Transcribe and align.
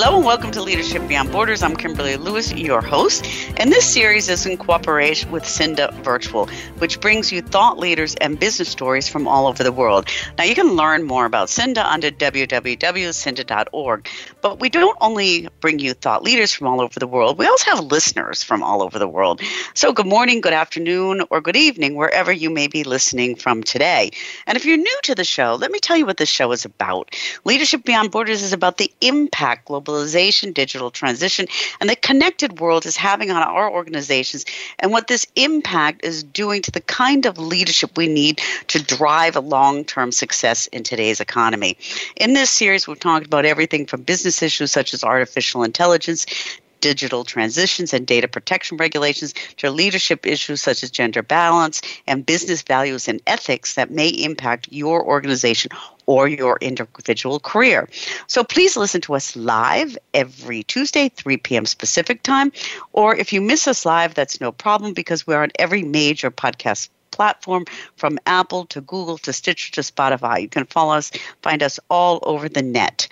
Hello 0.00 0.14
and 0.14 0.24
welcome 0.24 0.52
to 0.52 0.62
Leadership 0.62 1.08
Beyond 1.08 1.32
Borders. 1.32 1.60
I'm 1.60 1.74
Kimberly 1.74 2.16
Lewis, 2.16 2.52
your 2.52 2.80
host, 2.80 3.26
and 3.56 3.72
this 3.72 3.84
series 3.84 4.28
is 4.28 4.46
in 4.46 4.56
cooperation 4.56 5.32
with 5.32 5.44
Cinda 5.44 5.92
Virtual, 6.04 6.46
which 6.78 7.00
brings 7.00 7.32
you 7.32 7.42
thought 7.42 7.80
leaders 7.80 8.14
and 8.20 8.38
business 8.38 8.68
stories 8.68 9.08
from 9.08 9.26
all 9.26 9.48
over 9.48 9.64
the 9.64 9.72
world. 9.72 10.08
Now, 10.38 10.44
you 10.44 10.54
can 10.54 10.76
learn 10.76 11.02
more 11.02 11.26
about 11.26 11.50
Cinda 11.50 11.84
under 11.84 12.12
www.cinda.org, 12.12 14.08
but 14.40 14.60
we 14.60 14.68
don't 14.68 14.96
only 15.00 15.48
bring 15.60 15.78
you 15.78 15.94
thought 15.94 16.22
leaders 16.22 16.52
from 16.52 16.66
all 16.66 16.80
over 16.80 16.98
the 16.98 17.06
world, 17.06 17.38
we 17.38 17.46
also 17.46 17.70
have 17.70 17.84
listeners 17.84 18.42
from 18.42 18.62
all 18.62 18.82
over 18.82 18.98
the 18.98 19.08
world. 19.08 19.40
So, 19.74 19.92
good 19.92 20.06
morning, 20.06 20.40
good 20.40 20.52
afternoon, 20.52 21.22
or 21.30 21.40
good 21.40 21.56
evening, 21.56 21.96
wherever 21.96 22.32
you 22.32 22.50
may 22.50 22.66
be 22.66 22.84
listening 22.84 23.36
from 23.36 23.62
today. 23.62 24.10
And 24.46 24.56
if 24.56 24.64
you're 24.64 24.76
new 24.76 24.98
to 25.04 25.14
the 25.14 25.24
show, 25.24 25.56
let 25.60 25.70
me 25.70 25.78
tell 25.80 25.96
you 25.96 26.06
what 26.06 26.16
this 26.16 26.28
show 26.28 26.52
is 26.52 26.64
about. 26.64 27.14
Leadership 27.44 27.84
Beyond 27.84 28.10
Borders 28.10 28.42
is 28.42 28.52
about 28.52 28.78
the 28.78 28.92
impact 29.00 29.68
globalization, 29.68 30.54
digital 30.54 30.90
transition, 30.90 31.46
and 31.80 31.90
the 31.90 31.96
connected 31.96 32.60
world 32.60 32.86
is 32.86 32.96
having 32.96 33.30
on 33.30 33.42
our 33.42 33.70
organizations 33.70 34.44
and 34.78 34.92
what 34.92 35.08
this 35.08 35.26
impact 35.36 36.04
is 36.04 36.22
doing 36.22 36.62
to 36.62 36.70
the 36.70 36.80
kind 36.80 37.26
of 37.26 37.38
leadership 37.38 37.96
we 37.96 38.08
need 38.08 38.40
to 38.68 38.82
drive 38.82 39.36
a 39.36 39.40
long 39.40 39.84
term 39.84 40.12
success 40.12 40.66
in 40.68 40.82
today's 40.82 41.20
economy. 41.20 41.76
In 42.16 42.34
this 42.34 42.50
series, 42.50 42.86
we've 42.86 43.00
talked 43.00 43.26
about 43.26 43.44
everything 43.44 43.86
from 43.86 44.02
business 44.02 44.37
issues 44.42 44.72
such 44.72 44.94
as 44.94 45.04
artificial 45.04 45.62
intelligence 45.62 46.26
digital 46.80 47.24
transitions 47.24 47.92
and 47.92 48.06
data 48.06 48.28
protection 48.28 48.76
regulations 48.76 49.34
to 49.56 49.70
leadership 49.70 50.26
issues 50.26 50.62
such 50.62 50.82
as 50.82 50.90
gender 50.90 51.22
balance 51.22 51.82
and 52.06 52.26
business 52.26 52.62
values 52.62 53.08
and 53.08 53.20
ethics 53.26 53.74
that 53.74 53.90
may 53.90 54.08
impact 54.08 54.68
your 54.70 55.04
organization 55.04 55.70
or 56.06 56.28
your 56.28 56.56
individual 56.60 57.38
career. 57.40 57.88
So 58.26 58.42
please 58.42 58.76
listen 58.76 59.00
to 59.02 59.14
us 59.14 59.36
live 59.36 59.98
every 60.14 60.62
Tuesday, 60.62 61.10
3 61.10 61.36
p.m. 61.38 61.64
Pacific 61.78 62.22
time. 62.22 62.52
Or 62.92 63.14
if 63.14 63.32
you 63.32 63.40
miss 63.40 63.68
us 63.68 63.84
live, 63.84 64.14
that's 64.14 64.40
no 64.40 64.52
problem 64.52 64.94
because 64.94 65.26
we're 65.26 65.42
on 65.42 65.50
every 65.58 65.82
major 65.82 66.30
podcast 66.30 66.88
platform 67.10 67.64
from 67.96 68.18
Apple 68.26 68.66
to 68.66 68.80
Google 68.80 69.18
to 69.18 69.32
Stitcher 69.32 69.72
to 69.72 69.80
Spotify. 69.80 70.40
You 70.40 70.48
can 70.48 70.64
follow 70.66 70.94
us, 70.94 71.10
find 71.42 71.62
us 71.62 71.80
all 71.90 72.20
over 72.22 72.48
the 72.48 72.62
net. 72.62 73.08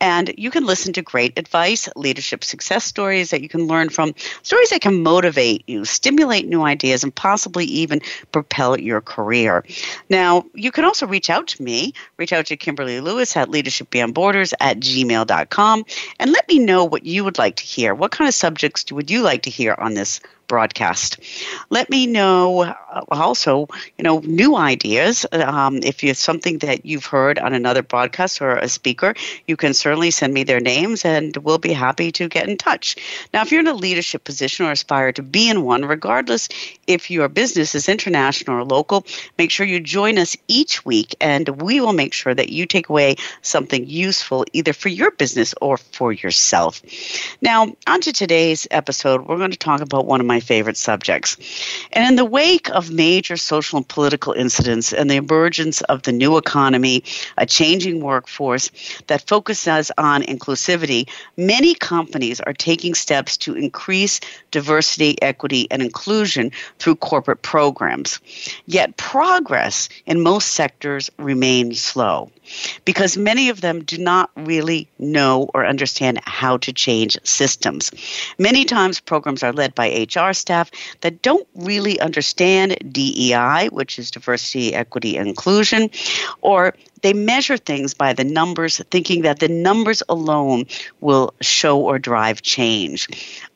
And 0.00 0.34
you 0.36 0.50
can 0.50 0.66
listen 0.66 0.92
to 0.94 1.02
great 1.02 1.38
advice, 1.38 1.88
leadership 1.96 2.44
success 2.44 2.84
stories 2.84 3.30
that 3.30 3.40
you 3.40 3.48
can 3.48 3.66
learn 3.66 3.88
from, 3.88 4.14
stories 4.42 4.70
that 4.70 4.82
can 4.82 5.02
motivate 5.02 5.64
you, 5.66 5.84
stimulate 5.86 6.46
new 6.46 6.62
ideas, 6.62 7.02
and 7.02 7.14
possibly 7.14 7.64
even 7.64 8.00
propel 8.30 8.78
your 8.78 9.00
career. 9.00 9.64
Now, 10.10 10.44
you 10.52 10.70
can 10.70 10.84
also 10.84 11.06
reach 11.06 11.30
out 11.30 11.46
to 11.48 11.62
me, 11.62 11.94
reach 12.18 12.32
out 12.32 12.46
to 12.46 12.56
Kimberly 12.56 13.00
Lewis 13.00 13.36
at 13.36 13.48
Leadership 13.48 13.88
Beyond 13.88 14.14
Borders 14.14 14.52
at 14.60 14.80
gmail.com, 14.80 15.84
and 16.20 16.32
let 16.32 16.48
me 16.48 16.58
know 16.58 16.84
what 16.84 17.06
you 17.06 17.24
would 17.24 17.38
like 17.38 17.56
to 17.56 17.64
hear. 17.64 17.94
What 17.94 18.10
kind 18.10 18.28
of 18.28 18.34
subjects 18.34 18.92
would 18.92 19.10
you 19.10 19.22
like 19.22 19.42
to 19.42 19.50
hear 19.50 19.74
on 19.78 19.94
this 19.94 20.20
broadcast. 20.46 21.18
Let 21.70 21.90
me 21.90 22.06
know 22.06 22.62
uh, 22.62 23.04
also, 23.10 23.68
you 23.98 24.04
know, 24.04 24.20
new 24.20 24.56
ideas. 24.56 25.26
Um, 25.32 25.78
if 25.82 26.02
it's 26.04 26.20
something 26.20 26.58
that 26.58 26.86
you've 26.86 27.06
heard 27.06 27.38
on 27.38 27.52
another 27.52 27.82
broadcast 27.82 28.40
or 28.40 28.56
a 28.56 28.68
speaker, 28.68 29.14
you 29.46 29.56
can 29.56 29.74
certainly 29.74 30.10
send 30.10 30.32
me 30.32 30.44
their 30.44 30.60
names 30.60 31.04
and 31.04 31.36
we'll 31.38 31.58
be 31.58 31.72
happy 31.72 32.12
to 32.12 32.28
get 32.28 32.48
in 32.48 32.56
touch. 32.56 32.96
Now, 33.32 33.42
if 33.42 33.50
you're 33.50 33.60
in 33.60 33.66
a 33.66 33.74
leadership 33.74 34.24
position 34.24 34.66
or 34.66 34.72
aspire 34.72 35.12
to 35.12 35.22
be 35.22 35.48
in 35.48 35.62
one, 35.62 35.84
regardless 35.84 36.48
if 36.86 37.10
your 37.10 37.28
business 37.28 37.74
is 37.74 37.88
international 37.88 38.58
or 38.58 38.64
local, 38.64 39.06
make 39.38 39.50
sure 39.50 39.66
you 39.66 39.80
join 39.80 40.18
us 40.18 40.36
each 40.48 40.84
week 40.84 41.14
and 41.20 41.48
we 41.60 41.80
will 41.80 41.92
make 41.92 42.12
sure 42.12 42.34
that 42.34 42.50
you 42.50 42.66
take 42.66 42.88
away 42.88 43.16
something 43.42 43.86
useful 43.86 44.44
either 44.52 44.72
for 44.72 44.88
your 44.88 45.10
business 45.10 45.54
or 45.60 45.76
for 45.76 46.12
yourself. 46.12 46.82
Now, 47.40 47.74
on 47.86 48.00
to 48.02 48.12
today's 48.12 48.66
episode, 48.70 49.26
we're 49.26 49.38
going 49.38 49.50
to 49.50 49.58
talk 49.58 49.80
about 49.80 50.06
one 50.06 50.20
of 50.20 50.26
my 50.26 50.35
favorite 50.40 50.76
subjects. 50.76 51.36
And 51.92 52.08
in 52.08 52.16
the 52.16 52.24
wake 52.24 52.68
of 52.70 52.90
major 52.90 53.36
social 53.36 53.78
and 53.78 53.88
political 53.88 54.32
incidents 54.32 54.92
and 54.92 55.10
the 55.10 55.16
emergence 55.16 55.80
of 55.82 56.02
the 56.02 56.12
new 56.12 56.36
economy, 56.36 57.04
a 57.36 57.46
changing 57.46 58.00
workforce 58.00 58.70
that 59.06 59.26
focuses 59.26 59.90
on 59.98 60.22
inclusivity, 60.22 61.08
many 61.36 61.74
companies 61.74 62.40
are 62.40 62.52
taking 62.52 62.94
steps 62.94 63.36
to 63.38 63.54
increase 63.54 64.20
diversity, 64.50 65.20
equity, 65.22 65.66
and 65.70 65.82
inclusion 65.82 66.50
through 66.78 66.96
corporate 66.96 67.42
programs. 67.42 68.20
Yet 68.66 68.96
progress 68.96 69.88
in 70.06 70.20
most 70.20 70.52
sectors 70.52 71.10
remains 71.18 71.80
slow 71.80 72.30
because 72.84 73.16
many 73.16 73.48
of 73.48 73.60
them 73.60 73.82
do 73.84 73.98
not 73.98 74.30
really 74.36 74.88
know 74.98 75.50
or 75.54 75.66
understand 75.66 76.20
how 76.24 76.56
to 76.58 76.72
change 76.72 77.18
systems. 77.24 77.90
Many 78.38 78.64
times, 78.64 79.00
programs 79.00 79.42
are 79.42 79.52
led 79.52 79.74
by 79.74 80.06
HR 80.14 80.32
staff 80.32 80.70
that 81.00 81.22
don't 81.22 81.46
really 81.54 81.98
understand 82.00 82.76
DEI, 82.92 83.68
which 83.72 83.98
is 83.98 84.10
diversity, 84.10 84.74
equity, 84.74 85.16
inclusion, 85.16 85.90
or 86.40 86.74
they 87.06 87.12
measure 87.12 87.56
things 87.56 87.94
by 87.94 88.12
the 88.12 88.24
numbers, 88.24 88.82
thinking 88.90 89.22
that 89.22 89.38
the 89.38 89.46
numbers 89.46 90.02
alone 90.08 90.64
will 91.00 91.32
show 91.40 91.78
or 91.78 92.00
drive 92.00 92.42
change. 92.42 93.06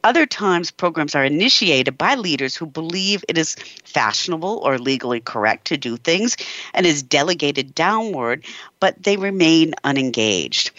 Other 0.04 0.24
times, 0.24 0.70
programs 0.70 1.16
are 1.16 1.24
initiated 1.24 1.98
by 1.98 2.14
leaders 2.14 2.54
who 2.54 2.64
believe 2.64 3.24
it 3.28 3.36
is 3.36 3.56
fashionable 3.82 4.58
or 4.62 4.78
legally 4.78 5.18
correct 5.18 5.66
to 5.66 5.76
do 5.76 5.96
things 5.96 6.36
and 6.74 6.86
is 6.86 7.02
delegated 7.02 7.74
downward, 7.74 8.44
but 8.78 9.02
they 9.02 9.16
remain 9.16 9.74
unengaged. 9.82 10.70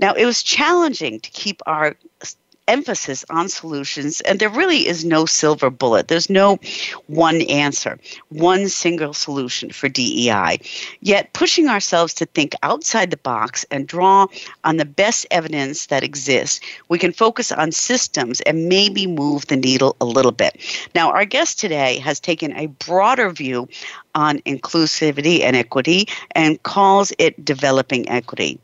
Now, 0.00 0.12
it 0.14 0.26
was 0.26 0.42
challenging 0.42 1.20
to 1.20 1.30
keep 1.30 1.62
our 1.64 1.94
emphasis 2.68 3.24
on 3.30 3.48
solutions, 3.48 4.20
and 4.22 4.38
there 4.38 4.48
really 4.48 4.86
is 4.86 5.04
no 5.04 5.26
silver 5.26 5.70
bullet. 5.70 6.08
There's 6.08 6.30
no 6.30 6.58
one 7.06 7.42
answer, 7.42 7.98
one 8.28 8.68
single 8.68 9.14
solution 9.14 9.70
for 9.70 9.88
DEI. 9.88 10.58
Yet, 11.00 11.32
pushing 11.32 11.68
ourselves 11.68 12.14
to 12.14 12.26
think 12.26 12.54
outside 12.62 13.10
the 13.10 13.16
box 13.16 13.64
and 13.70 13.86
draw 13.86 14.26
on 14.64 14.76
the 14.76 14.84
best 14.84 15.26
evidence 15.30 15.86
that 15.86 16.02
exists, 16.02 16.60
we 16.88 16.98
can 16.98 17.12
focus 17.12 17.52
on 17.52 17.72
systems 17.72 18.40
and 18.42 18.68
maybe 18.68 19.06
move 19.06 19.46
the 19.46 19.56
needle 19.56 19.96
a 20.00 20.04
little 20.04 20.32
bit. 20.32 20.56
Now, 20.94 21.10
our 21.12 21.24
guest 21.24 21.58
today 21.58 21.98
has 21.98 22.20
taken 22.20 22.52
a 22.52 22.66
broader 22.66 23.30
view 23.30 23.68
on 24.14 24.38
inclusivity 24.40 25.42
and 25.42 25.56
equity 25.56 26.08
and 26.32 26.62
calls 26.62 27.12
it 27.18 27.44
developing 27.44 28.08
equity. 28.08 28.58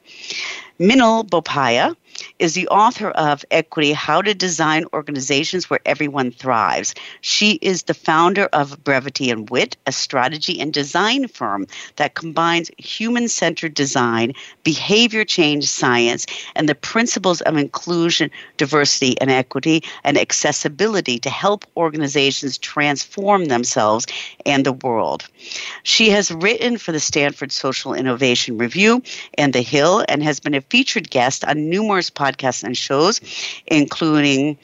Minal 0.79 1.25
Bopaiah 1.25 1.95
is 2.38 2.55
the 2.55 2.69
author 2.69 3.10
of 3.10 3.44
Equity 3.50 3.93
How 3.93 4.22
to 4.22 4.34
Design 4.34 4.84
Organizations 4.93 5.69
Where 5.69 5.81
Everyone 5.87 6.31
Thrives. 6.31 6.94
She 7.21 7.53
is 7.62 7.84
the 7.84 7.94
founder 7.94 8.44
of 8.53 8.83
Brevity 8.84 9.31
and 9.31 9.49
Wit, 9.50 9.77
a 9.87 9.93
strategy 9.93 10.60
and 10.60 10.72
design 10.72 11.28
firm 11.28 11.66
that 11.97 12.15
combines 12.15 12.71
human 12.78 13.28
centered 13.28 13.75
design, 13.75 14.33
behavior 14.65 15.25
change 15.25 15.69
science, 15.69 16.27
and 16.55 16.69
the 16.69 16.75
principles 16.75 17.41
of 17.43 17.56
inclusion, 17.56 18.31
diversity, 18.56 19.21
and 19.21 19.31
equity 19.31 19.83
and 20.04 20.19
accessibility 20.19 21.19
to 21.19 21.30
help 21.30 21.65
organizations 21.77 22.59
transform 22.59 23.47
themselves 23.47 24.07
and 24.47 24.66
the 24.66 24.72
world. 24.72 25.28
She 25.83 26.10
has 26.10 26.30
written 26.30 26.78
for 26.78 26.92
the 26.92 27.01
Stanford 27.01 27.53
Social 27.53 27.95
Innovation 27.95 28.59
Review 28.59 29.03
and 29.39 29.53
The 29.53 29.63
Hill 29.63 30.04
and 30.09 30.22
has 30.22 30.41
been 30.41 30.54
a 30.54 30.60
featured 30.60 31.10
guest 31.10 31.45
on 31.45 31.69
numerous 31.69 32.10
podcasts 32.14 32.62
and 32.62 32.76
shows, 32.76 33.20
including 33.66 34.59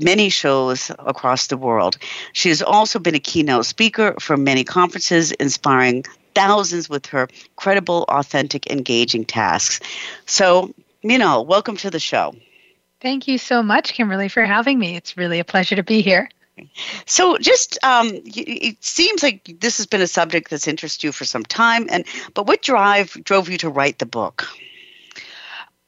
many 0.00 0.28
shows 0.28 0.90
across 0.98 1.46
the 1.46 1.56
world. 1.56 1.98
She 2.32 2.48
has 2.48 2.62
also 2.62 2.98
been 2.98 3.14
a 3.14 3.20
keynote 3.20 3.66
speaker 3.66 4.14
for 4.20 4.36
many 4.36 4.64
conferences, 4.64 5.32
inspiring 5.32 6.04
thousands 6.34 6.88
with 6.88 7.06
her 7.06 7.28
credible, 7.56 8.04
authentic, 8.08 8.70
engaging 8.70 9.24
tasks. 9.24 9.80
So, 10.26 10.74
Minal, 11.02 11.46
welcome 11.46 11.76
to 11.78 11.90
the 11.90 12.00
show. 12.00 12.34
Thank 13.00 13.28
you 13.28 13.38
so 13.38 13.62
much, 13.62 13.92
Kimberly, 13.92 14.28
for 14.28 14.44
having 14.44 14.78
me. 14.78 14.96
It's 14.96 15.16
really 15.16 15.38
a 15.38 15.44
pleasure 15.44 15.76
to 15.76 15.82
be 15.82 16.02
here. 16.02 16.28
So, 17.04 17.36
just 17.38 17.78
um, 17.84 18.10
it 18.24 18.82
seems 18.82 19.22
like 19.22 19.58
this 19.60 19.76
has 19.76 19.86
been 19.86 20.00
a 20.00 20.06
subject 20.06 20.48
that's 20.48 20.66
interested 20.66 21.06
you 21.06 21.12
for 21.12 21.26
some 21.26 21.42
time, 21.42 21.86
and 21.90 22.04
but 22.32 22.46
what 22.46 22.62
drive 22.62 23.12
drove 23.24 23.50
you 23.50 23.58
to 23.58 23.68
write 23.68 23.98
the 23.98 24.06
book? 24.06 24.48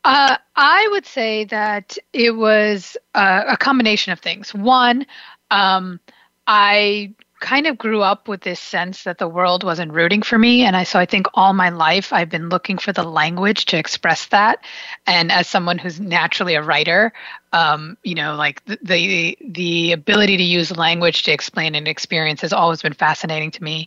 Uh, 0.04 0.36
I 0.60 0.88
would 0.90 1.06
say 1.06 1.44
that 1.44 1.96
it 2.12 2.32
was 2.32 2.96
uh, 3.14 3.44
a 3.46 3.56
combination 3.56 4.12
of 4.12 4.18
things. 4.18 4.52
One, 4.52 5.06
um, 5.52 6.00
I 6.48 7.14
kind 7.38 7.68
of 7.68 7.78
grew 7.78 8.02
up 8.02 8.26
with 8.26 8.40
this 8.40 8.58
sense 8.58 9.04
that 9.04 9.18
the 9.18 9.28
world 9.28 9.62
wasn't 9.62 9.92
rooting 9.92 10.22
for 10.22 10.36
me 10.36 10.64
and 10.64 10.74
I 10.76 10.82
so 10.82 10.98
I 10.98 11.06
think 11.06 11.28
all 11.34 11.52
my 11.52 11.68
life 11.68 12.12
I've 12.12 12.28
been 12.28 12.48
looking 12.48 12.78
for 12.78 12.92
the 12.92 13.04
language 13.04 13.66
to 13.66 13.78
express 13.78 14.26
that 14.26 14.64
and 15.06 15.30
as 15.30 15.46
someone 15.46 15.78
who's 15.78 16.00
naturally 16.00 16.56
a 16.56 16.62
writer 16.62 17.12
um, 17.52 17.96
you 18.02 18.16
know 18.16 18.34
like 18.34 18.64
the, 18.64 18.78
the 18.82 19.38
the 19.40 19.92
ability 19.92 20.36
to 20.36 20.42
use 20.42 20.76
language 20.76 21.22
to 21.24 21.32
explain 21.32 21.76
an 21.76 21.86
experience 21.86 22.40
has 22.40 22.52
always 22.52 22.82
been 22.82 22.92
fascinating 22.92 23.52
to 23.52 23.62
me 23.62 23.86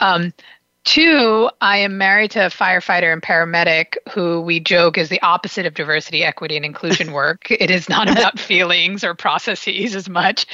um, 0.00 0.32
Two, 0.90 1.48
I 1.60 1.76
am 1.76 1.98
married 1.98 2.32
to 2.32 2.46
a 2.46 2.50
firefighter 2.50 3.12
and 3.12 3.22
paramedic 3.22 3.96
who 4.10 4.40
we 4.40 4.58
joke 4.58 4.98
is 4.98 5.08
the 5.08 5.22
opposite 5.22 5.64
of 5.64 5.74
diversity, 5.74 6.24
equity, 6.24 6.56
and 6.56 6.64
inclusion 6.64 7.12
work. 7.12 7.48
it 7.48 7.70
is 7.70 7.88
not 7.88 8.10
about 8.10 8.40
feelings 8.40 9.04
or 9.04 9.14
processes 9.14 9.94
as 9.94 10.08
much. 10.08 10.46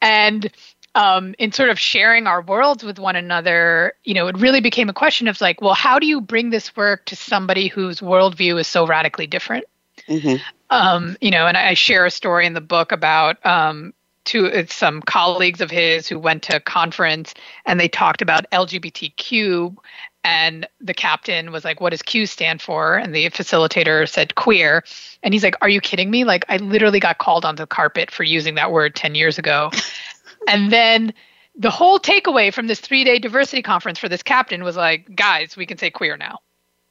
And 0.00 0.50
um, 0.94 1.34
in 1.38 1.52
sort 1.52 1.68
of 1.68 1.78
sharing 1.78 2.26
our 2.26 2.40
worlds 2.40 2.82
with 2.82 2.98
one 2.98 3.14
another, 3.14 3.92
you 4.04 4.14
know, 4.14 4.26
it 4.26 4.38
really 4.38 4.62
became 4.62 4.88
a 4.88 4.94
question 4.94 5.28
of 5.28 5.38
like, 5.42 5.60
well, 5.60 5.74
how 5.74 5.98
do 5.98 6.06
you 6.06 6.22
bring 6.22 6.48
this 6.48 6.74
work 6.74 7.04
to 7.04 7.14
somebody 7.14 7.68
whose 7.68 8.00
worldview 8.00 8.58
is 8.58 8.66
so 8.66 8.86
radically 8.86 9.26
different? 9.26 9.66
Mm-hmm. 10.08 10.42
Um, 10.70 11.18
you 11.20 11.30
know, 11.30 11.46
and 11.46 11.58
I 11.58 11.74
share 11.74 12.06
a 12.06 12.10
story 12.10 12.46
in 12.46 12.54
the 12.54 12.62
book 12.62 12.90
about 12.90 13.44
um, 13.44 13.92
two 14.24 14.46
uh, 14.46 14.64
some 14.68 15.02
colleagues 15.02 15.60
of 15.60 15.70
his 15.70 16.06
who 16.06 16.18
went 16.18 16.42
to 16.42 16.56
a 16.56 16.60
conference 16.60 17.34
and 17.66 17.78
they 17.78 17.88
talked 17.88 18.22
about 18.22 18.50
LGBTQ 18.50 19.76
and 20.24 20.66
the 20.80 20.94
captain 20.94 21.52
was 21.52 21.64
like 21.64 21.80
what 21.80 21.90
does 21.90 22.00
q 22.00 22.24
stand 22.24 22.62
for 22.62 22.96
and 22.96 23.14
the 23.14 23.28
facilitator 23.30 24.08
said 24.08 24.34
queer 24.36 24.82
and 25.22 25.34
he's 25.34 25.44
like 25.44 25.54
are 25.60 25.68
you 25.68 25.82
kidding 25.82 26.10
me 26.10 26.24
like 26.24 26.46
i 26.48 26.56
literally 26.56 26.98
got 26.98 27.18
called 27.18 27.44
on 27.44 27.56
the 27.56 27.66
carpet 27.66 28.10
for 28.10 28.22
using 28.22 28.54
that 28.54 28.72
word 28.72 28.94
10 28.94 29.14
years 29.14 29.36
ago 29.38 29.70
and 30.48 30.72
then 30.72 31.12
the 31.56 31.70
whole 31.70 31.98
takeaway 31.98 32.52
from 32.52 32.66
this 32.66 32.80
three 32.80 33.04
day 33.04 33.18
diversity 33.18 33.62
conference 33.62 33.98
for 33.98 34.08
this 34.08 34.22
captain 34.22 34.64
was 34.64 34.76
like, 34.76 35.14
guys, 35.14 35.56
we 35.56 35.66
can 35.66 35.78
say 35.78 35.90
queer 35.90 36.16
now. 36.16 36.40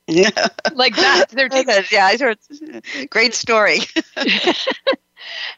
Yeah. 0.08 0.48
like 0.74 0.96
that. 0.96 1.30
They're 1.30 1.50
yeah, 1.92 2.06
I 2.06 2.18
heard. 2.18 2.38
Great 3.10 3.34
story. 3.34 3.80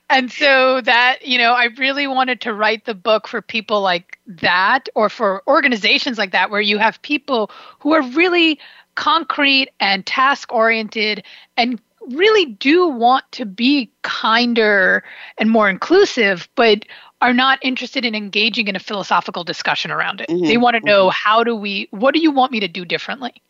and 0.09 0.31
so 0.31 0.81
that, 0.81 1.19
you 1.25 1.37
know, 1.37 1.53
I 1.53 1.65
really 1.77 2.07
wanted 2.07 2.41
to 2.41 2.53
write 2.53 2.85
the 2.85 2.93
book 2.93 3.27
for 3.27 3.41
people 3.41 3.81
like 3.81 4.19
that 4.27 4.87
or 4.95 5.09
for 5.09 5.43
organizations 5.47 6.17
like 6.17 6.31
that 6.31 6.49
where 6.49 6.61
you 6.61 6.77
have 6.77 7.01
people 7.01 7.51
who 7.79 7.93
are 7.93 8.01
really 8.01 8.59
concrete 8.95 9.69
and 9.79 10.05
task 10.05 10.51
oriented 10.51 11.23
and 11.57 11.79
really 12.11 12.45
do 12.45 12.87
want 12.87 13.23
to 13.31 13.45
be 13.45 13.91
kinder 14.03 15.03
and 15.37 15.49
more 15.49 15.69
inclusive, 15.69 16.47
but 16.55 16.85
are 17.21 17.33
not 17.33 17.57
interested 17.61 18.05
in 18.05 18.13
engaging 18.13 18.67
in 18.67 18.75
a 18.75 18.79
philosophical 18.79 19.43
discussion 19.43 19.89
around 19.89 20.21
it. 20.21 20.29
Mm-hmm. 20.29 20.45
They 20.45 20.57
want 20.57 20.75
to 20.75 20.85
know 20.85 21.07
mm-hmm. 21.07 21.27
how 21.27 21.43
do 21.43 21.55
we, 21.55 21.87
what 21.91 22.13
do 22.13 22.19
you 22.19 22.31
want 22.31 22.51
me 22.51 22.59
to 22.59 22.67
do 22.67 22.85
differently? 22.85 23.41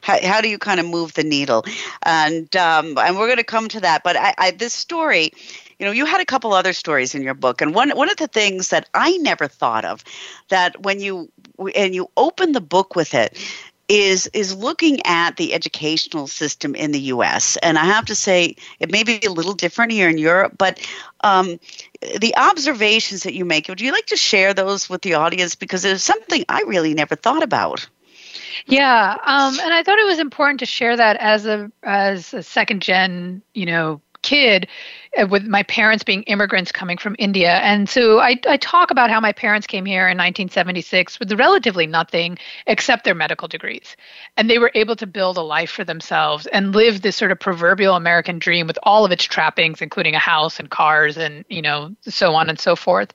How, 0.00 0.18
how 0.26 0.40
do 0.40 0.48
you 0.48 0.58
kind 0.58 0.80
of 0.80 0.86
move 0.86 1.14
the 1.14 1.24
needle? 1.24 1.64
And 2.02 2.54
um, 2.56 2.96
and 2.98 3.18
we're 3.18 3.26
going 3.26 3.36
to 3.36 3.44
come 3.44 3.68
to 3.68 3.80
that. 3.80 4.02
But 4.02 4.16
I, 4.16 4.34
I, 4.38 4.50
this 4.52 4.72
story, 4.72 5.30
you 5.78 5.86
know, 5.86 5.92
you 5.92 6.06
had 6.06 6.20
a 6.20 6.24
couple 6.24 6.52
other 6.54 6.72
stories 6.72 7.14
in 7.14 7.22
your 7.22 7.34
book, 7.34 7.60
and 7.60 7.74
one 7.74 7.90
one 7.90 8.10
of 8.10 8.16
the 8.16 8.28
things 8.28 8.68
that 8.68 8.88
I 8.94 9.16
never 9.18 9.46
thought 9.46 9.84
of, 9.84 10.02
that 10.48 10.82
when 10.82 11.00
you 11.00 11.30
and 11.74 11.94
you 11.94 12.10
open 12.16 12.52
the 12.52 12.62
book 12.62 12.96
with 12.96 13.12
it, 13.12 13.36
is 13.88 14.26
is 14.32 14.54
looking 14.54 15.00
at 15.04 15.36
the 15.36 15.52
educational 15.52 16.26
system 16.26 16.74
in 16.74 16.92
the 16.92 17.00
U.S. 17.00 17.58
And 17.62 17.78
I 17.78 17.84
have 17.84 18.06
to 18.06 18.14
say, 18.14 18.56
it 18.80 18.90
may 18.90 19.02
be 19.02 19.20
a 19.26 19.30
little 19.30 19.54
different 19.54 19.92
here 19.92 20.08
in 20.08 20.16
Europe, 20.16 20.54
but 20.56 20.80
um, 21.22 21.60
the 22.20 22.34
observations 22.36 23.24
that 23.24 23.34
you 23.34 23.44
make, 23.44 23.68
would 23.68 23.80
you 23.80 23.92
like 23.92 24.06
to 24.06 24.16
share 24.16 24.54
those 24.54 24.88
with 24.88 25.02
the 25.02 25.14
audience? 25.14 25.54
Because 25.54 25.84
it's 25.84 26.04
something 26.04 26.44
I 26.48 26.62
really 26.66 26.94
never 26.94 27.16
thought 27.16 27.42
about. 27.42 27.86
Yeah, 28.66 29.16
um, 29.24 29.58
and 29.60 29.72
I 29.72 29.82
thought 29.82 29.98
it 29.98 30.06
was 30.06 30.18
important 30.18 30.60
to 30.60 30.66
share 30.66 30.96
that 30.96 31.16
as 31.18 31.46
a 31.46 31.70
as 31.82 32.34
a 32.34 32.42
second 32.42 32.82
gen, 32.82 33.42
you 33.54 33.66
know, 33.66 34.00
kid 34.22 34.68
uh, 35.18 35.26
with 35.26 35.44
my 35.44 35.62
parents 35.64 36.04
being 36.04 36.22
immigrants 36.24 36.72
coming 36.72 36.98
from 36.98 37.16
India. 37.18 37.56
And 37.58 37.88
so 37.88 38.20
I, 38.20 38.38
I 38.46 38.56
talk 38.58 38.90
about 38.90 39.10
how 39.10 39.20
my 39.20 39.32
parents 39.32 39.66
came 39.66 39.84
here 39.84 40.02
in 40.02 40.18
1976 40.18 41.18
with 41.18 41.32
relatively 41.32 41.86
nothing 41.86 42.38
except 42.66 43.04
their 43.04 43.14
medical 43.14 43.48
degrees. 43.48 43.96
And 44.36 44.50
they 44.50 44.58
were 44.58 44.72
able 44.74 44.96
to 44.96 45.06
build 45.06 45.36
a 45.36 45.42
life 45.42 45.70
for 45.70 45.84
themselves 45.84 46.46
and 46.48 46.74
live 46.74 47.02
this 47.02 47.16
sort 47.16 47.32
of 47.32 47.40
proverbial 47.40 47.94
American 47.94 48.38
dream 48.38 48.66
with 48.66 48.78
all 48.82 49.04
of 49.04 49.12
its 49.12 49.24
trappings, 49.24 49.80
including 49.80 50.14
a 50.14 50.18
house 50.18 50.58
and 50.58 50.70
cars 50.70 51.16
and, 51.16 51.44
you 51.48 51.62
know, 51.62 51.94
so 52.02 52.34
on 52.34 52.48
and 52.48 52.60
so 52.60 52.76
forth. 52.76 53.12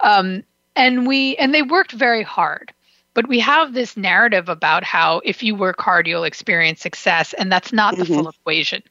Um, 0.00 0.44
and 0.76 1.06
we 1.06 1.36
and 1.36 1.54
they 1.54 1.62
worked 1.62 1.92
very 1.92 2.22
hard 2.22 2.72
but 3.16 3.28
we 3.28 3.40
have 3.40 3.72
this 3.72 3.96
narrative 3.96 4.48
about 4.48 4.84
how 4.84 5.20
if 5.24 5.42
you 5.42 5.56
work 5.56 5.80
hard 5.80 6.06
you'll 6.06 6.24
experience 6.24 6.80
success 6.80 7.32
and 7.32 7.50
that's 7.50 7.72
not 7.72 7.94
mm-hmm. 7.94 8.02
the 8.02 8.14
full 8.14 8.28
equation 8.28 8.82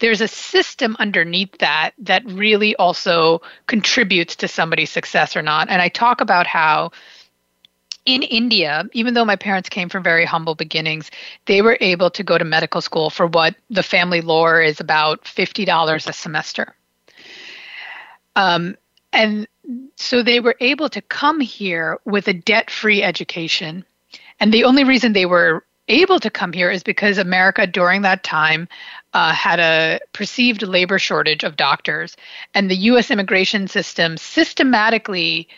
there's 0.00 0.20
a 0.20 0.28
system 0.28 0.96
underneath 0.98 1.58
that 1.58 1.92
that 1.98 2.24
really 2.26 2.74
also 2.76 3.40
contributes 3.66 4.36
to 4.36 4.48
somebody's 4.48 4.90
success 4.90 5.36
or 5.36 5.42
not. 5.42 5.68
And 5.68 5.80
I 5.80 5.88
talk 5.88 6.20
about 6.20 6.46
how 6.46 6.92
in 8.06 8.22
India, 8.22 8.84
even 8.92 9.14
though 9.14 9.24
my 9.24 9.36
parents 9.36 9.68
came 9.68 9.88
from 9.88 10.02
very 10.02 10.24
humble 10.24 10.54
beginnings, 10.54 11.10
they 11.46 11.62
were 11.62 11.78
able 11.80 12.10
to 12.10 12.22
go 12.22 12.36
to 12.36 12.44
medical 12.44 12.80
school 12.80 13.08
for 13.08 13.26
what 13.26 13.54
the 13.70 13.82
family 13.82 14.20
lore 14.20 14.60
is 14.60 14.78
about 14.78 15.24
$50 15.24 16.06
a 16.06 16.12
semester. 16.12 16.74
Um, 18.36 18.76
and 19.12 19.46
so 19.96 20.22
they 20.22 20.40
were 20.40 20.56
able 20.60 20.88
to 20.90 21.00
come 21.00 21.40
here 21.40 21.98
with 22.04 22.28
a 22.28 22.32
debt 22.32 22.70
free 22.70 23.02
education. 23.02 23.84
And 24.40 24.52
the 24.52 24.64
only 24.64 24.84
reason 24.84 25.12
they 25.12 25.26
were 25.26 25.64
able 25.88 26.18
to 26.20 26.30
come 26.30 26.52
here 26.52 26.70
is 26.70 26.82
because 26.82 27.18
America 27.18 27.66
during 27.66 28.02
that 28.02 28.22
time 28.22 28.68
uh, 29.12 29.32
had 29.32 29.60
a 29.60 30.00
perceived 30.12 30.62
labor 30.62 30.98
shortage 30.98 31.44
of 31.44 31.56
doctors, 31.56 32.16
and 32.54 32.70
the 32.70 32.76
U.S. 32.76 33.10
immigration 33.10 33.68
system 33.68 34.16
systematically 34.16 35.48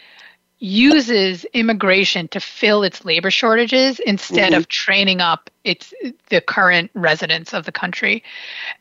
uses 0.58 1.44
immigration 1.52 2.28
to 2.28 2.40
fill 2.40 2.82
its 2.82 3.04
labor 3.04 3.30
shortages 3.30 3.98
instead 4.00 4.52
mm-hmm. 4.52 4.60
of 4.60 4.68
training 4.68 5.20
up 5.20 5.50
its 5.64 5.92
the 6.30 6.40
current 6.40 6.90
residents 6.94 7.52
of 7.52 7.66
the 7.66 7.72
country. 7.72 8.22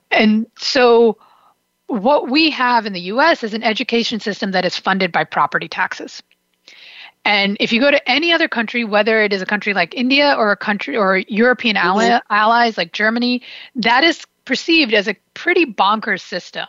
And 0.10 0.48
so 0.58 1.18
what 1.88 2.30
we 2.30 2.50
have 2.52 2.86
in 2.86 2.94
the 2.94 3.02
US 3.02 3.44
is 3.44 3.54
an 3.54 3.64
education 3.64 4.20
system 4.20 4.52
that 4.52 4.66
is 4.66 4.78
funded 4.78 5.12
by 5.12 5.24
property 5.24 5.68
taxes. 5.68 6.24
And 7.24 7.58
if 7.60 7.74
you 7.74 7.82
go 7.82 7.90
to 7.90 8.10
any 8.10 8.32
other 8.32 8.48
country, 8.48 8.84
whether 8.84 9.24
it 9.24 9.34
is 9.34 9.42
a 9.42 9.48
country 9.48 9.74
like 9.74 9.96
India 9.96 10.36
or 10.38 10.52
a 10.52 10.58
country 10.58 10.96
or 10.96 11.18
European 11.18 11.76
mm-hmm. 11.76 11.88
ally, 11.88 12.20
allies 12.30 12.78
like 12.78 12.94
Germany, 12.94 13.42
that 13.76 14.04
is 14.04 14.26
perceived 14.46 14.94
as 14.94 15.08
a 15.08 15.16
pretty 15.34 15.66
bonkers 15.66 16.22
system. 16.22 16.68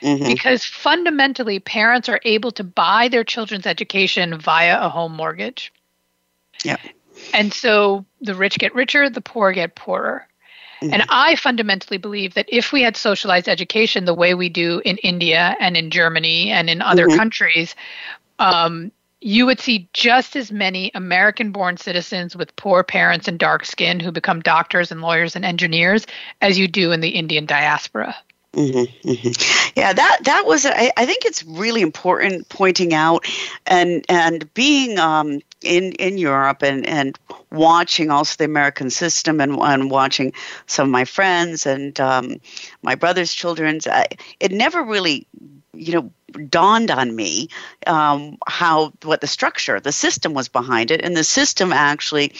Mm-hmm. 0.00 0.28
Because 0.28 0.64
fundamentally, 0.64 1.58
parents 1.58 2.08
are 2.08 2.20
able 2.24 2.52
to 2.52 2.62
buy 2.62 3.08
their 3.08 3.24
children's 3.24 3.66
education 3.66 4.38
via 4.38 4.80
a 4.80 4.88
home 4.88 5.12
mortgage. 5.12 5.72
Yeah. 6.64 6.76
And 7.34 7.52
so 7.52 8.04
the 8.20 8.36
rich 8.36 8.58
get 8.58 8.74
richer, 8.76 9.10
the 9.10 9.20
poor 9.20 9.52
get 9.52 9.74
poorer. 9.74 10.27
Mm-hmm. 10.80 10.94
And 10.94 11.04
I 11.08 11.36
fundamentally 11.36 11.98
believe 11.98 12.34
that 12.34 12.46
if 12.48 12.72
we 12.72 12.82
had 12.82 12.96
socialized 12.96 13.48
education 13.48 14.04
the 14.04 14.14
way 14.14 14.34
we 14.34 14.48
do 14.48 14.80
in 14.84 14.96
India 14.98 15.56
and 15.60 15.76
in 15.76 15.90
Germany 15.90 16.50
and 16.50 16.70
in 16.70 16.82
other 16.82 17.06
mm-hmm. 17.06 17.18
countries, 17.18 17.74
um, 18.38 18.92
you 19.20 19.46
would 19.46 19.58
see 19.58 19.88
just 19.92 20.36
as 20.36 20.52
many 20.52 20.92
American 20.94 21.50
born 21.50 21.76
citizens 21.76 22.36
with 22.36 22.54
poor 22.56 22.84
parents 22.84 23.26
and 23.26 23.38
dark 23.38 23.64
skin 23.64 23.98
who 23.98 24.12
become 24.12 24.40
doctors 24.40 24.92
and 24.92 25.00
lawyers 25.00 25.34
and 25.34 25.44
engineers 25.44 26.06
as 26.40 26.58
you 26.58 26.68
do 26.68 26.92
in 26.92 27.00
the 27.00 27.08
Indian 27.08 27.44
diaspora. 27.44 28.14
Mm-hmm, 28.52 29.08
mm-hmm. 29.08 29.72
Yeah, 29.78 29.92
that 29.92 30.20
that 30.24 30.46
was. 30.46 30.64
I, 30.64 30.90
I, 30.96 31.04
think 31.04 31.24
it's 31.26 31.44
really 31.44 31.82
important 31.82 32.48
pointing 32.48 32.94
out 32.94 33.26
and 33.66 34.04
and 34.08 34.52
being 34.54 34.98
um, 34.98 35.40
in 35.62 35.92
in 35.92 36.18
Europe 36.18 36.62
and 36.62 36.86
and 36.86 37.18
watching 37.50 38.10
also 38.10 38.36
the 38.38 38.44
American 38.44 38.90
system 38.90 39.40
and 39.40 39.58
and 39.60 39.90
watching 39.90 40.32
some 40.66 40.88
of 40.88 40.92
my 40.92 41.04
friends 41.04 41.66
and 41.66 41.98
um, 42.00 42.36
my 42.82 42.94
brother's 42.94 43.32
children's. 43.32 43.86
I, 43.86 44.06
it 44.40 44.52
never 44.52 44.82
really 44.82 45.26
you 45.74 45.92
know 45.92 46.10
dawned 46.50 46.90
on 46.90 47.16
me 47.16 47.48
um, 47.86 48.36
how 48.46 48.92
what 49.02 49.20
the 49.22 49.26
structure 49.26 49.80
the 49.80 49.92
system 49.92 50.34
was 50.34 50.48
behind 50.48 50.90
it. 50.90 51.00
And 51.02 51.16
the 51.16 51.24
system 51.24 51.72
actually 51.72 52.32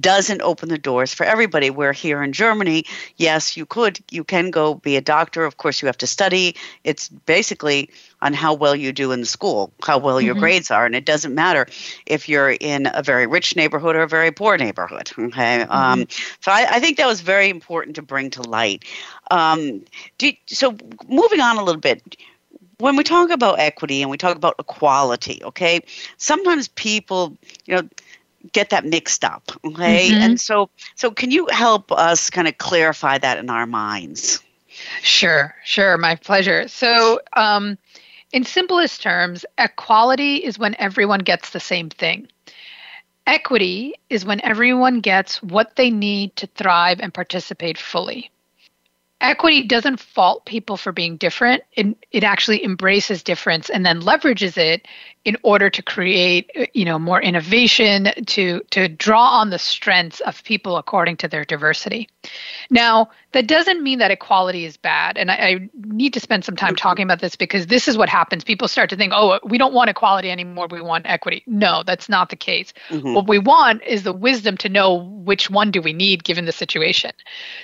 doesn't 0.00 0.42
open 0.42 0.68
the 0.68 0.78
doors 0.78 1.12
for 1.14 1.24
everybody. 1.24 1.70
Where 1.70 1.92
here 1.92 2.22
in 2.22 2.32
germany. 2.32 2.84
Yes 3.16 3.56
you 3.56 3.66
could 3.66 4.00
you 4.10 4.24
can 4.24 4.50
go 4.50 4.74
be 4.74 4.96
a 4.96 5.00
doctor. 5.00 5.44
Of 5.44 5.56
course 5.56 5.82
you 5.82 5.86
have 5.86 5.98
to 5.98 6.06
study. 6.06 6.56
It's 6.84 7.08
basically 7.08 7.90
on 8.22 8.32
how 8.32 8.54
well 8.54 8.76
you 8.76 8.92
do 8.92 9.12
in 9.12 9.20
the 9.20 9.26
school 9.26 9.72
how 9.84 9.98
well 9.98 10.16
mm-hmm. 10.16 10.26
your 10.26 10.34
grades 10.36 10.70
are. 10.70 10.86
And 10.86 10.94
it 10.94 11.04
doesn't 11.04 11.34
matter 11.34 11.66
if 12.06 12.28
you're 12.28 12.52
in 12.60 12.88
a 12.92 13.02
very 13.02 13.26
rich 13.26 13.56
neighborhood 13.56 13.96
or 13.96 14.02
a 14.02 14.08
very 14.08 14.30
poor 14.30 14.56
neighborhood 14.56 15.12
okay? 15.18 15.60
Mm-hmm. 15.60 15.72
um, 15.72 16.06
so 16.40 16.50
I, 16.50 16.66
I, 16.70 16.80
think 16.80 16.96
that 16.96 17.06
was 17.06 17.20
very 17.20 17.48
important 17.48 17.96
to 17.96 18.02
bring 18.02 18.30
to 18.30 18.42
light. 18.42 18.84
Um, 19.30 19.84
do, 20.18 20.32
so 20.46 20.76
moving 21.08 21.40
on 21.40 21.56
a 21.56 21.64
little 21.64 21.80
bit 21.80 22.16
when 22.82 22.96
we 22.96 23.04
talk 23.04 23.30
about 23.30 23.60
equity 23.60 24.02
and 24.02 24.10
we 24.10 24.18
talk 24.18 24.36
about 24.36 24.56
equality, 24.58 25.40
okay, 25.44 25.80
sometimes 26.16 26.66
people, 26.66 27.36
you 27.64 27.76
know, 27.76 27.88
get 28.50 28.70
that 28.70 28.84
mixed 28.84 29.24
up, 29.24 29.52
okay? 29.64 30.08
Mm-hmm. 30.10 30.20
And 30.20 30.40
so 30.40 30.68
so 30.96 31.12
can 31.12 31.30
you 31.30 31.46
help 31.46 31.92
us 31.92 32.28
kind 32.28 32.48
of 32.48 32.58
clarify 32.58 33.18
that 33.18 33.38
in 33.38 33.50
our 33.50 33.66
minds? 33.66 34.42
Sure, 35.00 35.54
sure, 35.64 35.96
my 35.96 36.16
pleasure. 36.16 36.66
So, 36.66 37.20
um, 37.34 37.78
in 38.32 38.44
simplest 38.44 39.00
terms, 39.00 39.44
equality 39.58 40.36
is 40.36 40.58
when 40.58 40.74
everyone 40.80 41.20
gets 41.20 41.50
the 41.50 41.60
same 41.60 41.88
thing. 41.88 42.26
Equity 43.28 43.94
is 44.10 44.24
when 44.24 44.40
everyone 44.40 45.00
gets 45.00 45.40
what 45.40 45.76
they 45.76 45.90
need 45.90 46.34
to 46.36 46.48
thrive 46.48 46.98
and 46.98 47.14
participate 47.14 47.78
fully 47.78 48.32
equity 49.22 49.62
doesn't 49.62 50.00
fault 50.00 50.44
people 50.44 50.76
for 50.76 50.92
being 50.92 51.16
different. 51.16 51.62
It, 51.72 51.96
it 52.10 52.24
actually 52.24 52.62
embraces 52.64 53.22
difference 53.22 53.70
and 53.70 53.86
then 53.86 54.02
leverages 54.02 54.58
it 54.58 54.86
in 55.24 55.36
order 55.44 55.70
to 55.70 55.82
create, 55.82 56.50
you 56.74 56.84
know, 56.84 56.98
more 56.98 57.22
innovation, 57.22 58.08
to 58.26 58.60
to 58.70 58.88
draw 58.88 59.38
on 59.38 59.50
the 59.50 59.58
strengths 59.58 60.20
of 60.20 60.42
people 60.42 60.76
according 60.76 61.16
to 61.18 61.28
their 61.28 61.44
diversity. 61.44 62.08
Now, 62.70 63.10
that 63.30 63.46
doesn't 63.46 63.82
mean 63.82 64.00
that 64.00 64.10
equality 64.10 64.64
is 64.64 64.76
bad, 64.76 65.16
and 65.16 65.30
I, 65.30 65.34
I 65.34 65.70
need 65.74 66.12
to 66.14 66.20
spend 66.20 66.44
some 66.44 66.56
time 66.56 66.74
talking 66.74 67.04
about 67.04 67.20
this 67.20 67.36
because 67.36 67.68
this 67.68 67.86
is 67.86 67.96
what 67.96 68.08
happens. 68.08 68.42
People 68.42 68.66
start 68.66 68.90
to 68.90 68.96
think, 68.96 69.12
"Oh, 69.14 69.38
we 69.44 69.58
don't 69.58 69.72
want 69.72 69.90
equality 69.90 70.28
anymore; 70.28 70.66
we 70.68 70.80
want 70.80 71.06
equity." 71.06 71.44
No, 71.46 71.84
that's 71.84 72.08
not 72.08 72.30
the 72.30 72.36
case. 72.36 72.72
Mm-hmm. 72.88 73.14
What 73.14 73.28
we 73.28 73.38
want 73.38 73.82
is 73.84 74.02
the 74.02 74.12
wisdom 74.12 74.56
to 74.58 74.68
know 74.68 74.94
which 74.94 75.48
one 75.48 75.70
do 75.70 75.80
we 75.80 75.92
need 75.92 76.24
given 76.24 76.46
the 76.46 76.52
situation. 76.52 77.12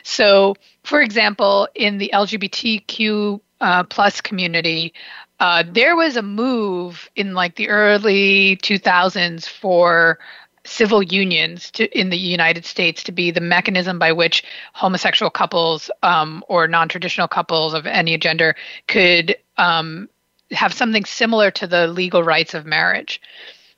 So, 0.05 0.55
for 0.89 1.03
example, 1.03 1.69
in 1.75 1.99
the 1.99 2.11
LGBTQ 2.15 3.41
uh, 3.61 3.85
plus 3.85 4.23
community, 4.23 4.95
uh, 5.39 5.63
there 5.71 5.95
was 5.95 6.17
a 6.17 6.23
move 6.23 7.11
in 7.15 7.35
like 7.35 7.57
the 7.57 7.69
early 7.69 8.57
2000s 8.63 9.47
for 9.47 10.19
civil 10.65 11.03
unions 11.03 11.71
to, 11.73 11.87
in 11.99 12.09
the 12.09 12.17
United 12.17 12.65
States 12.65 13.03
to 13.03 13.13
be 13.13 13.31
the 13.31 13.41
mechanism 13.41 13.99
by 13.99 14.13
which 14.13 14.43
homosexual 14.73 15.29
couples 15.29 15.91
um, 16.03 16.43
or 16.49 16.67
non-traditional 16.67 17.29
couples 17.29 17.75
of 17.75 17.85
any 17.85 18.17
gender 18.17 18.57
could 18.87 19.37
um, 19.59 20.09
have 20.53 20.73
something 20.73 21.05
similar 21.05 21.51
to 21.51 21.67
the 21.67 21.87
legal 21.89 22.23
rights 22.23 22.55
of 22.55 22.65
marriage. 22.65 23.21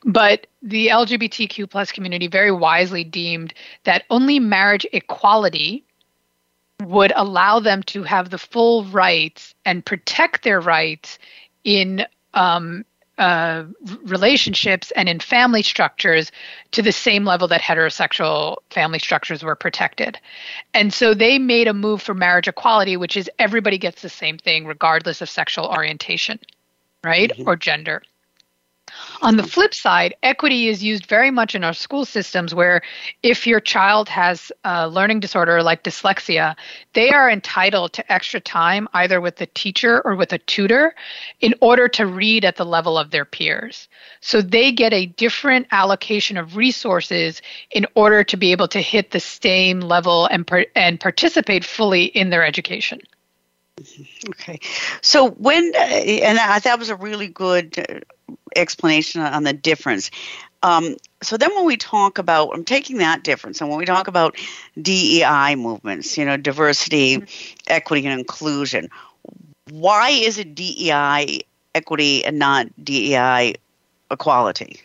But 0.05 0.47
the 0.63 0.87
LGBTQ 0.87 1.69
plus 1.69 1.91
community 1.91 2.29
very 2.29 2.53
wisely 2.53 3.03
deemed 3.03 3.53
that 3.83 4.05
only 4.11 4.39
marriage 4.39 4.87
equality 4.93 5.85
would 6.81 7.13
allow 7.17 7.61
them 7.61 7.83
to 7.85 8.03
have 8.03 8.31
the 8.31 8.39
full 8.39 8.85
rights 8.85 9.55
and 9.65 9.85
protect 9.85 10.43
their 10.43 10.61
rights 10.61 11.19
in 11.65 12.07
um, 12.35 12.85
uh, 13.21 13.65
relationships 14.05 14.91
and 14.93 15.09
in 15.09 15.21
family 15.21 15.63
structures 15.63 16.33
to 16.71 16.81
the 16.81 16.91
same 16.91 17.25
level 17.25 17.47
that 17.49 17.61
heterosexual 17.61 18.57
family 18.71 18.99
structures 18.99 19.43
were 19.43 19.55
protected. 19.55 20.19
And 20.73 20.93
so 20.93 21.13
they 21.13 21.39
made 21.39 21.69
a 21.69 21.75
move 21.75 22.01
for 22.01 22.15
marriage 22.15 22.49
equality, 22.49 22.97
which 22.97 23.19
is 23.19 23.31
everybody 23.39 23.77
gets 23.77 24.01
the 24.01 24.09
same 24.09 24.39
thing 24.39 24.67
regardless 24.67 25.21
of 25.21 25.29
sexual 25.29 25.67
orientation, 25.67 26.39
right? 27.05 27.31
Mm-hmm. 27.31 27.47
Or 27.49 27.57
gender. 27.57 28.03
On 29.23 29.37
the 29.37 29.43
flip 29.43 29.75
side, 29.75 30.15
equity 30.23 30.69
is 30.69 30.83
used 30.83 31.05
very 31.05 31.31
much 31.31 31.55
in 31.55 31.63
our 31.63 31.75
school 31.75 32.07
systems 32.07 32.55
where 32.55 32.81
if 33.23 33.47
your 33.47 33.61
child 33.61 34.09
has 34.09 34.51
a 34.65 34.89
learning 34.89 35.21
disorder 35.21 35.63
like 35.63 35.85
dyslexia, 35.85 36.57
they 36.95 37.11
are 37.11 37.31
entitled 37.31 37.93
to 37.93 38.13
extra 38.13 38.41
time 38.41 38.89
either 38.95 39.21
with 39.21 39.37
the 39.37 39.47
teacher 39.47 40.01
or 40.07 40.17
with 40.17 40.33
a 40.33 40.39
tutor 40.39 40.95
in 41.41 41.55
order 41.61 41.87
to 41.89 42.07
read 42.07 42.47
at 42.47 42.57
the 42.57 42.65
level 42.65 42.97
of 42.97 43.11
their 43.11 43.27
peers. 43.27 43.89
So 44.21 44.41
they 44.41 44.73
get 44.73 44.95
a 44.95 45.07
different 45.07 45.67
allocation 45.71 46.39
of 46.39 46.57
resources 46.57 47.43
in 47.71 47.87
order 47.95 48.25
to 48.25 48.37
be 48.39 48.53
able 48.53 48.69
to 48.69 48.81
hit 48.81 49.11
the 49.11 49.21
same 49.21 49.81
level 49.81 50.27
and, 50.27 50.51
and 50.75 50.99
participate 50.99 51.65
fully 51.65 52.05
in 52.05 52.31
their 52.31 52.45
education. 52.45 53.01
Okay. 54.29 54.61
So 55.01 55.31
when, 55.31 55.73
uh, 55.75 55.79
and 55.79 56.39
that 56.39 56.79
was 56.79 56.91
a 56.91 56.97
really 56.97 57.29
good 57.29 57.79
uh, 57.79 58.01
explanation 58.57 59.21
on 59.21 59.45
the 59.45 59.53
difference. 59.53 60.11
Um, 60.63 60.97
so 61.23 61.37
then 61.37 61.55
when 61.55 61.65
we 61.65 61.77
talk 61.77 62.19
about, 62.19 62.51
I'm 62.53 62.65
taking 62.65 62.99
that 62.99 63.25
difference, 63.25 63.61
and 63.61 63.71
when 63.71 63.79
we 63.79 63.87
talk 63.87 64.09
about 64.09 64.37
DEI 64.81 65.55
movements, 65.57 66.19
you 66.19 66.25
know, 66.25 66.37
diversity, 66.37 67.17
mm-hmm. 67.17 67.55
equity, 67.69 68.07
and 68.07 68.19
inclusion, 68.19 68.89
why 69.71 70.11
is 70.11 70.39
it 70.39 70.55
DEI 70.55 71.41
equity 71.75 72.25
and 72.25 72.39
not 72.39 72.67
DEI 72.85 73.55
equality? 74.11 74.81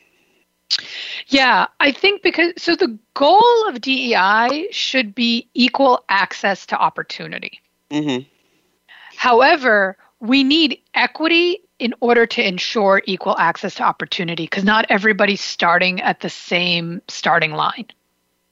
Yeah, 1.27 1.67
I 1.79 1.91
think 1.91 2.21
because 2.21 2.53
so 2.57 2.75
the 2.75 2.97
goal 3.13 3.67
of 3.67 3.81
DEI 3.81 4.67
should 4.71 5.13
be 5.13 5.47
equal 5.53 6.03
access 6.09 6.65
to 6.67 6.77
opportunity. 6.77 7.61
Mm-hmm. 7.91 8.27
However, 9.15 9.97
we 10.19 10.43
need 10.43 10.79
equity 10.93 11.59
in 11.79 11.93
order 11.99 12.25
to 12.25 12.47
ensure 12.47 13.01
equal 13.05 13.37
access 13.37 13.75
to 13.75 13.83
opportunity 13.83 14.43
because 14.43 14.63
not 14.63 14.85
everybody's 14.89 15.41
starting 15.41 16.01
at 16.01 16.21
the 16.21 16.29
same 16.29 17.01
starting 17.07 17.51
line. 17.51 17.87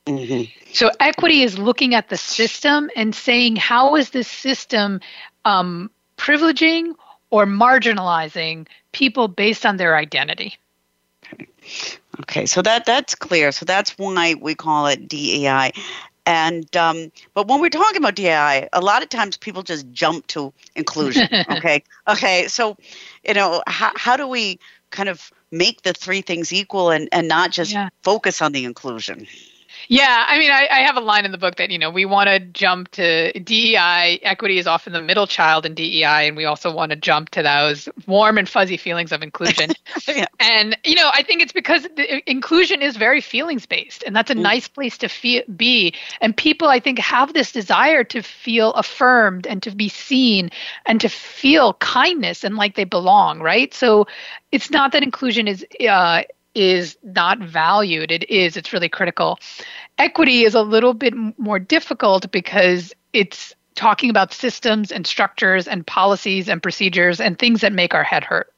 Mm-hmm. 0.06 0.52
So 0.74 0.92
equity 1.00 1.44
is 1.44 1.58
looking 1.58 1.96
at 1.96 2.10
the 2.10 2.18
system 2.18 2.90
and 2.96 3.16
saying 3.16 3.56
how 3.56 3.96
is 3.96 4.10
this 4.10 4.28
system 4.28 5.00
um, 5.46 5.90
privileging 6.18 6.96
or 7.30 7.46
marginalizing 7.46 8.68
people 8.92 9.28
based 9.28 9.66
on 9.66 9.78
their 9.78 9.96
identity. 9.96 10.58
Okay. 11.34 11.48
okay, 12.22 12.46
so 12.46 12.62
that 12.62 12.86
that's 12.86 13.16
clear. 13.16 13.52
So 13.52 13.66
that's 13.66 13.98
why 13.98 14.36
we 14.36 14.54
call 14.56 14.88
it 14.88 15.08
DEI. 15.08 15.72
And 16.26 16.74
um, 16.78 17.12
but 17.34 17.48
when 17.48 17.60
we're 17.60 17.70
talking 17.70 17.98
about 17.98 18.16
DEI, 18.16 18.70
a 18.72 18.82
lot 18.82 19.04
of 19.04 19.10
times 19.10 19.36
people 19.36 19.62
just 19.62 19.92
jump 19.92 20.28
to 20.28 20.54
inclusion. 20.76 21.28
okay, 21.50 21.84
okay. 22.08 22.48
So, 22.48 22.78
you 23.28 23.34
know, 23.34 23.62
how 23.68 23.92
how 23.96 24.16
do 24.16 24.28
we 24.28 24.60
kind 24.90 25.10
of 25.10 25.32
make 25.52 25.82
the 25.82 25.94
three 25.94 26.22
things 26.22 26.54
equal 26.54 26.92
and 26.92 27.10
and 27.12 27.28
not 27.28 27.52
just 27.52 27.72
yeah. 27.72 27.90
focus 28.04 28.42
on 28.42 28.54
the 28.54 28.64
inclusion? 28.64 29.28
Yeah, 29.88 30.26
I 30.28 30.40
mean, 30.40 30.52
I, 30.52 30.68
I, 30.72 30.80
have 30.80 30.98
a 30.98 31.02
line 31.02 31.26
in 31.26 31.32
the 31.32 31.38
book 31.38 31.56
that 31.56 31.70
you 31.70 31.78
know 31.78 31.90
we 31.90 32.06
want 32.06 32.28
to 32.28 32.40
jump 32.40 32.90
to 32.92 33.38
DEI. 33.40 34.20
Equity 34.24 34.58
is 34.58 34.68
often 34.68 34.94
the 34.94 35.02
middle 35.02 35.28
child 35.28 35.66
in 35.66 35.74
DEI, 35.74 36.28
and 36.28 36.38
we 36.38 36.46
also 36.46 36.74
want 36.74 36.92
to 36.92 36.96
jump 36.96 37.30
to 37.32 37.44
those 37.44 37.90
warm 38.08 38.38
and 38.38 38.48
fuzzy 38.48 38.78
feelings 38.78 39.12
of 39.12 39.22
inclusion. 39.22 39.72
yeah. 40.08 40.26
And 40.40 40.78
you 40.84 40.96
know, 40.96 41.10
I 41.14 41.24
think 41.24 41.42
it's 41.42 41.54
because 41.54 41.88
inclusion 42.26 42.82
is 42.82 42.98
very 42.98 43.22
feelings 43.22 43.66
based, 43.66 44.04
and 44.06 44.16
that's 44.16 44.32
a 44.32 44.36
mm. 44.36 44.42
nice 44.42 44.68
place 44.68 44.98
to 45.00 45.10
feel, 45.10 45.44
be. 45.56 45.94
And 46.22 46.36
people, 46.36 46.68
I 46.68 46.80
think, 46.80 47.00
have 47.00 47.34
this 47.34 47.52
desire 47.52 48.04
to 48.06 48.22
feel 48.22 48.72
affirmed 48.74 49.48
and 49.48 49.62
to 49.64 49.72
be 49.72 49.90
seen 49.90 50.50
and 50.86 51.02
to 51.02 51.10
feel 51.10 51.74
kindness 51.76 52.44
and 52.44 52.56
like 52.56 52.76
they 52.76 52.86
belong, 52.86 53.40
right? 53.40 53.74
So 53.74 54.08
it's 54.52 54.72
not 54.72 54.92
that 54.94 55.04
inclusion 55.04 55.48
is. 55.48 55.66
Uh, 55.88 56.24
is 56.56 56.98
not 57.04 57.40
valued. 57.40 58.12
It 58.12 58.30
is, 58.30 58.58
it's 58.58 58.74
really 58.74 58.90
critical. 58.90 59.40
Equity 59.98 60.44
is 60.44 60.56
a 60.56 60.62
little 60.62 60.94
bit 60.94 61.14
more 61.38 61.60
difficult 61.60 62.32
because 62.32 62.94
it's 63.14 63.56
talking 63.76 64.10
about 64.10 64.34
systems 64.34 64.92
and 64.92 65.08
structures 65.08 65.68
and 65.68 65.86
policies 65.86 66.48
and 66.48 66.62
procedures 66.62 67.20
and 67.20 67.40
things 67.40 67.62
that 67.62 67.74
make 67.74 67.94
our 67.94 68.04
head 68.04 68.24
hurt. 68.24 68.54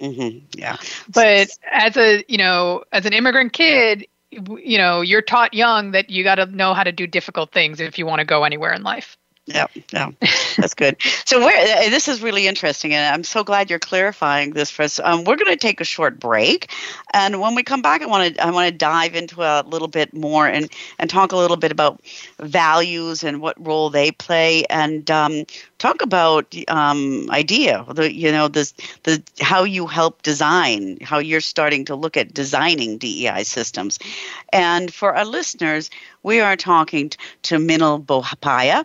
Mm-hmm. 0.00 0.38
Yeah. 0.58 0.76
But 1.12 1.48
as 1.70 1.96
a, 1.96 2.24
you 2.28 2.38
know, 2.38 2.84
as 2.92 3.06
an 3.06 3.12
immigrant 3.12 3.52
kid, 3.52 4.06
you 4.30 4.78
know, 4.78 5.00
you're 5.00 5.22
taught 5.22 5.54
young 5.54 5.92
that 5.92 6.10
you 6.10 6.24
got 6.24 6.36
to 6.36 6.46
know 6.46 6.74
how 6.74 6.84
to 6.84 6.92
do 6.92 7.06
difficult 7.06 7.52
things 7.52 7.80
if 7.80 7.98
you 7.98 8.06
want 8.06 8.20
to 8.20 8.24
go 8.24 8.44
anywhere 8.44 8.72
in 8.72 8.82
life. 8.82 9.16
Yeah, 9.48 9.68
yeah, 9.92 10.10
that's 10.56 10.74
good. 10.74 10.96
So 11.24 11.40
uh, 11.40 11.50
this 11.88 12.08
is 12.08 12.20
really 12.20 12.48
interesting, 12.48 12.92
and 12.92 13.14
I'm 13.14 13.22
so 13.22 13.44
glad 13.44 13.70
you're 13.70 13.78
clarifying 13.78 14.50
this 14.50 14.70
for 14.72 14.82
us. 14.82 14.98
Um, 14.98 15.22
we're 15.22 15.36
going 15.36 15.52
to 15.52 15.56
take 15.56 15.80
a 15.80 15.84
short 15.84 16.18
break, 16.18 16.68
and 17.14 17.40
when 17.40 17.54
we 17.54 17.62
come 17.62 17.80
back, 17.80 18.02
I 18.02 18.06
want 18.06 18.34
to 18.34 18.44
I 18.44 18.50
want 18.50 18.68
to 18.72 18.76
dive 18.76 19.14
into 19.14 19.42
a 19.42 19.62
little 19.62 19.86
bit 19.86 20.12
more 20.12 20.48
and 20.48 20.68
and 20.98 21.08
talk 21.08 21.30
a 21.30 21.36
little 21.36 21.56
bit 21.56 21.70
about 21.70 22.00
values 22.40 23.22
and 23.22 23.40
what 23.40 23.54
role 23.64 23.88
they 23.88 24.10
play, 24.10 24.64
and 24.68 25.08
um, 25.12 25.44
talk 25.78 26.02
about 26.02 26.52
um, 26.66 27.30
idea 27.30 27.84
the 27.94 28.12
you 28.12 28.32
know 28.32 28.48
the 28.48 28.72
the 29.04 29.22
how 29.40 29.62
you 29.62 29.86
help 29.86 30.22
design 30.22 30.98
how 31.02 31.18
you're 31.18 31.40
starting 31.40 31.84
to 31.84 31.94
look 31.94 32.16
at 32.16 32.34
designing 32.34 32.98
DEI 32.98 33.44
systems 33.44 33.98
and 34.52 34.92
for 34.92 35.14
our 35.16 35.24
listeners 35.24 35.90
we 36.22 36.40
are 36.40 36.56
talking 36.56 37.10
to 37.42 37.58
Minal 37.58 38.00
Bopaiah 38.00 38.84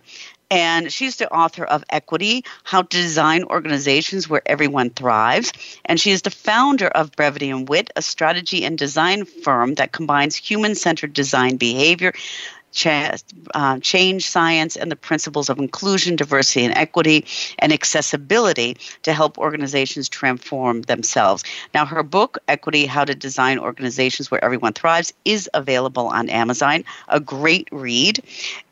and 0.52 0.92
she's 0.92 1.16
the 1.16 1.32
author 1.34 1.64
of 1.64 1.86
Equity 1.90 2.44
How 2.64 2.82
to 2.82 2.98
Design 2.98 3.46
Organizations 3.46 4.30
Where 4.30 4.42
Everyone 4.46 4.90
Thrives. 4.90 5.54
And 5.86 5.98
she 5.98 6.12
is 6.12 6.22
the 6.22 6.30
founder 6.30 6.88
of 6.88 7.14
Brevity 7.14 7.50
and 7.50 7.68
Wit, 7.68 7.90
a 7.96 8.02
strategy 8.02 8.66
and 8.66 8.78
design 8.78 9.24
firm 9.24 9.76
that 9.76 9.94
combines 9.94 10.36
human 10.36 10.76
centered 10.76 11.14
design 11.14 11.56
behavior 11.56 12.14
uh, 13.54 13.80
change 13.80 14.30
science 14.30 14.76
and 14.76 14.92
the 14.92 14.96
principles 14.96 15.50
of 15.50 15.60
inclusion, 15.60 16.16
diversity, 16.16 16.66
and 16.66 16.76
equity, 16.76 17.26
and 17.60 17.74
accessibility 17.74 18.78
to 19.04 19.14
help 19.14 19.38
organizations 19.38 20.10
transform 20.10 20.82
themselves. 20.84 21.44
Now, 21.74 21.86
her 21.86 22.04
book, 22.04 22.38
Equity 22.48 22.86
How 22.86 23.06
to 23.06 23.16
Design 23.16 23.60
Organizations 23.60 24.32
Where 24.32 24.44
Everyone 24.44 24.74
Thrives, 24.74 25.14
is 25.26 25.50
available 25.54 26.08
on 26.08 26.30
Amazon. 26.30 26.84
A 27.10 27.20
great 27.20 27.68
read. 27.72 28.24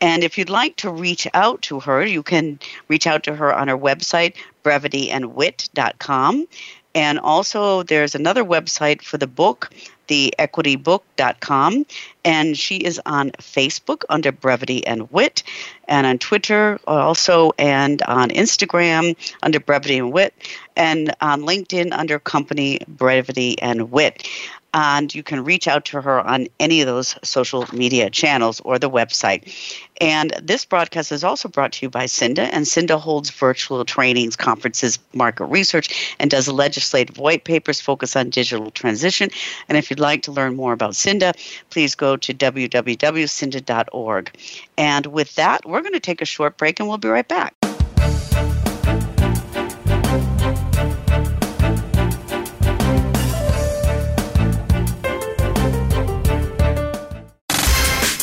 And 0.01 0.24
if 0.24 0.38
you'd 0.38 0.50
like 0.50 0.75
to 0.77 0.89
reach 0.89 1.27
out 1.34 1.62
to 1.63 1.79
her, 1.79 2.06
you 2.06 2.24
can 2.24 2.60
reach 2.88 3.08
out 3.08 3.24
to 3.24 3.36
her 3.36 3.53
on 3.53 3.68
her 3.68 3.77
website, 3.77 4.36
brevityandwit.com. 4.63 6.48
And 6.96 7.19
also, 7.19 7.84
there's 7.84 8.15
another 8.15 8.43
website 8.43 9.03
for 9.03 9.17
the 9.17 9.27
book, 9.27 9.69
theequitybook.com. 10.08 11.86
And 12.25 12.58
she 12.58 12.77
is 12.77 13.00
on 13.05 13.31
Facebook 13.31 14.03
under 14.10 14.31
Brevity 14.31 14.86
and 14.86 15.10
Wit, 15.12 15.43
and 15.88 16.08
on 16.08 16.17
Twitter 16.17 16.79
also, 16.88 17.51
and 17.58 18.01
on 18.03 18.29
Instagram 18.29 19.15
under 19.43 19.60
Brevity 19.60 20.00
and 20.00 20.12
Wit, 20.12 20.34
and 20.75 21.13
on 21.22 21.41
LinkedIn 21.41 21.91
under 21.91 22.19
Company 22.19 22.79
Brevity 22.88 23.60
and 23.62 23.91
Wit 23.91 24.27
and 24.73 25.13
you 25.13 25.23
can 25.23 25.43
reach 25.43 25.67
out 25.67 25.85
to 25.85 26.01
her 26.01 26.21
on 26.21 26.47
any 26.59 26.81
of 26.81 26.88
those 26.88 27.15
social 27.23 27.65
media 27.73 28.09
channels 28.09 28.59
or 28.61 28.79
the 28.79 28.89
website. 28.89 29.53
And 30.01 30.33
this 30.41 30.65
broadcast 30.65 31.11
is 31.11 31.23
also 31.23 31.49
brought 31.49 31.73
to 31.73 31.85
you 31.85 31.89
by 31.89 32.05
Cinda, 32.05 32.43
and 32.53 32.67
Cinda 32.67 32.97
holds 32.97 33.29
virtual 33.29 33.83
trainings, 33.85 34.35
conferences, 34.35 34.99
market 35.13 35.45
research, 35.45 36.15
and 36.19 36.31
does 36.31 36.47
legislative 36.47 37.17
white 37.17 37.43
papers 37.43 37.81
focused 37.81 38.15
on 38.15 38.29
digital 38.29 38.71
transition. 38.71 39.29
And 39.67 39.77
if 39.77 39.89
you'd 39.89 39.99
like 39.99 40.21
to 40.23 40.31
learn 40.31 40.55
more 40.55 40.73
about 40.73 40.95
Cinda, 40.95 41.33
please 41.69 41.95
go 41.95 42.15
to 42.17 42.33
www.cinda.org. 42.33 44.31
And 44.77 45.05
with 45.07 45.35
that, 45.35 45.65
we're 45.65 45.81
going 45.81 45.93
to 45.93 45.99
take 45.99 46.21
a 46.21 46.25
short 46.25 46.57
break 46.57 46.79
and 46.79 46.88
we'll 46.88 46.97
be 46.97 47.09
right 47.09 47.27
back. 47.27 47.53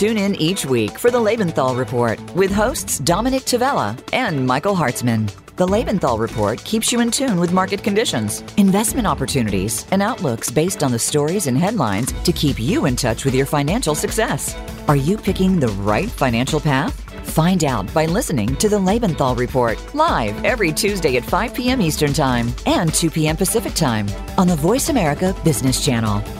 Tune 0.00 0.16
in 0.16 0.34
each 0.36 0.64
week 0.64 0.98
for 0.98 1.10
the 1.10 1.18
Lebenthal 1.18 1.76
Report 1.76 2.18
with 2.34 2.50
hosts 2.50 3.00
Dominic 3.00 3.42
Tavella 3.42 4.02
and 4.14 4.46
Michael 4.46 4.74
Hartzman. 4.74 5.30
The 5.56 5.66
Lebenthal 5.66 6.18
Report 6.18 6.64
keeps 6.64 6.90
you 6.90 7.00
in 7.00 7.10
tune 7.10 7.38
with 7.38 7.52
market 7.52 7.82
conditions, 7.82 8.42
investment 8.56 9.06
opportunities, 9.06 9.86
and 9.90 10.00
outlooks 10.00 10.50
based 10.50 10.82
on 10.82 10.90
the 10.90 10.98
stories 10.98 11.48
and 11.48 11.58
headlines 11.58 12.12
to 12.22 12.32
keep 12.32 12.58
you 12.58 12.86
in 12.86 12.96
touch 12.96 13.26
with 13.26 13.34
your 13.34 13.44
financial 13.44 13.94
success. 13.94 14.56
Are 14.88 14.96
you 14.96 15.18
picking 15.18 15.60
the 15.60 15.68
right 15.68 16.08
financial 16.08 16.60
path? 16.60 16.98
Find 17.32 17.62
out 17.62 17.92
by 17.92 18.06
listening 18.06 18.56
to 18.56 18.70
the 18.70 18.78
Lebenthal 18.78 19.36
Report 19.36 19.78
live 19.94 20.42
every 20.46 20.72
Tuesday 20.72 21.18
at 21.18 21.26
5 21.26 21.52
p.m. 21.52 21.82
Eastern 21.82 22.14
Time 22.14 22.54
and 22.64 22.94
2 22.94 23.10
p.m. 23.10 23.36
Pacific 23.36 23.74
Time 23.74 24.08
on 24.38 24.48
the 24.48 24.56
Voice 24.56 24.88
America 24.88 25.36
Business 25.44 25.84
Channel. 25.84 26.39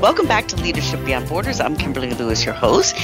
Welcome 0.00 0.28
back 0.28 0.46
to 0.46 0.56
Leadership 0.56 1.04
Beyond 1.04 1.28
Borders. 1.28 1.58
I'm 1.58 1.76
Kimberly 1.76 2.10
Lewis, 2.10 2.44
your 2.44 2.54
host. 2.54 2.94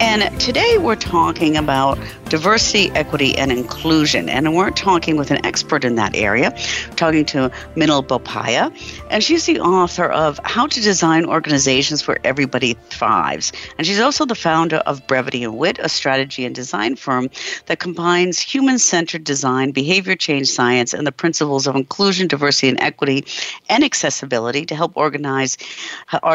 And 0.00 0.40
today 0.40 0.78
we're 0.78 0.96
talking 0.96 1.56
about 1.56 1.96
diversity, 2.24 2.90
equity, 2.90 3.36
and 3.36 3.52
inclusion. 3.52 4.28
And 4.28 4.56
we're 4.56 4.70
talking 4.70 5.16
with 5.16 5.30
an 5.30 5.44
expert 5.46 5.84
in 5.84 5.94
that 5.94 6.16
area, 6.16 6.50
we're 6.88 6.94
talking 6.96 7.24
to 7.26 7.52
Minal 7.76 8.02
Bopaiah. 8.02 8.72
And 9.10 9.22
she's 9.22 9.46
the 9.46 9.60
author 9.60 10.06
of 10.06 10.40
How 10.44 10.66
to 10.66 10.80
Design 10.80 11.24
Organizations 11.24 12.08
Where 12.08 12.18
Everybody 12.24 12.74
Thrives. 12.88 13.52
And 13.78 13.86
she's 13.86 14.00
also 14.00 14.24
the 14.24 14.34
founder 14.34 14.78
of 14.78 15.06
Brevity 15.06 15.44
and 15.44 15.56
Wit, 15.56 15.78
a 15.80 15.88
strategy 15.88 16.44
and 16.44 16.54
design 16.54 16.96
firm 16.96 17.30
that 17.66 17.78
combines 17.78 18.40
human 18.40 18.78
centered 18.80 19.22
design, 19.22 19.70
behavior 19.70 20.16
change 20.16 20.48
science, 20.48 20.94
and 20.94 21.06
the 21.06 21.12
principles 21.12 21.68
of 21.68 21.76
inclusion, 21.76 22.26
diversity, 22.26 22.68
and 22.70 22.80
equity 22.80 23.24
and 23.68 23.84
accessibility 23.84 24.66
to 24.66 24.74
help 24.74 24.96
organize 24.96 25.56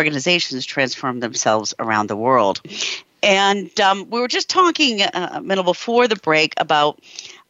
organizations 0.05 0.65
transform 0.65 1.19
themselves 1.19 1.73
around 1.79 2.07
the 2.07 2.15
world. 2.15 2.61
And 3.23 3.77
um, 3.79 4.07
we 4.11 4.19
were 4.19 4.27
just 4.27 4.49
talking 4.49 5.01
uh, 5.01 5.29
a 5.33 5.41
minute 5.41 5.63
before 5.63 6.07
the 6.07 6.15
break 6.15 6.53
about 6.57 7.01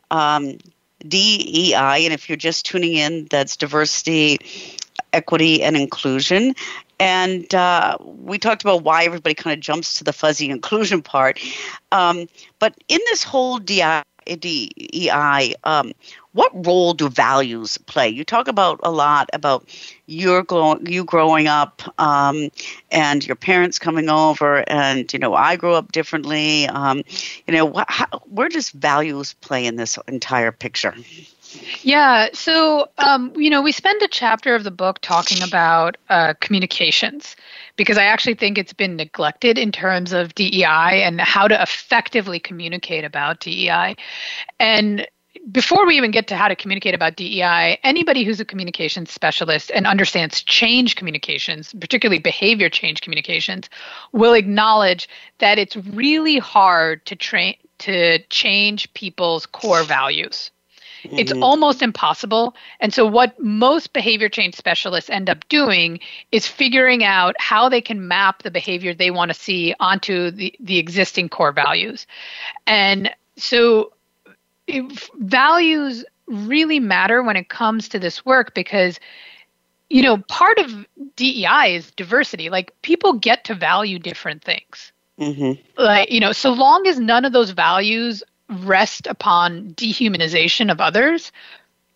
um, 0.09 0.57
DEI, 1.05 2.05
and 2.05 2.13
if 2.13 2.29
you're 2.29 2.37
just 2.37 2.65
tuning 2.65 2.93
in, 2.93 3.27
that's 3.29 3.57
diversity, 3.57 4.39
equity, 5.11 5.61
and 5.61 5.75
inclusion. 5.75 6.55
And 6.97 7.53
uh, 7.53 7.97
we 7.99 8.39
talked 8.39 8.61
about 8.61 8.83
why 8.83 9.03
everybody 9.03 9.35
kind 9.35 9.53
of 9.53 9.59
jumps 9.59 9.95
to 9.95 10.05
the 10.05 10.13
fuzzy 10.13 10.49
inclusion 10.49 11.01
part. 11.01 11.41
Um, 11.91 12.29
but 12.59 12.73
in 12.87 12.99
this 13.07 13.21
whole 13.23 13.59
DEI, 13.59 14.01
DEI 14.25 15.55
um, 15.63 15.93
what 16.35 16.51
role 16.65 16.93
do 16.93 17.07
values 17.07 17.77
play? 17.77 18.09
You 18.09 18.25
talk 18.25 18.49
about 18.49 18.81
a 18.83 18.91
lot 18.91 19.29
about 19.31 19.69
your 20.05 20.43
grow, 20.43 20.77
you 20.85 21.05
growing 21.05 21.47
up 21.47 21.81
um, 21.97 22.49
and 22.91 23.25
your 23.25 23.37
parents 23.37 23.79
coming 23.79 24.09
over, 24.09 24.69
and 24.69 25.11
you 25.13 25.17
know 25.17 25.33
I 25.33 25.55
grew 25.55 25.73
up 25.73 25.93
differently. 25.93 26.67
Um, 26.67 27.03
you 27.47 27.53
know, 27.53 27.71
wh- 27.71 27.85
how, 27.87 28.07
where 28.29 28.49
does 28.49 28.69
values 28.71 29.33
play 29.33 29.65
in 29.65 29.77
this 29.77 29.97
entire 30.09 30.51
picture? 30.51 30.93
Yeah, 31.83 32.27
so 32.33 32.89
um, 32.97 33.31
you 33.37 33.49
know, 33.49 33.61
we 33.61 33.71
spend 33.71 34.01
a 34.01 34.07
chapter 34.09 34.55
of 34.55 34.65
the 34.65 34.71
book 34.71 34.99
talking 35.01 35.41
about 35.41 35.95
uh, 36.09 36.33
communications 36.41 37.37
because 37.75 37.97
I 37.97 38.03
actually 38.03 38.35
think 38.35 38.57
it's 38.57 38.73
been 38.73 38.95
neglected 38.95 39.57
in 39.57 39.71
terms 39.71 40.13
of 40.13 40.33
DEI 40.35 41.03
and 41.03 41.19
how 41.19 41.47
to 41.47 41.61
effectively 41.61 42.39
communicate 42.39 43.03
about 43.03 43.39
DEI. 43.39 43.95
And 44.59 45.07
before 45.51 45.85
we 45.85 45.97
even 45.97 46.11
get 46.11 46.27
to 46.27 46.35
how 46.35 46.47
to 46.47 46.55
communicate 46.55 46.95
about 46.95 47.15
DEI, 47.15 47.77
anybody 47.83 48.23
who's 48.23 48.39
a 48.39 48.45
communications 48.45 49.11
specialist 49.11 49.71
and 49.73 49.85
understands 49.85 50.41
change 50.41 50.95
communications, 50.95 51.73
particularly 51.79 52.19
behavior 52.19 52.69
change 52.69 53.01
communications, 53.01 53.69
will 54.11 54.33
acknowledge 54.33 55.09
that 55.39 55.59
it's 55.59 55.75
really 55.75 56.37
hard 56.37 57.05
to 57.05 57.15
train 57.15 57.55
to 57.77 58.19
change 58.29 58.91
people's 58.93 59.45
core 59.45 59.83
values. 59.83 60.49
Mm-hmm. 61.05 61.19
It's 61.19 61.31
almost 61.33 61.81
impossible. 61.81 62.55
And 62.79 62.93
so, 62.93 63.05
what 63.05 63.39
most 63.39 63.93
behavior 63.93 64.29
change 64.29 64.55
specialists 64.55 65.09
end 65.09 65.29
up 65.29 65.47
doing 65.47 65.99
is 66.31 66.47
figuring 66.47 67.03
out 67.03 67.35
how 67.39 67.69
they 67.69 67.81
can 67.81 68.07
map 68.07 68.43
the 68.43 68.51
behavior 68.51 68.93
they 68.93 69.11
want 69.11 69.29
to 69.29 69.35
see 69.35 69.75
onto 69.79 70.31
the, 70.31 70.53
the 70.59 70.77
existing 70.77 71.29
core 71.29 71.51
values. 71.51 72.07
And 72.67 73.11
so, 73.37 73.93
values 75.15 76.05
really 76.27 76.79
matter 76.79 77.21
when 77.21 77.35
it 77.35 77.49
comes 77.49 77.87
to 77.89 77.99
this 77.99 78.25
work 78.25 78.55
because 78.55 78.99
you 79.89 80.01
know, 80.01 80.17
part 80.17 80.57
of 80.57 80.85
DEI 81.15 81.75
is 81.75 81.91
diversity. 81.91 82.49
Like 82.49 82.73
people 82.81 83.13
get 83.13 83.43
to 83.45 83.55
value 83.55 83.99
different 83.99 84.43
things. 84.43 84.91
Mm-hmm. 85.19 85.61
Like, 85.81 86.11
you 86.11 86.19
know, 86.19 86.31
so 86.31 86.51
long 86.51 86.87
as 86.87 86.99
none 86.99 87.23
of 87.25 87.33
those 87.33 87.51
values 87.51 88.23
rest 88.49 89.07
upon 89.07 89.73
dehumanization 89.73 90.71
of 90.71 90.79
others, 90.79 91.31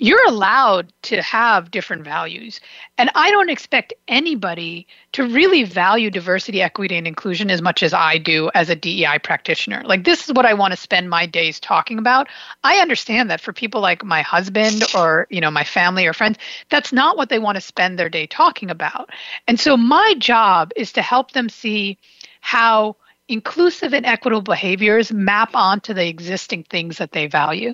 you're 0.01 0.25
allowed 0.27 0.91
to 1.01 1.21
have 1.21 1.71
different 1.71 2.05
values. 2.05 2.61
And 2.97 3.11
I 3.15 3.31
don't 3.31 3.49
expect 3.49 3.93
anybody 4.07 4.87
to 5.11 5.27
really 5.27 5.63
value 5.63 6.09
diversity, 6.09 6.61
equity, 6.61 6.95
and 6.95 7.05
inclusion 7.05 7.51
as 7.51 7.61
much 7.61 7.83
as 7.83 7.93
I 7.93 8.17
do 8.17 8.49
as 8.55 8.69
a 8.69 8.75
DEI 8.75 9.19
practitioner. 9.21 9.83
Like, 9.83 10.05
this 10.05 10.27
is 10.27 10.33
what 10.33 10.45
I 10.45 10.53
want 10.53 10.71
to 10.71 10.77
spend 10.77 11.09
my 11.09 11.25
days 11.25 11.59
talking 11.59 11.99
about. 11.99 12.29
I 12.63 12.77
understand 12.77 13.29
that 13.29 13.41
for 13.41 13.51
people 13.51 13.81
like 13.81 14.01
my 14.01 14.21
husband 14.21 14.83
or, 14.95 15.27
you 15.29 15.41
know, 15.41 15.51
my 15.51 15.65
family 15.65 16.07
or 16.07 16.13
friends, 16.13 16.37
that's 16.69 16.93
not 16.93 17.17
what 17.17 17.27
they 17.27 17.39
want 17.39 17.55
to 17.55 17.61
spend 17.61 17.99
their 17.99 18.09
day 18.09 18.25
talking 18.25 18.71
about. 18.71 19.09
And 19.49 19.59
so 19.59 19.75
my 19.75 20.15
job 20.17 20.71
is 20.77 20.93
to 20.93 21.01
help 21.01 21.31
them 21.31 21.49
see 21.49 21.97
how 22.39 22.95
inclusive 23.29 23.93
and 23.93 24.05
equitable 24.05 24.41
behaviors 24.41 25.11
map 25.11 25.51
onto 25.53 25.93
the 25.93 26.07
existing 26.07 26.63
things 26.63 26.97
that 26.97 27.11
they 27.11 27.27
value. 27.27 27.73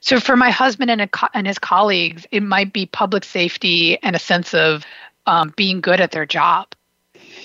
So 0.00 0.20
for 0.20 0.36
my 0.36 0.50
husband 0.50 0.90
and, 0.90 1.10
co- 1.10 1.28
and 1.32 1.46
his 1.46 1.58
colleagues, 1.58 2.26
it 2.30 2.42
might 2.42 2.72
be 2.72 2.84
public 2.84 3.24
safety 3.24 4.02
and 4.02 4.14
a 4.14 4.18
sense 4.18 4.52
of 4.52 4.84
um, 5.26 5.54
being 5.56 5.80
good 5.80 6.00
at 6.00 6.10
their 6.10 6.26
job. 6.26 6.68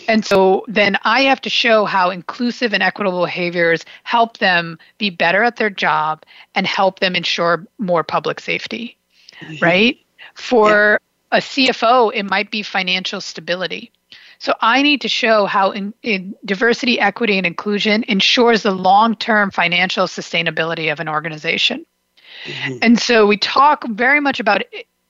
And 0.08 0.26
so 0.26 0.66
then 0.68 0.98
I 1.04 1.22
have 1.22 1.42
to 1.42 1.50
show 1.50 1.86
how 1.86 2.10
inclusive 2.10 2.74
and 2.74 2.84
equitable 2.84 3.24
behaviors 3.24 3.86
help 4.04 4.40
them 4.40 4.78
be 4.98 5.10
better 5.10 5.44
at 5.44 5.56
their 5.56 5.70
job 5.70 6.24
and 6.56 6.68
help 6.68 7.00
them 7.00 7.16
ensure 7.16 7.66
more 7.78 8.04
public 8.04 8.40
safety, 8.40 8.98
mm-hmm. 9.40 9.64
right? 9.64 9.98
For 10.34 11.00
yeah. 11.32 11.38
a 11.38 11.42
CFO, 11.42 12.12
it 12.14 12.24
might 12.24 12.52
be 12.52 12.64
financial 12.64 13.22
stability. 13.22 13.93
So 14.44 14.54
I 14.60 14.82
need 14.82 15.00
to 15.00 15.08
show 15.08 15.46
how 15.46 15.72
in, 15.72 15.94
in 16.04 16.36
diversity, 16.44 17.00
equity, 17.00 17.38
and 17.38 17.48
inclusion 17.48 18.04
ensures 18.10 18.64
the 18.64 18.72
long 18.72 19.16
term 19.16 19.52
financial 19.52 20.06
sustainability 20.06 20.92
of 20.92 21.00
an 21.00 21.08
organization. 21.08 21.86
Mm-hmm. 22.44 22.78
And 22.82 23.00
so 23.00 23.26
we 23.26 23.38
talk 23.38 23.88
very 23.88 24.20
much 24.20 24.42
about 24.42 24.64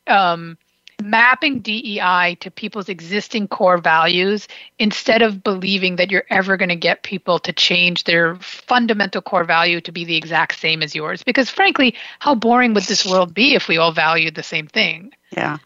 um, 0.05 0.55
mapping 1.01 1.61
DEI 1.61 2.37
to 2.41 2.51
people's 2.51 2.89
existing 2.89 3.47
core 3.47 3.79
values 3.79 4.47
instead 4.77 5.23
of 5.23 5.43
believing 5.43 5.95
that 5.95 6.11
you're 6.11 6.25
ever 6.29 6.55
going 6.55 6.69
to 6.69 6.75
get 6.75 7.01
people 7.01 7.39
to 7.39 7.51
change 7.51 8.03
their 8.03 8.35
fundamental 8.35 9.23
core 9.23 9.45
value 9.45 9.81
to 9.81 9.91
be 9.91 10.05
the 10.05 10.15
exact 10.15 10.59
same 10.59 10.83
as 10.83 10.93
yours. 10.93 11.23
Because 11.23 11.49
frankly, 11.49 11.95
how 12.19 12.35
boring 12.35 12.75
would 12.75 12.83
this 12.83 13.03
world 13.03 13.33
be 13.33 13.55
if 13.55 13.67
we 13.67 13.79
all 13.79 13.93
valued 13.93 14.35
the 14.35 14.43
same 14.43 14.67
thing? 14.67 15.11
Yeah, 15.35 15.57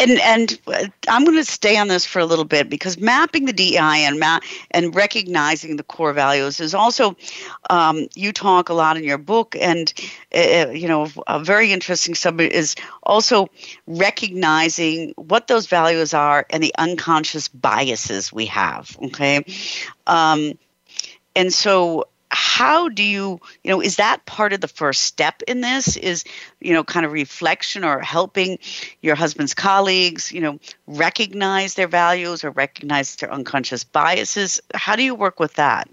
and 0.00 0.20
and 0.20 0.58
I'm 1.08 1.24
going 1.24 1.36
to 1.36 1.44
stay 1.44 1.78
on 1.78 1.88
this 1.88 2.04
for 2.04 2.18
a 2.18 2.26
little 2.26 2.44
bit 2.44 2.68
because 2.68 2.98
mapping 2.98 3.46
the 3.46 3.52
DEI 3.52 4.04
and 4.04 4.20
ma- 4.20 4.40
and 4.70 4.94
recognizing 4.94 5.76
the 5.76 5.82
core 5.82 6.12
values 6.12 6.60
is 6.60 6.74
also 6.74 7.16
um, 7.70 8.06
you 8.14 8.32
talk 8.32 8.68
a 8.68 8.74
lot 8.74 8.96
in 8.96 9.04
your 9.04 9.18
book, 9.18 9.56
and 9.58 9.92
uh, 10.34 10.68
you 10.70 10.88
know 10.88 11.08
a 11.26 11.42
very 11.42 11.72
interesting 11.72 12.14
subject 12.14 12.52
is 12.52 12.74
also 13.02 13.48
recognizing 13.86 15.14
what 15.16 15.46
those 15.46 15.66
values 15.66 16.12
are 16.12 16.44
and 16.50 16.62
the 16.62 16.74
unconscious 16.78 17.48
biases 17.48 18.32
we 18.32 18.46
have. 18.46 18.96
Okay, 19.02 19.44
um, 20.06 20.58
and 21.34 21.52
so 21.52 22.06
how 22.38 22.88
do 22.88 23.02
you 23.02 23.40
you 23.64 23.70
know 23.72 23.80
is 23.80 23.96
that 23.96 24.24
part 24.24 24.52
of 24.52 24.60
the 24.60 24.68
first 24.68 25.02
step 25.02 25.42
in 25.48 25.60
this? 25.60 25.96
Is 25.96 26.22
you 26.60 26.72
know 26.72 26.84
kind 26.84 27.04
of 27.04 27.10
reflection 27.10 27.82
or 27.82 27.98
helping 27.98 28.60
your 29.02 29.16
husband's 29.16 29.54
colleagues 29.54 30.30
you 30.30 30.40
know 30.40 30.60
recognize 30.86 31.74
their 31.74 31.88
values 31.88 32.44
or 32.44 32.50
recognize 32.50 33.16
their 33.16 33.32
unconscious 33.32 33.82
biases? 33.82 34.60
How 34.72 34.94
do 34.94 35.02
you 35.02 35.16
work 35.16 35.40
with 35.40 35.54
that? 35.54 35.88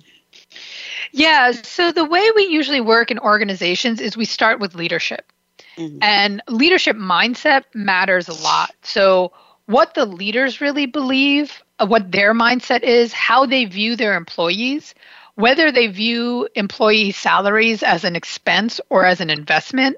Yeah 1.12 1.52
so 1.52 1.92
the 1.92 2.06
way 2.06 2.30
we 2.36 2.46
usually 2.46 2.82
work 2.82 3.10
in 3.10 3.18
organizations 3.18 4.00
is 4.00 4.16
we 4.16 4.26
start 4.26 4.60
with 4.60 4.76
leadership. 4.76 5.32
Mm-hmm. 5.78 5.98
and 6.02 6.42
leadership 6.48 6.96
mindset 6.96 7.64
matters 7.74 8.30
a 8.30 8.34
lot. 8.34 8.72
So 8.82 9.34
what 9.66 9.94
the 9.94 10.06
leaders 10.06 10.62
really 10.62 10.86
believe 10.86 11.62
what 11.86 12.14
their 12.14 12.34
mindset 12.34 12.84
is 12.84 13.12
how 13.12 13.46
they 13.46 13.66
view 13.66 13.98
their 13.98 14.16
employees 14.16 14.96
whether 15.36 15.72
they 15.72 15.88
view 15.88 16.48
employee 16.56 17.12
salaries 17.12 17.84
as 17.84 18.04
an 18.04 18.16
expense 18.16 18.80
or 18.90 19.06
as 19.06 19.22
an 19.22 19.30
investment, 19.30 19.98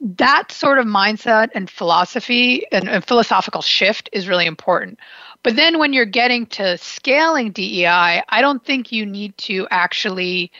that 0.00 0.52
sort 0.52 0.78
of 0.78 0.86
mindset 0.86 1.48
and 1.54 1.70
philosophy 1.70 2.66
and, 2.70 2.88
and, 2.88 3.04
philosophical 3.04 3.62
shift 3.62 4.10
is 4.12 4.28
really 4.28 4.46
important. 4.46 4.98
But 5.42 5.56
then 5.56 5.78
when 5.78 5.92
you're 5.92 6.04
getting 6.04 6.46
to 6.46 6.76
scaling 6.78 7.52
DEI, 7.52 8.22
I 8.28 8.40
don't 8.40 8.64
think 8.64 8.92
you 8.92 9.06
need 9.06 9.36
to 9.38 9.66
actually 9.70 10.50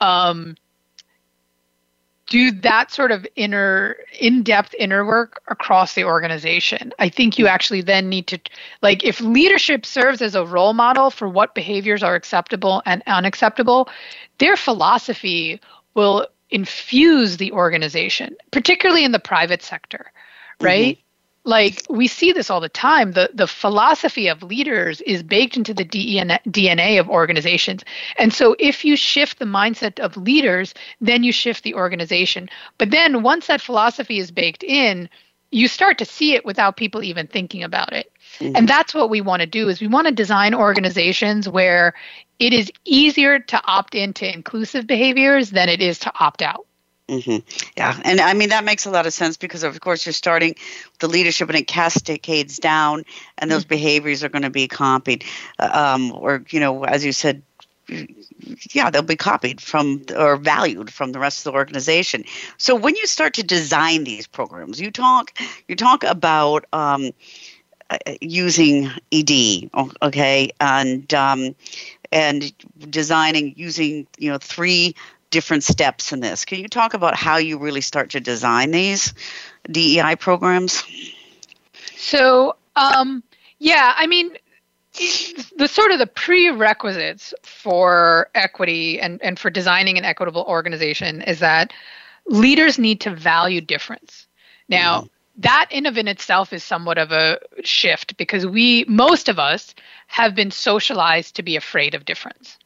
um, 0.00 0.56
do 2.28 2.50
that 2.50 2.90
sort 2.90 3.10
of 3.10 3.26
inner 3.36 3.96
in-depth 4.20 4.74
inner 4.78 5.04
work 5.04 5.42
across 5.48 5.94
the 5.94 6.04
organization. 6.04 6.92
I 6.98 7.08
think 7.08 7.38
you 7.38 7.46
actually 7.46 7.80
then 7.80 8.08
need 8.08 8.26
to 8.28 8.38
like 8.82 9.04
if 9.04 9.20
leadership 9.20 9.84
serves 9.84 10.22
as 10.22 10.34
a 10.34 10.44
role 10.44 10.74
model 10.74 11.10
for 11.10 11.28
what 11.28 11.54
behaviors 11.54 12.02
are 12.02 12.14
acceptable 12.14 12.82
and 12.86 13.02
unacceptable 13.06 13.88
their 14.38 14.56
philosophy 14.56 15.60
will 15.94 16.26
infuse 16.50 17.36
the 17.36 17.52
organization 17.52 18.36
particularly 18.52 19.04
in 19.04 19.12
the 19.12 19.18
private 19.18 19.62
sector 19.62 20.12
right? 20.60 20.96
Mm-hmm 20.96 21.07
like 21.48 21.82
we 21.88 22.06
see 22.06 22.30
this 22.32 22.50
all 22.50 22.60
the 22.60 22.68
time. 22.68 23.12
The 23.12 23.30
the 23.32 23.46
philosophy 23.46 24.28
of 24.28 24.42
leaders 24.42 25.00
is 25.00 25.22
baked 25.22 25.56
into 25.56 25.72
the 25.72 25.84
DNA 25.84 27.00
of 27.00 27.08
organizations. 27.08 27.84
And 28.18 28.32
so 28.32 28.54
if 28.58 28.84
you 28.84 28.96
shift 28.96 29.38
the 29.38 29.46
mindset 29.46 29.98
of 29.98 30.16
leaders 30.16 30.74
then 31.00 31.24
you 31.24 31.32
shift 31.32 31.64
the 31.64 31.74
organization. 31.74 32.48
But 32.76 32.90
then 32.90 33.22
once 33.22 33.46
that 33.46 33.62
philosophy 33.62 34.18
is 34.18 34.30
baked 34.30 34.62
in 34.62 35.08
you 35.50 35.66
start 35.66 35.96
to 35.96 36.04
see 36.04 36.34
it 36.34 36.44
without 36.44 36.76
people 36.76 37.02
even 37.02 37.26
thinking 37.26 37.64
about 37.64 37.94
it. 37.94 38.12
Mm-hmm. 38.38 38.56
and 38.56 38.68
that's 38.68 38.94
what 38.94 39.08
we 39.08 39.22
want 39.22 39.40
to 39.40 39.46
do 39.46 39.70
is 39.70 39.80
we 39.80 39.86
want 39.86 40.06
to 40.06 40.12
design 40.12 40.54
organizations 40.54 41.48
where 41.48 41.94
it 42.38 42.52
is 42.52 42.70
easier 42.84 43.38
to 43.38 43.60
opt 43.64 43.94
into 43.94 44.30
inclusive 44.30 44.86
behaviors 44.86 45.50
than 45.50 45.70
it 45.70 45.80
is 45.80 45.98
to 46.00 46.12
opt 46.20 46.42
out 46.42 46.67
Mm-hmm. 47.08 47.38
Yeah, 47.76 47.98
and 48.04 48.20
I 48.20 48.34
mean 48.34 48.50
that 48.50 48.64
makes 48.64 48.84
a 48.84 48.90
lot 48.90 49.06
of 49.06 49.14
sense 49.14 49.38
because 49.38 49.62
of 49.62 49.80
course 49.80 50.04
you're 50.04 50.12
starting 50.12 50.56
the 50.98 51.08
leadership 51.08 51.48
and 51.48 51.56
it 51.56 51.66
cascades 51.66 52.58
down, 52.58 53.04
and 53.38 53.50
those 53.50 53.62
mm-hmm. 53.62 53.70
behaviors 53.70 54.22
are 54.22 54.28
going 54.28 54.42
to 54.42 54.50
be 54.50 54.68
copied, 54.68 55.24
uh, 55.58 55.70
um, 55.72 56.12
or 56.12 56.44
you 56.50 56.60
know, 56.60 56.84
as 56.84 57.06
you 57.06 57.12
said, 57.12 57.42
yeah, 57.88 58.90
they'll 58.90 59.00
be 59.02 59.16
copied 59.16 59.60
from 59.60 60.02
or 60.14 60.36
valued 60.36 60.92
from 60.92 61.12
the 61.12 61.18
rest 61.18 61.46
of 61.46 61.52
the 61.52 61.56
organization. 61.56 62.24
So 62.58 62.74
when 62.74 62.94
you 62.94 63.06
start 63.06 63.32
to 63.34 63.42
design 63.42 64.04
these 64.04 64.26
programs, 64.26 64.78
you 64.78 64.90
talk 64.90 65.32
you 65.66 65.76
talk 65.76 66.04
about 66.04 66.66
um, 66.74 67.12
uh, 67.88 67.96
using 68.20 68.90
ED, 69.12 69.70
okay, 70.02 70.50
and 70.60 71.14
um, 71.14 71.54
and 72.12 72.52
designing 72.90 73.54
using 73.56 74.06
you 74.18 74.30
know 74.30 74.38
three 74.38 74.94
different 75.30 75.62
steps 75.62 76.12
in 76.12 76.20
this. 76.20 76.44
Can 76.44 76.58
you 76.58 76.68
talk 76.68 76.94
about 76.94 77.14
how 77.14 77.36
you 77.36 77.58
really 77.58 77.80
start 77.80 78.10
to 78.10 78.20
design 78.20 78.70
these 78.70 79.14
DEI 79.70 80.16
programs? 80.16 80.82
So, 81.96 82.56
um, 82.76 83.22
yeah, 83.58 83.94
I 83.96 84.06
mean, 84.06 84.36
the 85.56 85.68
sort 85.68 85.90
of 85.90 85.98
the 85.98 86.06
prerequisites 86.06 87.34
for 87.42 88.30
equity 88.34 89.00
and, 89.00 89.22
and 89.22 89.38
for 89.38 89.50
designing 89.50 89.98
an 89.98 90.04
equitable 90.04 90.44
organization 90.48 91.22
is 91.22 91.40
that 91.40 91.72
leaders 92.26 92.78
need 92.78 93.00
to 93.02 93.14
value 93.14 93.60
difference. 93.60 94.26
Now, 94.68 95.00
mm-hmm. 95.00 95.06
that 95.38 95.68
in 95.70 95.86
of 95.86 95.98
in 95.98 96.08
itself 96.08 96.52
is 96.52 96.64
somewhat 96.64 96.98
of 96.98 97.12
a 97.12 97.38
shift 97.62 98.16
because 98.16 98.46
we 98.46 98.84
most 98.88 99.28
of 99.28 99.38
us 99.38 99.74
have 100.08 100.34
been 100.34 100.50
socialized 100.50 101.36
to 101.36 101.42
be 101.42 101.56
afraid 101.56 101.94
of 101.94 102.04
difference 102.04 102.58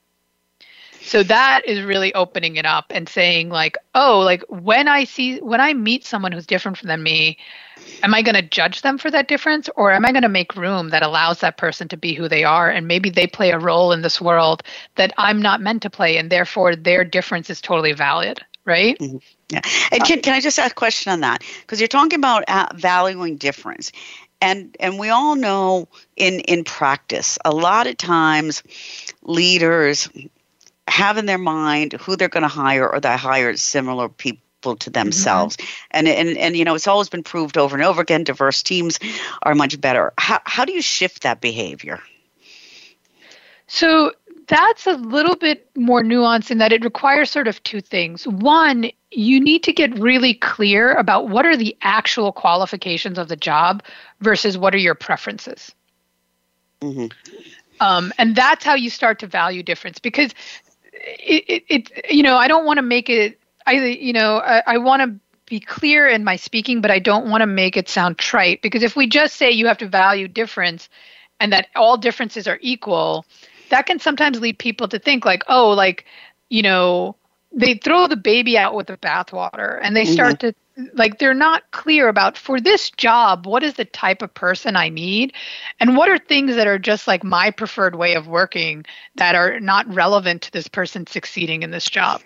so 1.04 1.22
that 1.22 1.62
is 1.66 1.82
really 1.82 2.14
opening 2.14 2.56
it 2.56 2.66
up 2.66 2.86
and 2.90 3.08
saying 3.08 3.48
like 3.48 3.76
oh 3.94 4.20
like 4.20 4.42
when 4.48 4.88
i 4.88 5.04
see 5.04 5.38
when 5.40 5.60
i 5.60 5.72
meet 5.72 6.04
someone 6.04 6.32
who's 6.32 6.46
different 6.46 6.78
from 6.78 6.88
than 6.88 7.02
me 7.02 7.38
am 8.02 8.14
i 8.14 8.22
going 8.22 8.34
to 8.34 8.42
judge 8.42 8.82
them 8.82 8.98
for 8.98 9.10
that 9.10 9.28
difference? 9.28 9.68
Or 9.76 9.92
am 9.92 10.04
i 10.04 10.12
going 10.12 10.22
to 10.22 10.28
make 10.28 10.56
room 10.56 10.90
that 10.90 11.02
allows 11.02 11.40
that 11.40 11.56
person 11.56 11.88
to 11.88 11.96
be 11.96 12.14
who 12.14 12.28
they 12.28 12.44
are? 12.44 12.70
And 12.70 12.86
maybe 12.86 13.10
they 13.10 13.26
play 13.26 13.50
a 13.50 13.58
role 13.58 13.92
in 13.92 14.02
this 14.02 14.20
world 14.20 14.62
that 14.96 15.12
i'm 15.18 15.42
not 15.42 15.60
meant 15.60 15.82
to 15.82 15.90
play 15.90 16.16
and 16.16 16.30
therefore 16.30 16.76
their 16.76 17.04
difference 17.04 17.50
is 17.50 17.60
totally 17.60 17.92
valid 17.92 18.40
right? 18.64 18.98
Mm-hmm. 18.98 19.16
yeah. 19.50 19.60
And 19.90 20.04
can, 20.04 20.20
can 20.20 20.34
i 20.34 20.40
just 20.40 20.58
ask 20.58 20.72
a 20.72 20.74
question 20.74 21.12
on 21.12 21.20
that? 21.20 21.42
Because 21.60 21.80
you're 21.80 21.88
talking 21.88 22.18
about 22.18 22.44
uh, 22.48 22.68
valuing 22.74 23.36
difference. 23.36 23.92
And 24.40 24.76
and 24.80 24.98
we 24.98 25.08
all 25.08 25.36
know 25.36 25.88
in 26.16 26.40
in 26.40 26.64
practice 26.64 27.38
a 27.44 27.52
lot 27.52 27.86
of 27.86 27.96
times 27.96 28.62
leaders 29.22 30.08
have 30.88 31.18
in 31.18 31.26
their 31.26 31.38
mind 31.38 31.94
who 31.94 32.16
they're 32.16 32.28
going 32.28 32.42
to 32.42 32.48
hire 32.48 32.88
or 32.88 33.00
they 33.00 33.16
hire 33.16 33.56
similar 33.56 34.08
people 34.08 34.76
to 34.76 34.90
themselves. 34.90 35.56
Mm-hmm. 35.56 35.86
And, 35.92 36.08
and, 36.08 36.38
and, 36.38 36.56
you 36.56 36.64
know, 36.64 36.74
it's 36.74 36.86
always 36.86 37.08
been 37.08 37.22
proved 37.22 37.58
over 37.58 37.76
and 37.76 37.84
over 37.84 38.02
again 38.02 38.24
diverse 38.24 38.62
teams 38.62 38.98
are 39.42 39.54
much 39.54 39.80
better. 39.80 40.12
How, 40.18 40.40
how 40.44 40.64
do 40.64 40.72
you 40.72 40.82
shift 40.82 41.22
that 41.22 41.40
behavior? 41.40 42.00
So 43.66 44.12
that's 44.48 44.86
a 44.86 44.92
little 44.92 45.36
bit 45.36 45.70
more 45.76 46.02
nuanced 46.02 46.50
in 46.50 46.58
that 46.58 46.72
it 46.72 46.84
requires 46.84 47.30
sort 47.30 47.48
of 47.48 47.62
two 47.62 47.80
things. 47.80 48.26
One, 48.26 48.90
you 49.10 49.40
need 49.40 49.62
to 49.64 49.72
get 49.72 49.98
really 49.98 50.34
clear 50.34 50.92
about 50.94 51.28
what 51.28 51.46
are 51.46 51.56
the 51.56 51.76
actual 51.82 52.32
qualifications 52.32 53.18
of 53.18 53.28
the 53.28 53.36
job 53.36 53.82
versus 54.20 54.58
what 54.58 54.74
are 54.74 54.78
your 54.78 54.94
preferences. 54.94 55.72
Mm-hmm. 56.80 57.06
Um, 57.80 58.12
and 58.18 58.36
that's 58.36 58.64
how 58.64 58.74
you 58.74 58.90
start 58.90 59.18
to 59.20 59.26
value 59.26 59.62
difference 59.62 59.98
because 59.98 60.32
it, 60.92 61.64
it, 61.68 61.90
it 61.92 62.10
you 62.10 62.22
know, 62.22 62.36
I 62.36 62.48
don't 62.48 62.64
want 62.64 62.78
to 62.78 62.82
make 62.82 63.08
it, 63.08 63.38
I, 63.66 63.72
you 63.72 64.12
know, 64.12 64.38
I, 64.38 64.62
I 64.66 64.78
want 64.78 65.02
to 65.02 65.20
be 65.46 65.60
clear 65.60 66.08
in 66.08 66.24
my 66.24 66.36
speaking, 66.36 66.80
but 66.80 66.90
I 66.90 66.98
don't 66.98 67.28
want 67.28 67.42
to 67.42 67.46
make 67.46 67.76
it 67.76 67.88
sound 67.88 68.18
trite 68.18 68.62
because 68.62 68.82
if 68.82 68.96
we 68.96 69.06
just 69.06 69.36
say 69.36 69.50
you 69.50 69.66
have 69.66 69.78
to 69.78 69.88
value 69.88 70.28
difference 70.28 70.88
and 71.40 71.52
that 71.52 71.68
all 71.76 71.96
differences 71.96 72.46
are 72.46 72.58
equal, 72.60 73.24
that 73.70 73.86
can 73.86 73.98
sometimes 73.98 74.40
lead 74.40 74.58
people 74.58 74.88
to 74.88 74.98
think 74.98 75.24
like, 75.24 75.42
oh, 75.48 75.70
like, 75.70 76.04
you 76.48 76.62
know, 76.62 77.16
they 77.52 77.74
throw 77.74 78.06
the 78.06 78.16
baby 78.16 78.56
out 78.56 78.74
with 78.74 78.86
the 78.86 78.96
bathwater 78.96 79.78
and 79.82 79.94
they 79.94 80.04
start 80.04 80.34
mm-hmm. 80.38 80.48
to 80.48 80.54
like 80.94 81.18
they're 81.18 81.34
not 81.34 81.70
clear 81.70 82.08
about 82.08 82.36
for 82.36 82.60
this 82.60 82.90
job 82.90 83.46
what 83.46 83.62
is 83.62 83.74
the 83.74 83.84
type 83.84 84.22
of 84.22 84.32
person 84.34 84.76
i 84.76 84.88
need? 84.88 85.32
And 85.80 85.96
what 85.96 86.08
are 86.08 86.18
things 86.18 86.54
that 86.56 86.66
are 86.66 86.78
just 86.78 87.06
like 87.06 87.24
my 87.24 87.50
preferred 87.50 87.94
way 87.94 88.14
of 88.14 88.26
working 88.26 88.84
that 89.16 89.34
are 89.34 89.60
not 89.60 89.92
relevant 89.92 90.42
to 90.42 90.52
this 90.52 90.68
person 90.68 91.06
succeeding 91.06 91.62
in 91.62 91.70
this 91.70 91.88
job? 91.88 92.20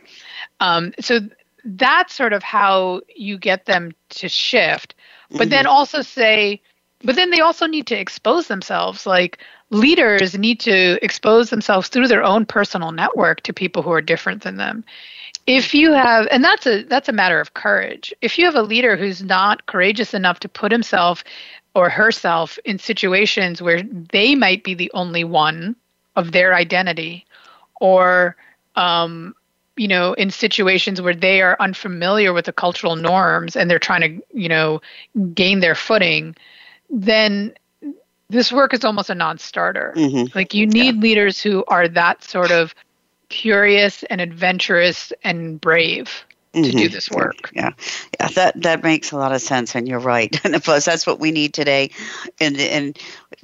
Um, 0.60 0.92
so 1.00 1.20
that's 1.64 2.14
sort 2.14 2.32
of 2.32 2.42
how 2.42 3.02
you 3.14 3.38
get 3.38 3.66
them 3.66 3.92
to 4.10 4.28
shift. 4.28 4.94
But 5.30 5.38
mm-hmm. 5.38 5.50
then 5.50 5.66
also 5.66 6.02
say 6.02 6.60
but 7.02 7.14
then 7.14 7.30
they 7.30 7.40
also 7.40 7.66
need 7.66 7.86
to 7.88 7.98
expose 7.98 8.48
themselves. 8.48 9.06
Like 9.06 9.38
leaders 9.70 10.36
need 10.36 10.60
to 10.60 10.98
expose 11.04 11.50
themselves 11.50 11.88
through 11.88 12.08
their 12.08 12.24
own 12.24 12.46
personal 12.46 12.92
network 12.92 13.42
to 13.42 13.52
people 13.52 13.82
who 13.82 13.92
are 13.92 14.00
different 14.00 14.42
than 14.42 14.56
them 14.56 14.84
if 15.46 15.74
you 15.74 15.92
have 15.92 16.26
and 16.30 16.42
that's 16.42 16.66
a 16.66 16.82
that's 16.84 17.08
a 17.08 17.12
matter 17.12 17.40
of 17.40 17.54
courage 17.54 18.12
if 18.20 18.38
you 18.38 18.44
have 18.44 18.54
a 18.54 18.62
leader 18.62 18.96
who's 18.96 19.22
not 19.22 19.66
courageous 19.66 20.12
enough 20.12 20.40
to 20.40 20.48
put 20.48 20.72
himself 20.72 21.22
or 21.74 21.88
herself 21.88 22.58
in 22.64 22.78
situations 22.78 23.62
where 23.62 23.82
they 23.82 24.34
might 24.34 24.64
be 24.64 24.74
the 24.74 24.90
only 24.94 25.24
one 25.24 25.76
of 26.16 26.32
their 26.32 26.54
identity 26.54 27.24
or 27.80 28.36
um, 28.74 29.34
you 29.76 29.86
know 29.86 30.14
in 30.14 30.30
situations 30.30 31.00
where 31.00 31.14
they 31.14 31.42
are 31.42 31.56
unfamiliar 31.60 32.32
with 32.32 32.46
the 32.46 32.52
cultural 32.52 32.96
norms 32.96 33.54
and 33.54 33.70
they're 33.70 33.78
trying 33.78 34.00
to 34.00 34.26
you 34.32 34.48
know 34.48 34.80
gain 35.34 35.60
their 35.60 35.74
footing 35.74 36.34
then 36.90 37.54
this 38.28 38.52
work 38.52 38.74
is 38.74 38.84
almost 38.84 39.08
a 39.08 39.14
non-starter. 39.14 39.92
Mm-hmm. 39.96 40.36
Like 40.36 40.52
you 40.52 40.66
need 40.66 40.96
yeah. 40.96 41.00
leaders 41.00 41.40
who 41.40 41.64
are 41.68 41.86
that 41.88 42.24
sort 42.24 42.50
of 42.50 42.74
curious 43.28 44.02
and 44.04 44.20
adventurous 44.20 45.12
and 45.22 45.60
brave 45.60 46.24
to 46.56 46.62
mm-hmm. 46.62 46.78
do 46.78 46.88
this 46.88 47.10
work. 47.10 47.50
Yeah, 47.52 47.70
yeah, 48.18 48.28
that 48.28 48.62
that 48.62 48.82
makes 48.82 49.12
a 49.12 49.16
lot 49.16 49.32
of 49.32 49.42
sense, 49.42 49.74
and 49.74 49.86
you're 49.86 49.98
right. 49.98 50.34
And 50.44 50.62
plus, 50.62 50.84
that's 50.84 51.06
what 51.06 51.20
we 51.20 51.30
need 51.30 51.52
today, 51.52 51.90
in 52.40 52.56
in 52.56 52.94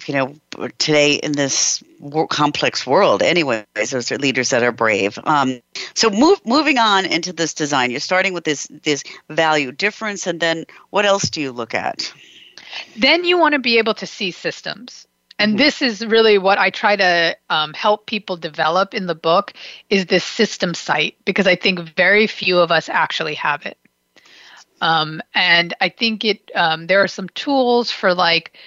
you 0.07 0.14
know 0.14 0.35
today 0.79 1.14
in 1.14 1.33
this 1.33 1.83
complex 2.31 2.87
world. 2.87 3.23
Anyways, 3.23 3.64
those 3.75 4.11
are 4.11 4.18
leaders 4.18 4.51
that 4.51 4.62
are 4.62 4.73
brave. 4.73 5.18
Um, 5.25 5.61
so 5.95 6.11
move, 6.11 6.40
moving 6.47 6.79
on 6.79 7.05
into 7.05 7.33
this 7.33 7.55
design, 7.55 7.90
you're 7.90 8.01
starting 8.01 8.33
with 8.33 8.45
this 8.45 8.66
this 8.83 9.05
value 9.29 9.73
difference, 9.73 10.27
and 10.27 10.40
then 10.40 10.64
what 10.90 11.05
else 11.05 11.29
do 11.29 11.40
you 11.40 11.53
look 11.53 11.75
at? 11.75 12.12
Then 12.97 13.25
you 13.25 13.38
want 13.38 13.53
to 13.53 13.59
be 13.59 13.79
able 13.79 13.95
to 13.95 14.07
see 14.07 14.31
systems. 14.31 15.07
And 15.38 15.53
mm-hmm. 15.53 15.59
this 15.59 15.83
is 15.83 16.05
really 16.05 16.38
what 16.38 16.59
I 16.59 16.71
try 16.71 16.97
to 16.97 17.37
um, 17.51 17.73
help 17.75 18.07
people 18.07 18.37
develop 18.37 18.95
in 18.95 19.07
the 19.07 19.14
book 19.14 19.53
is 19.90 20.07
this 20.07 20.25
system 20.25 20.75
sight 20.75 21.16
because 21.25 21.47
I 21.47 21.57
think 21.57 21.95
very 21.97 22.27
few 22.27 22.59
of 22.59 22.71
us 22.71 22.88
actually 22.88 23.35
have 23.35 23.66
it. 23.66 23.79
Um, 24.81 25.23
and 25.35 25.75
I 25.81 25.88
think 25.88 26.25
it 26.25 26.51
um, 26.55 26.88
there 26.88 27.03
are 27.03 27.09
some 27.09 27.29
tools 27.31 27.92
for 27.92 28.14
like 28.14 28.59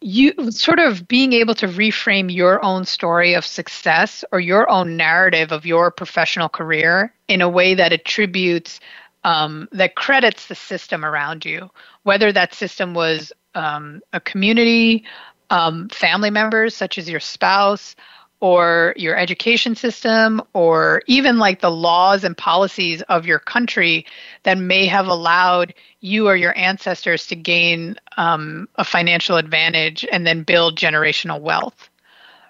you 0.00 0.50
sort 0.50 0.78
of 0.78 1.08
being 1.08 1.32
able 1.32 1.54
to 1.54 1.66
reframe 1.66 2.32
your 2.32 2.62
own 2.62 2.84
story 2.84 3.34
of 3.34 3.44
success 3.44 4.22
or 4.30 4.38
your 4.38 4.70
own 4.70 4.96
narrative 4.96 5.50
of 5.50 5.64
your 5.66 5.90
professional 5.90 6.48
career 6.48 7.12
in 7.26 7.40
a 7.40 7.48
way 7.48 7.74
that 7.74 7.92
attributes 7.92 8.80
um, 9.24 9.68
that 9.72 9.96
credits 9.96 10.46
the 10.46 10.54
system 10.54 11.04
around 11.04 11.44
you, 11.44 11.70
whether 12.02 12.30
that 12.30 12.54
system 12.54 12.92
was 12.94 13.32
um, 13.54 14.02
a 14.12 14.20
community, 14.20 15.04
um, 15.50 15.88
family 15.88 16.30
members 16.30 16.74
such 16.74 16.98
as 16.98 17.08
your 17.08 17.20
spouse, 17.20 17.96
or 18.40 18.92
your 18.96 19.16
education 19.16 19.74
system, 19.74 20.42
or 20.52 21.00
even 21.06 21.38
like 21.38 21.62
the 21.62 21.70
laws 21.70 22.24
and 22.24 22.36
policies 22.36 23.00
of 23.02 23.24
your 23.24 23.38
country 23.38 24.04
that 24.42 24.58
may 24.58 24.84
have 24.84 25.06
allowed 25.06 25.72
you 26.00 26.28
or 26.28 26.36
your 26.36 26.54
ancestors 26.54 27.26
to 27.26 27.36
gain 27.36 27.96
um, 28.18 28.68
a 28.74 28.84
financial 28.84 29.38
advantage 29.38 30.04
and 30.12 30.26
then 30.26 30.42
build 30.42 30.76
generational 30.76 31.40
wealth, 31.40 31.88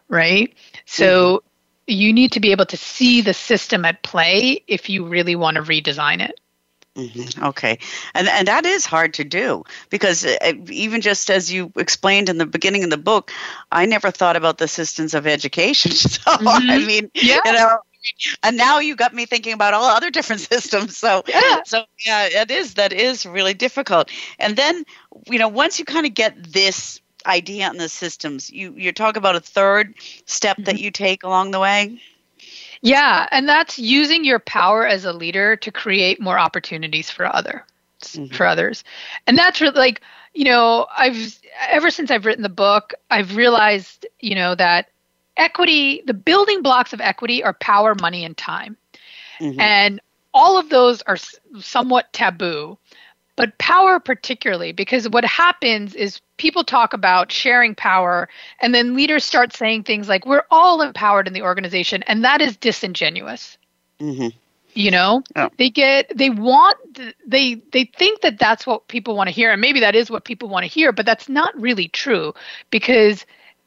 right? 0.09 0.53
So 0.85 1.37
mm-hmm. 1.37 1.47
you 1.87 2.13
need 2.13 2.33
to 2.33 2.41
be 2.41 2.51
able 2.51 2.67
to 2.67 2.77
see 2.77 3.21
the 3.21 3.35
system 3.35 3.85
at 3.85 4.03
play 4.03 4.65
if 4.67 4.91
you 4.91 5.07
really 5.07 5.37
want 5.37 5.57
to 5.57 5.63
redesign 5.63 6.29
it. 6.29 6.41
Mm-hmm. 6.97 7.45
Okay, 7.45 7.79
and 8.15 8.29
and 8.29 8.47
that 8.47 8.65
is 8.65 8.87
hard 8.87 9.15
to 9.15 9.25
do 9.25 9.65
because 9.91 10.25
uh, 10.25 10.53
even 10.69 11.01
just 11.01 11.29
as 11.29 11.53
you 11.53 11.73
explained 11.77 12.29
in 12.29 12.39
the 12.39 12.47
beginning 12.47 12.85
of 12.85 12.91
the 12.91 12.97
book, 12.97 13.33
I 13.73 13.85
never 13.85 14.13
thought 14.13 14.37
about 14.37 14.59
the 14.59 14.69
systems 14.69 15.15
of 15.15 15.27
education. 15.27 15.93
So 16.15 16.21
mm-hmm. 16.21 16.71
I 16.71 16.79
mean, 16.79 17.11
yeah. 17.15 17.41
you 17.45 17.53
know, 17.53 17.79
and 18.43 18.57
now 18.57 18.79
you 18.79 18.95
got 18.95 19.13
me 19.13 19.27
thinking 19.27 19.53
about 19.53 19.75
all 19.75 19.85
other 19.85 20.11
different 20.11 20.43
systems. 20.53 20.97
So 20.97 21.25
yeah. 21.27 21.63
so 21.65 21.85
yeah, 22.07 22.29
it 22.43 22.51
is 22.51 22.75
that 22.75 22.93
is 22.93 23.27
really 23.27 23.55
difficult. 23.55 24.11
And 24.39 24.57
then 24.57 24.85
you 25.27 25.39
know, 25.39 25.49
once 25.49 25.79
you 25.79 25.85
kind 25.85 26.07
of 26.07 26.15
get 26.15 26.53
this 26.53 27.01
idea 27.27 27.69
on 27.69 27.77
the 27.79 27.89
systems, 27.89 28.51
you 28.51 28.73
you 28.77 28.93
talk 28.93 29.17
about 29.17 29.35
a 29.35 29.41
third 29.41 29.95
step 30.27 30.57
mm-hmm. 30.59 30.65
that 30.65 30.79
you 30.79 30.91
take 30.91 31.25
along 31.25 31.51
the 31.51 31.61
way. 31.61 32.01
Yeah, 32.85 33.27
and 33.31 33.49
that's 33.49 33.79
using 33.79 34.25
your 34.25 34.39
power 34.39 34.87
as 34.87 35.05
a 35.05 35.13
leader 35.13 35.57
to 35.57 35.73
create 35.73 36.21
more 36.21 36.39
opportunities 36.39 37.11
for 37.11 37.35
other 37.35 37.65
mm-hmm. 38.13 38.35
for 38.35 38.47
others. 38.47 38.85
And 39.27 39.37
that's 39.37 39.61
really 39.61 39.79
like, 39.79 40.03
you 40.35 40.45
know, 40.45 40.87
I've 40.97 41.39
ever 41.69 41.91
since 41.91 42.11
I've 42.11 42.27
written 42.27 42.43
the 42.43 42.49
book, 42.49 42.95
I've 43.11 43.37
realized, 43.37 44.07
you 44.21 44.35
know, 44.35 44.55
that 44.57 44.91
equity, 45.37 46.03
the 46.07 46.15
building 46.15 46.63
blocks 46.63 46.93
of 46.93 47.01
equity 47.01 47.43
are 47.43 47.55
power, 47.55 47.95
money 47.95 48.25
and 48.25 48.37
time. 48.37 48.77
Mm-hmm. 49.41 49.61
And 49.61 50.01
all 50.33 50.59
of 50.59 50.69
those 50.69 51.03
are 51.03 51.17
somewhat 51.61 52.13
taboo 52.13 52.79
but 53.37 53.57
power 53.59 53.99
particularly 53.99 54.73
because 54.73 55.09
what 55.09 55.25
happens 55.25 55.95
is 55.95 56.21
people 56.37 56.65
talk 56.65 56.93
about 56.93 57.33
sharing 57.33 57.75
power 57.75 58.29
and 58.61 58.75
then 58.75 58.95
leaders 58.95 59.25
start 59.25 59.55
saying 59.55 59.83
things 59.83 60.09
like 60.09 60.27
we're 60.27 60.45
all 60.51 60.81
empowered 60.83 61.27
in 61.27 61.33
the 61.33 61.43
organization 61.43 62.03
and 62.05 62.25
that 62.25 62.41
is 62.41 62.57
disingenuous. 62.57 63.59
Mm-hmm. 64.01 64.29
you 64.75 64.91
know? 64.91 65.23
Oh. 65.37 65.51
they 65.57 65.71
get 65.71 66.11
they 66.17 66.31
want 66.31 66.77
they 67.27 67.55
they 67.73 67.85
think 67.85 68.23
that 68.23 68.39
that's 68.39 68.67
what 68.67 68.89
people 68.89 69.17
want 69.17 69.29
to 69.29 69.35
hear 69.35 69.53
and 69.53 69.61
maybe 69.61 69.81
that 69.81 69.95
is 69.95 70.11
what 70.11 70.25
people 70.25 70.49
want 70.49 70.65
to 70.65 70.69
hear 70.69 70.91
but 70.93 71.07
that's 71.07 71.29
not 71.29 71.59
really 71.59 71.89
true 71.89 72.35
because 72.71 73.25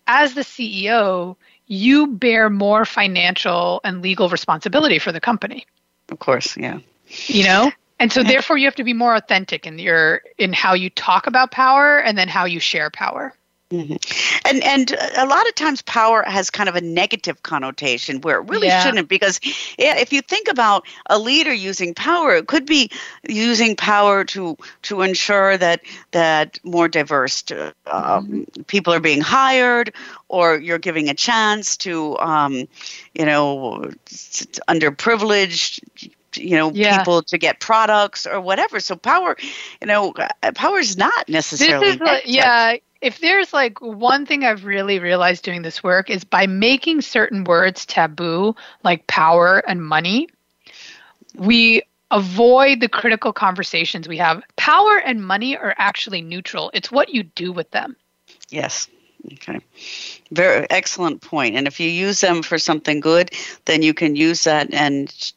as 0.07 0.33
the 0.33 0.41
ceo 0.41 1.35
you 1.67 2.07
bear 2.07 2.49
more 2.49 2.83
financial 2.85 3.79
and 3.83 4.01
legal 4.01 4.29
responsibility 4.29 4.99
for 4.99 5.11
the 5.11 5.19
company. 5.19 5.65
Of 6.09 6.19
course 6.19 6.57
yeah. 6.57 6.79
You 7.27 7.45
know 7.45 7.71
and 7.99 8.11
so 8.11 8.23
therefore 8.23 8.57
you 8.57 8.65
have 8.65 8.75
to 8.75 8.83
be 8.83 8.93
more 8.93 9.15
authentic 9.15 9.65
in 9.65 9.79
your 9.79 10.21
in 10.37 10.53
how 10.53 10.73
you 10.73 10.89
talk 10.89 11.27
about 11.27 11.51
power 11.51 11.97
and 11.97 12.17
then 12.17 12.27
how 12.27 12.45
you 12.45 12.59
share 12.59 12.89
power. 12.89 13.33
Mm-hmm. 13.69 14.47
And 14.47 14.63
and 14.63 14.95
a 15.17 15.25
lot 15.25 15.45
of 15.45 15.55
times 15.55 15.81
power 15.81 16.23
has 16.25 16.49
kind 16.49 16.69
of 16.69 16.75
a 16.77 16.81
negative 16.81 17.43
connotation 17.43 18.21
where 18.21 18.39
it 18.39 18.49
really 18.49 18.67
yeah. 18.67 18.81
shouldn't 18.81 19.09
because 19.09 19.41
if 19.43 20.13
you 20.13 20.21
think 20.21 20.47
about 20.47 20.85
a 21.09 21.19
leader 21.19 21.53
using 21.53 21.93
power, 21.93 22.35
it 22.35 22.47
could 22.47 22.65
be 22.65 22.89
using 23.27 23.75
power 23.75 24.23
to 24.23 24.55
to 24.83 25.01
ensure 25.01 25.57
that 25.57 25.81
that 26.11 26.59
more 26.63 26.87
diverse 26.87 27.43
uh, 27.51 27.73
um, 27.87 28.27
mm-hmm. 28.27 28.61
people 28.63 28.93
are 28.93 29.01
being 29.01 29.19
hired, 29.19 29.93
or 30.29 30.57
you're 30.57 30.79
giving 30.79 31.09
a 31.09 31.13
chance 31.13 31.75
to 31.75 32.17
um, 32.19 32.69
you 33.15 33.25
know 33.25 33.91
underprivileged 34.69 36.13
you 36.35 36.55
know 36.55 36.71
yeah. 36.71 36.97
people 36.97 37.23
to 37.23 37.37
get 37.37 37.59
products 37.59 38.25
or 38.25 38.41
whatever 38.41 38.79
so 38.79 38.95
power 38.95 39.35
you 39.81 39.87
know 39.87 40.13
uh, 40.43 40.51
power 40.53 40.79
is 40.79 40.97
not 40.97 41.27
necessarily 41.29 41.87
is 41.87 42.01
a, 42.01 42.21
yeah 42.25 42.75
if 43.01 43.19
there's 43.19 43.53
like 43.53 43.79
one 43.81 44.25
thing 44.25 44.43
i've 44.43 44.65
really 44.65 44.99
realized 44.99 45.43
doing 45.43 45.61
this 45.61 45.83
work 45.83 46.09
is 46.09 46.23
by 46.23 46.45
making 46.45 47.01
certain 47.01 47.43
words 47.43 47.85
taboo 47.85 48.55
like 48.83 49.07
power 49.07 49.59
and 49.67 49.83
money 49.83 50.27
we 51.35 51.81
avoid 52.11 52.79
the 52.79 52.89
critical 52.89 53.33
conversations 53.33 54.07
we 54.07 54.17
have. 54.17 54.41
Power 54.55 54.97
and 54.97 55.25
money 55.25 55.57
are 55.57 55.75
actually 55.77 56.21
neutral. 56.21 56.71
It's 56.73 56.91
what 56.91 57.09
you 57.09 57.23
do 57.23 57.51
with 57.51 57.69
them. 57.71 57.95
Yes. 58.49 58.87
Okay. 59.33 59.59
Very 60.31 60.67
excellent 60.69 61.21
point. 61.21 61.55
And 61.55 61.67
if 61.67 61.79
you 61.79 61.89
use 61.89 62.21
them 62.21 62.43
for 62.43 62.57
something 62.57 62.99
good, 62.99 63.31
then 63.65 63.81
you 63.81 63.93
can 63.93 64.15
use 64.15 64.45
that 64.45 64.73
and 64.73 65.33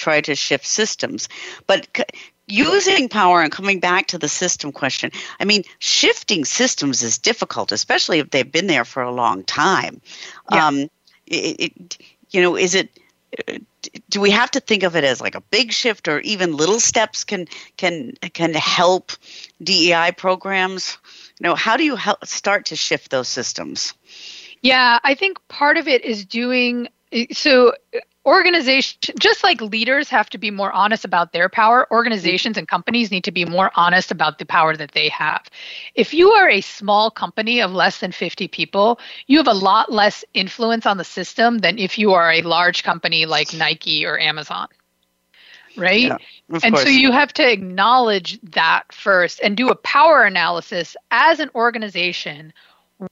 try 0.00 0.20
to 0.22 0.34
shift 0.34 0.66
systems. 0.66 1.28
But 1.66 1.86
using 2.46 3.08
power 3.08 3.42
and 3.42 3.52
coming 3.52 3.80
back 3.80 4.08
to 4.08 4.18
the 4.18 4.28
system 4.28 4.72
question, 4.72 5.10
I 5.38 5.44
mean, 5.44 5.64
shifting 5.78 6.44
systems 6.44 7.02
is 7.02 7.18
difficult, 7.18 7.72
especially 7.72 8.18
if 8.18 8.30
they've 8.30 8.50
been 8.50 8.66
there 8.66 8.84
for 8.84 9.02
a 9.02 9.12
long 9.12 9.44
time. 9.44 10.00
Yeah. 10.50 10.66
Um, 10.66 10.90
it, 11.26 11.60
it, 11.60 11.98
you 12.30 12.42
know, 12.42 12.56
is 12.56 12.74
it 12.74 12.90
do 14.08 14.20
we 14.20 14.30
have 14.30 14.50
to 14.50 14.60
think 14.60 14.82
of 14.82 14.96
it 14.96 15.04
as 15.04 15.20
like 15.20 15.34
a 15.34 15.40
big 15.40 15.72
shift 15.72 16.08
or 16.08 16.20
even 16.20 16.56
little 16.56 16.80
steps 16.80 17.24
can 17.24 17.46
can 17.76 18.14
can 18.34 18.54
help 18.54 19.12
DEI 19.62 20.12
programs? 20.16 20.98
You 21.38 21.44
know, 21.44 21.54
how 21.54 21.76
do 21.76 21.84
you 21.84 21.96
help 21.96 22.26
start 22.26 22.66
to 22.66 22.76
shift 22.76 23.10
those 23.10 23.28
systems? 23.28 23.94
Yeah, 24.62 24.98
I 25.02 25.14
think 25.14 25.38
part 25.48 25.78
of 25.78 25.88
it 25.88 26.04
is 26.04 26.24
doing 26.24 26.88
so 27.32 27.74
organization 28.26 28.98
just 29.18 29.42
like 29.42 29.60
leaders 29.60 30.10
have 30.10 30.28
to 30.30 30.38
be 30.38 30.50
more 30.50 30.70
honest 30.72 31.04
about 31.04 31.32
their 31.32 31.48
power 31.48 31.90
organizations 31.90 32.58
and 32.58 32.68
companies 32.68 33.10
need 33.10 33.24
to 33.24 33.32
be 33.32 33.44
more 33.44 33.70
honest 33.74 34.10
about 34.10 34.38
the 34.38 34.44
power 34.44 34.76
that 34.76 34.92
they 34.92 35.08
have. 35.08 35.42
If 35.94 36.12
you 36.12 36.32
are 36.32 36.48
a 36.48 36.60
small 36.60 37.10
company 37.10 37.60
of 37.60 37.72
less 37.72 37.98
than 37.98 38.12
50 38.12 38.48
people 38.48 39.00
you 39.26 39.38
have 39.38 39.48
a 39.48 39.54
lot 39.54 39.90
less 39.90 40.24
influence 40.34 40.84
on 40.84 40.98
the 40.98 41.04
system 41.04 41.58
than 41.58 41.78
if 41.78 41.98
you 41.98 42.12
are 42.12 42.30
a 42.30 42.42
large 42.42 42.82
company 42.82 43.26
like 43.26 43.54
nike 43.54 44.04
or 44.04 44.18
amazon 44.18 44.68
right? 45.76 46.02
Yeah, 46.02 46.16
and 46.62 46.74
course. 46.74 46.82
so 46.82 46.88
you 46.88 47.12
have 47.12 47.32
to 47.34 47.50
acknowledge 47.50 48.40
that 48.42 48.92
first 48.92 49.40
and 49.42 49.56
do 49.56 49.68
a 49.68 49.76
power 49.76 50.24
analysis 50.24 50.96
as 51.10 51.40
an 51.40 51.50
organization. 51.54 52.52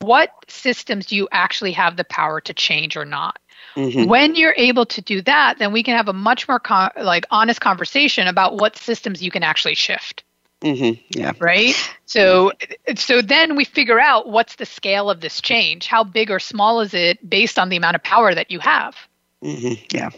What 0.01 0.31
systems 0.49 1.07
do 1.07 1.17
you 1.17 1.29
actually 1.33 1.73
have 1.73 1.97
the 1.97 2.05
power 2.05 2.41
to 2.43 2.53
change 2.53 2.97
or 2.97 3.05
not 3.05 3.39
Mm-hmm. 3.75 4.09
When 4.09 4.35
you're 4.35 4.55
able 4.57 4.87
to 4.87 5.01
do 5.01 5.23
that, 5.23 5.59
then 5.59 5.73
we 5.73 5.83
can 5.83 5.97
have 5.97 6.09
a 6.09 6.13
much 6.13 6.49
more 6.49 6.59
con- 6.59 6.91
like 7.01 7.27
honest 7.31 7.61
conversation 7.61 8.27
about 8.27 8.57
what 8.57 8.77
systems 8.77 9.23
you 9.23 9.31
can 9.31 9.43
actually 9.43 9.75
shift. 9.75 10.25
Mm-hmm. 10.63 11.01
Yeah. 11.19 11.33
Right. 11.39 11.75
So, 12.07 12.53
so 12.97 13.23
then 13.23 13.55
we 13.55 13.65
figure 13.65 14.01
out 14.01 14.29
what's 14.29 14.57
the 14.57 14.67
scale 14.67 15.09
of 15.09 15.21
this 15.21 15.41
change. 15.41 15.87
How 15.87 16.03
big 16.03 16.31
or 16.31 16.41
small 16.41 16.81
is 16.81 16.95
it 16.95 17.29
based 17.29 17.59
on 17.59 17.69
the 17.69 17.77
amount 17.77 17.95
of 17.95 18.03
power 18.03 18.35
that 18.35 18.51
you 18.51 18.59
have? 18.59 18.97
Mm-hmm. 19.43 19.85
Yeah, 19.93 20.11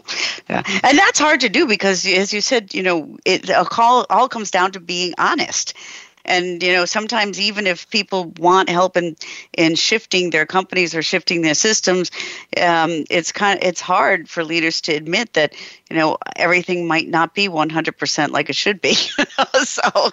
yeah, 0.49 0.63
and 0.83 0.97
that's 0.97 1.19
hard 1.19 1.41
to 1.41 1.49
do 1.49 1.67
because, 1.67 2.07
as 2.07 2.33
you 2.33 2.41
said, 2.41 2.73
you 2.73 2.81
know, 2.81 3.17
it 3.23 3.49
a 3.49 3.65
call 3.65 4.03
all 4.09 4.27
comes 4.27 4.49
down 4.49 4.71
to 4.71 4.79
being 4.79 5.13
honest 5.19 5.75
and 6.25 6.61
you 6.61 6.73
know 6.73 6.85
sometimes 6.85 7.39
even 7.39 7.67
if 7.67 7.89
people 7.89 8.33
want 8.37 8.69
help 8.69 8.97
in 8.97 9.15
in 9.57 9.75
shifting 9.75 10.29
their 10.29 10.45
companies 10.45 10.95
or 10.95 11.01
shifting 11.01 11.41
their 11.41 11.53
systems 11.53 12.11
um, 12.61 13.03
it's 13.09 13.31
kind 13.31 13.59
of 13.59 13.67
it's 13.67 13.81
hard 13.81 14.29
for 14.29 14.43
leaders 14.43 14.81
to 14.81 14.93
admit 14.93 15.33
that 15.33 15.53
you 15.89 15.95
know 15.95 16.17
everything 16.35 16.87
might 16.87 17.07
not 17.07 17.33
be 17.33 17.47
100% 17.47 18.29
like 18.29 18.49
it 18.49 18.55
should 18.55 18.81
be 18.81 18.93
so 19.63 20.11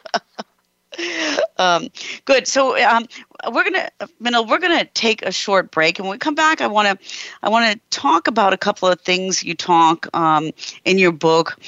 um, 1.58 1.88
good. 2.24 2.46
So 2.46 2.82
um, 2.84 3.06
we're 3.52 3.64
gonna, 3.64 3.90
Minal, 4.18 4.46
we're 4.46 4.58
gonna 4.58 4.84
take 4.84 5.22
a 5.22 5.32
short 5.32 5.70
break, 5.70 5.98
and 5.98 6.06
when 6.06 6.14
we 6.14 6.18
come 6.18 6.34
back, 6.34 6.60
I 6.60 6.66
want 6.66 6.88
to, 6.88 7.08
I 7.42 7.48
want 7.48 7.72
to 7.72 7.98
talk 7.98 8.26
about 8.26 8.52
a 8.52 8.56
couple 8.56 8.88
of 8.88 9.00
things 9.00 9.42
you 9.42 9.54
talk 9.54 10.06
um, 10.14 10.50
in 10.84 10.98
your 10.98 11.12
book. 11.12 11.58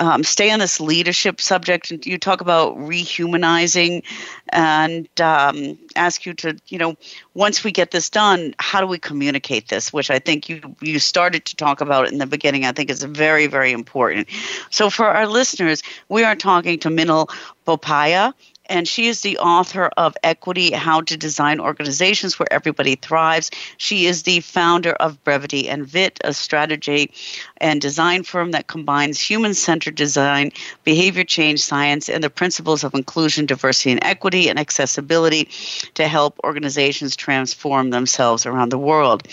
Um, 0.00 0.24
stay 0.24 0.50
on 0.50 0.58
this 0.58 0.80
leadership 0.80 1.40
subject, 1.40 1.90
and 1.90 2.04
you 2.06 2.18
talk 2.18 2.40
about 2.40 2.76
rehumanizing, 2.76 4.02
and 4.50 5.08
um, 5.20 5.78
ask 5.96 6.24
you 6.26 6.34
to, 6.34 6.56
you 6.68 6.78
know, 6.78 6.96
once 7.34 7.64
we 7.64 7.72
get 7.72 7.90
this 7.90 8.10
done, 8.10 8.54
how 8.58 8.80
do 8.80 8.86
we 8.86 8.98
communicate 8.98 9.68
this? 9.68 9.92
Which 9.92 10.10
I 10.10 10.18
think 10.18 10.48
you 10.48 10.60
you 10.80 10.98
started 10.98 11.44
to 11.46 11.56
talk 11.56 11.80
about 11.80 12.10
in 12.10 12.18
the 12.18 12.26
beginning. 12.26 12.64
I 12.64 12.72
think 12.72 12.90
is 12.90 13.02
very 13.02 13.46
very 13.46 13.72
important. 13.72 14.28
So 14.70 14.90
for 14.90 15.06
our 15.06 15.26
listeners, 15.26 15.82
we 16.08 16.24
are 16.24 16.36
talking 16.36 16.78
to 16.80 16.90
Minal 16.90 17.30
Bopaiah 17.66 18.32
and 18.68 18.86
she 18.86 19.06
is 19.06 19.20
the 19.20 19.38
author 19.38 19.90
of 19.96 20.16
Equity 20.22 20.72
How 20.72 21.00
to 21.02 21.16
Design 21.16 21.60
Organizations 21.60 22.38
Where 22.38 22.52
Everybody 22.52 22.96
Thrives. 22.96 23.50
She 23.76 24.06
is 24.06 24.22
the 24.22 24.40
founder 24.40 24.92
of 24.92 25.22
Brevity 25.24 25.68
and 25.68 25.90
Wit, 25.92 26.20
a 26.24 26.32
strategy 26.34 27.10
and 27.58 27.80
design 27.80 28.22
firm 28.22 28.52
that 28.52 28.66
combines 28.66 29.20
human 29.20 29.54
centered 29.54 29.94
design, 29.94 30.52
behavior 30.84 31.24
change 31.24 31.60
science, 31.60 32.08
and 32.08 32.22
the 32.22 32.30
principles 32.30 32.84
of 32.84 32.94
inclusion, 32.94 33.46
diversity, 33.46 33.90
and 33.90 34.04
equity 34.04 34.48
and 34.48 34.58
accessibility 34.58 35.48
to 35.94 36.08
help 36.08 36.38
organizations 36.44 37.16
transform 37.16 37.90
themselves 37.90 38.46
around 38.46 38.70
the 38.70 38.78
world. 38.78 39.26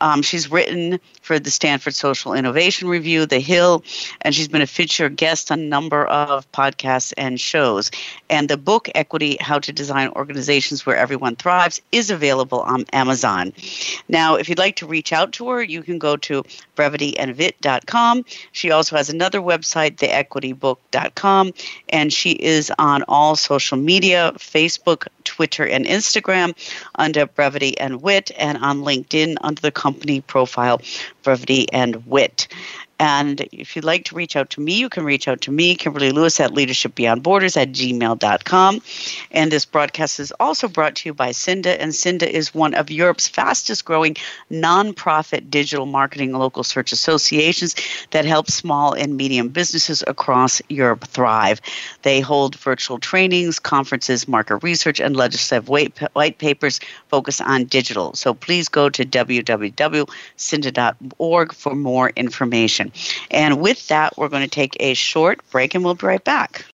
Um, 0.00 0.22
she's 0.22 0.50
written 0.50 1.00
for 1.22 1.38
the 1.38 1.50
Stanford 1.50 1.94
Social 1.94 2.34
Innovation 2.34 2.88
Review, 2.88 3.26
The 3.26 3.38
Hill, 3.38 3.84
and 4.20 4.34
she's 4.34 4.48
been 4.48 4.62
a 4.62 4.66
featured 4.66 5.16
guest 5.16 5.50
on 5.50 5.60
a 5.60 5.64
number 5.64 6.04
of 6.06 6.50
podcasts 6.52 7.12
and 7.16 7.40
shows. 7.40 7.90
And 8.28 8.48
the 8.48 8.56
book, 8.56 8.81
Equity 8.94 9.36
How 9.40 9.58
to 9.58 9.72
Design 9.72 10.08
Organizations 10.16 10.84
Where 10.84 10.96
Everyone 10.96 11.36
Thrives, 11.36 11.80
is 11.92 12.10
available 12.10 12.60
on 12.60 12.84
Amazon. 12.92 13.52
Now, 14.08 14.36
if 14.36 14.48
you'd 14.48 14.58
like 14.58 14.76
to 14.76 14.86
reach 14.86 15.12
out 15.12 15.32
to 15.32 15.48
her, 15.50 15.62
you 15.62 15.82
can 15.82 15.98
go 15.98 16.16
to 16.16 16.42
brevityandwit.com. 16.76 18.24
She 18.52 18.70
also 18.70 18.96
has 18.96 19.08
another 19.10 19.40
website, 19.40 19.96
theequitybook.com, 19.96 21.52
and 21.88 22.12
she 22.12 22.32
is 22.32 22.72
on 22.78 23.02
all 23.08 23.36
social 23.36 23.78
media 23.78 24.32
Facebook, 24.36 25.06
Twitter, 25.24 25.66
and 25.66 25.86
Instagram 25.86 26.54
under 26.96 27.26
Brevity 27.26 27.78
and 27.78 28.02
Wit, 28.02 28.30
and 28.38 28.58
on 28.58 28.82
LinkedIn 28.82 29.36
under 29.42 29.60
the 29.60 29.70
company 29.70 30.20
profile 30.20 30.80
Brevity 31.22 31.66
and 31.72 32.06
Wit. 32.06 32.48
And 32.98 33.40
if 33.52 33.74
you'd 33.74 33.84
like 33.84 34.04
to 34.06 34.14
reach 34.14 34.36
out 34.36 34.50
to 34.50 34.60
me, 34.60 34.74
you 34.74 34.88
can 34.88 35.04
reach 35.04 35.26
out 35.26 35.40
to 35.42 35.50
me, 35.50 35.74
Kimberly 35.74 36.10
Lewis 36.10 36.38
at 36.40 36.52
leadershipbeyondborders 36.52 37.56
at 37.56 37.72
gmail.com. 37.72 38.82
And 39.30 39.50
this 39.50 39.64
broadcast 39.64 40.20
is 40.20 40.32
also 40.38 40.68
brought 40.68 40.96
to 40.96 41.08
you 41.08 41.14
by 41.14 41.32
Cinda. 41.32 41.80
And 41.80 41.94
Cinda 41.94 42.30
is 42.30 42.54
one 42.54 42.74
of 42.74 42.90
Europe's 42.90 43.28
fastest 43.28 43.84
growing 43.84 44.16
nonprofit 44.50 45.50
digital 45.50 45.86
marketing 45.86 46.32
local 46.32 46.62
search 46.62 46.92
associations 46.92 47.74
that 48.10 48.24
help 48.24 48.50
small 48.50 48.92
and 48.92 49.16
medium 49.16 49.48
businesses 49.48 50.04
across 50.06 50.62
Europe 50.68 51.04
thrive. 51.04 51.60
They 52.02 52.20
hold 52.20 52.56
virtual 52.56 52.98
trainings, 52.98 53.58
conferences, 53.58 54.28
market 54.28 54.58
research, 54.58 55.00
and 55.00 55.16
legislative 55.16 55.68
white 55.68 56.38
papers 56.38 56.80
focused 57.08 57.42
on 57.42 57.64
digital. 57.64 58.14
So 58.14 58.34
please 58.34 58.68
go 58.68 58.88
to 58.90 59.04
www.cinda.org 59.04 61.52
for 61.52 61.74
more 61.74 62.12
information. 62.16 62.81
And 63.30 63.60
with 63.60 63.88
that, 63.88 64.16
we're 64.16 64.28
going 64.28 64.42
to 64.42 64.50
take 64.50 64.76
a 64.80 64.94
short 64.94 65.40
break 65.50 65.74
and 65.74 65.84
we'll 65.84 65.94
be 65.94 66.06
right 66.06 66.24
back. 66.24 66.64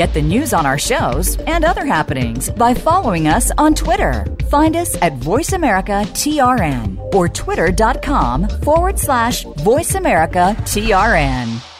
Get 0.00 0.14
the 0.14 0.22
news 0.22 0.54
on 0.54 0.64
our 0.64 0.78
shows 0.78 1.36
and 1.40 1.62
other 1.62 1.84
happenings 1.84 2.48
by 2.48 2.72
following 2.72 3.28
us 3.28 3.52
on 3.58 3.74
Twitter. 3.74 4.24
Find 4.48 4.74
us 4.74 4.96
at 5.02 5.18
VoiceAmericaTRN 5.18 7.14
or 7.14 7.28
twitter.com 7.28 8.48
forward 8.62 8.98
slash 8.98 9.44
VoiceAmericaTRN. 9.44 11.79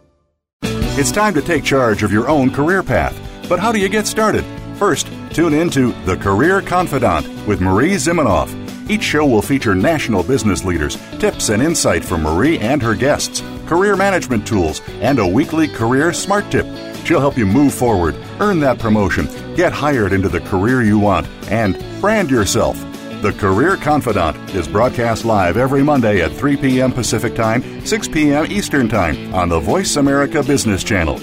It's 0.97 1.11
time 1.11 1.33
to 1.35 1.41
take 1.41 1.63
charge 1.63 2.03
of 2.03 2.11
your 2.11 2.27
own 2.27 2.51
career 2.51 2.83
path. 2.83 3.17
But 3.47 3.59
how 3.59 3.71
do 3.71 3.79
you 3.79 3.89
get 3.89 4.07
started? 4.07 4.45
First, 4.75 5.07
tune 5.31 5.53
in 5.53 5.69
to 5.71 5.91
The 6.05 6.17
Career 6.17 6.61
Confidant 6.61 7.27
with 7.47 7.61
Marie 7.61 7.95
Zimenoff. 7.95 8.49
Each 8.89 9.03
show 9.03 9.25
will 9.25 9.41
feature 9.41 9.73
national 9.73 10.23
business 10.23 10.65
leaders, 10.65 10.97
tips 11.19 11.49
and 11.49 11.61
insight 11.61 12.03
from 12.03 12.23
Marie 12.23 12.59
and 12.59 12.81
her 12.81 12.95
guests, 12.95 13.41
career 13.67 13.95
management 13.95 14.45
tools, 14.45 14.81
and 14.99 15.19
a 15.19 15.27
weekly 15.27 15.67
career 15.67 16.11
smart 16.13 16.49
tip 16.51 16.65
She'll 17.05 17.19
help 17.19 17.37
you 17.37 17.45
move 17.45 17.73
forward, 17.73 18.15
earn 18.39 18.59
that 18.59 18.79
promotion, 18.79 19.27
get 19.55 19.73
hired 19.73 20.13
into 20.13 20.29
the 20.29 20.39
career 20.39 20.81
you 20.81 20.99
want, 20.99 21.27
and 21.49 21.83
brand 21.99 22.29
yourself. 22.29 22.90
The 23.21 23.33
Career 23.33 23.77
Confidant 23.77 24.55
is 24.55 24.67
broadcast 24.67 25.25
live 25.25 25.55
every 25.55 25.83
Monday 25.83 26.21
at 26.21 26.31
3 26.31 26.57
p.m. 26.57 26.91
Pacific 26.91 27.35
Time, 27.35 27.85
6 27.85 28.07
p.m. 28.07 28.47
Eastern 28.51 28.89
Time 28.89 29.31
on 29.31 29.47
the 29.47 29.59
Voice 29.59 29.97
America 29.97 30.41
Business 30.41 30.83
Channel. 30.83 31.21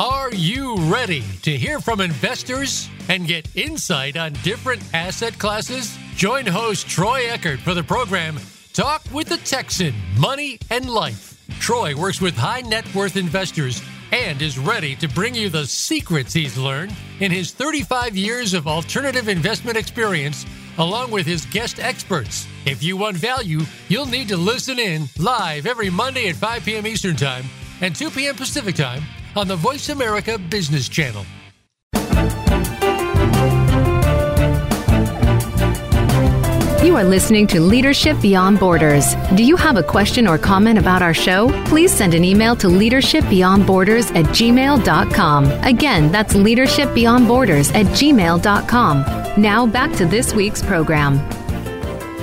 Are 0.00 0.34
you 0.34 0.74
ready 0.92 1.22
to 1.42 1.56
hear 1.56 1.78
from 1.78 2.00
investors 2.00 2.88
and 3.08 3.28
get 3.28 3.54
insight 3.54 4.16
on 4.16 4.32
different 4.42 4.82
asset 4.92 5.38
classes? 5.38 5.96
Join 6.16 6.46
host 6.46 6.88
Troy 6.88 7.28
Eckert 7.28 7.60
for 7.60 7.74
the 7.74 7.84
program 7.84 8.36
Talk 8.72 9.04
with 9.12 9.28
the 9.28 9.36
Texan 9.36 9.94
Money 10.18 10.58
and 10.68 10.90
Life. 10.90 11.40
Troy 11.60 11.96
works 11.96 12.20
with 12.20 12.36
high 12.36 12.62
net 12.62 12.92
worth 12.92 13.16
investors 13.16 13.80
and 14.10 14.42
is 14.42 14.58
ready 14.58 14.96
to 14.96 15.08
bring 15.08 15.32
you 15.34 15.48
the 15.48 15.64
secrets 15.64 16.32
he's 16.32 16.58
learned 16.58 16.92
in 17.20 17.30
his 17.30 17.52
35 17.52 18.16
years 18.16 18.52
of 18.52 18.66
alternative 18.66 19.28
investment 19.28 19.76
experience, 19.76 20.44
along 20.78 21.10
with 21.10 21.26
his 21.26 21.46
guest 21.46 21.78
experts. 21.80 22.46
If 22.66 22.82
you 22.82 22.96
want 22.96 23.16
value, 23.16 23.60
you'll 23.88 24.06
need 24.06 24.28
to 24.28 24.36
listen 24.36 24.78
in 24.78 25.08
live 25.18 25.66
every 25.66 25.90
Monday 25.90 26.28
at 26.28 26.36
5 26.36 26.64
p.m. 26.64 26.86
Eastern 26.86 27.16
Time 27.16 27.44
and 27.80 27.94
2 27.94 28.10
p.m. 28.10 28.36
Pacific 28.36 28.74
Time 28.74 29.02
on 29.36 29.48
the 29.48 29.56
Voice 29.56 29.88
America 29.88 30.38
Business 30.38 30.88
Channel. 30.88 31.24
You 36.84 36.96
are 36.96 37.04
listening 37.04 37.46
to 37.46 37.62
Leadership 37.62 38.20
Beyond 38.20 38.60
Borders. 38.60 39.14
Do 39.36 39.42
you 39.42 39.56
have 39.56 39.78
a 39.78 39.82
question 39.82 40.28
or 40.28 40.36
comment 40.36 40.78
about 40.78 41.00
our 41.00 41.14
show? 41.14 41.48
Please 41.64 41.90
send 41.90 42.12
an 42.12 42.24
email 42.24 42.54
to 42.56 42.66
leadershipbeyondborders 42.66 44.14
at 44.14 44.26
gmail.com. 44.26 45.46
Again, 45.64 46.12
that's 46.12 46.34
leadershipbeyondborders 46.34 47.74
at 47.74 47.86
gmail.com. 47.86 49.40
Now 49.40 49.66
back 49.66 49.92
to 49.94 50.04
this 50.04 50.34
week's 50.34 50.60
program. 50.62 51.26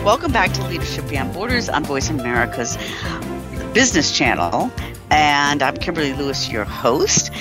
Welcome 0.04 0.32
back 0.32 0.52
to 0.54 0.64
Leadership 0.68 1.10
Beyond 1.10 1.34
Borders 1.34 1.68
on 1.68 1.84
Voice 1.84 2.12
America's 2.12 2.78
Business 3.74 4.16
Channel. 4.16 4.72
And 5.10 5.64
I'm 5.64 5.76
Kimberly 5.76 6.14
Lewis, 6.14 6.52
your 6.52 6.66
host. 6.66 7.32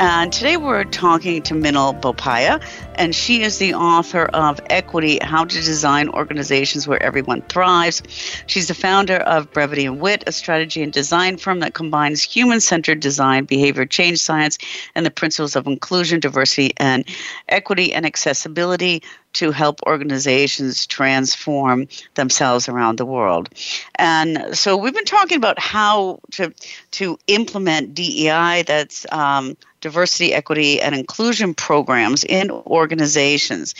And 0.00 0.32
today 0.32 0.56
we're 0.56 0.84
talking 0.84 1.42
to 1.42 1.54
Minal 1.54 1.92
Bopaiah, 1.92 2.62
and 2.94 3.14
she 3.14 3.42
is 3.42 3.58
the 3.58 3.74
author 3.74 4.24
of 4.32 4.58
Equity 4.70 5.18
How 5.20 5.44
to 5.44 5.54
Design 5.54 6.08
Organizations 6.08 6.88
Where 6.88 7.02
Everyone 7.02 7.42
Thrives. 7.42 8.02
She's 8.46 8.68
the 8.68 8.74
founder 8.74 9.16
of 9.16 9.52
Brevity 9.52 9.84
and 9.84 10.00
Wit, 10.00 10.24
a 10.26 10.32
strategy 10.32 10.82
and 10.82 10.90
design 10.90 11.36
firm 11.36 11.60
that 11.60 11.74
combines 11.74 12.22
human 12.22 12.60
centered 12.62 13.00
design, 13.00 13.44
behavior 13.44 13.84
change 13.84 14.20
science, 14.20 14.56
and 14.94 15.04
the 15.04 15.10
principles 15.10 15.54
of 15.54 15.66
inclusion, 15.66 16.18
diversity, 16.18 16.72
and 16.78 17.04
equity 17.50 17.92
and 17.92 18.06
accessibility 18.06 19.02
to 19.34 19.50
help 19.52 19.80
organizations 19.86 20.86
transform 20.86 21.86
themselves 22.14 22.68
around 22.68 22.96
the 22.96 23.06
world. 23.06 23.48
And 23.96 24.56
so 24.56 24.76
we've 24.76 24.94
been 24.94 25.04
talking 25.04 25.36
about 25.36 25.58
how 25.58 26.20
to 26.32 26.52
to 26.92 27.18
implement 27.28 27.94
DEI, 27.94 28.64
that's 28.66 29.06
um, 29.12 29.56
diversity, 29.80 30.32
equity, 30.32 30.80
and 30.80 30.94
inclusion 30.94 31.54
programs 31.54 32.24
in 32.24 32.50
organizations. 32.50 33.74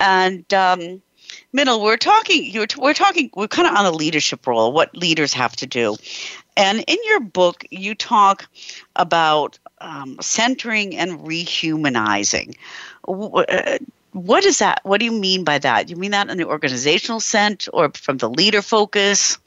And 0.00 0.52
um, 0.52 1.02
Minal, 1.52 1.82
we're 1.82 1.96
talking. 1.96 2.44
You're, 2.44 2.66
we're 2.78 2.94
talking. 2.94 3.30
We're 3.34 3.48
kind 3.48 3.68
of 3.68 3.74
on 3.76 3.86
a 3.86 3.90
leadership 3.90 4.46
role. 4.46 4.72
What 4.72 4.96
leaders 4.96 5.32
have 5.34 5.54
to 5.56 5.66
do, 5.66 5.96
and 6.56 6.84
in 6.86 6.98
your 7.04 7.20
book, 7.20 7.64
you 7.70 7.94
talk 7.94 8.48
about 8.96 9.58
um, 9.78 10.16
centering 10.20 10.96
and 10.96 11.20
rehumanizing. 11.20 12.56
Uh, 13.06 13.78
what 14.12 14.44
is 14.44 14.58
that? 14.58 14.80
What 14.82 14.98
do 14.98 15.04
you 15.04 15.12
mean 15.12 15.44
by 15.44 15.58
that? 15.58 15.88
You 15.88 15.96
mean 15.96 16.10
that 16.10 16.28
in 16.30 16.36
the 16.36 16.46
organizational 16.46 17.20
sense 17.20 17.68
or 17.68 17.90
from 17.90 18.18
the 18.18 18.28
leader 18.28 18.62
focus? 18.62 19.38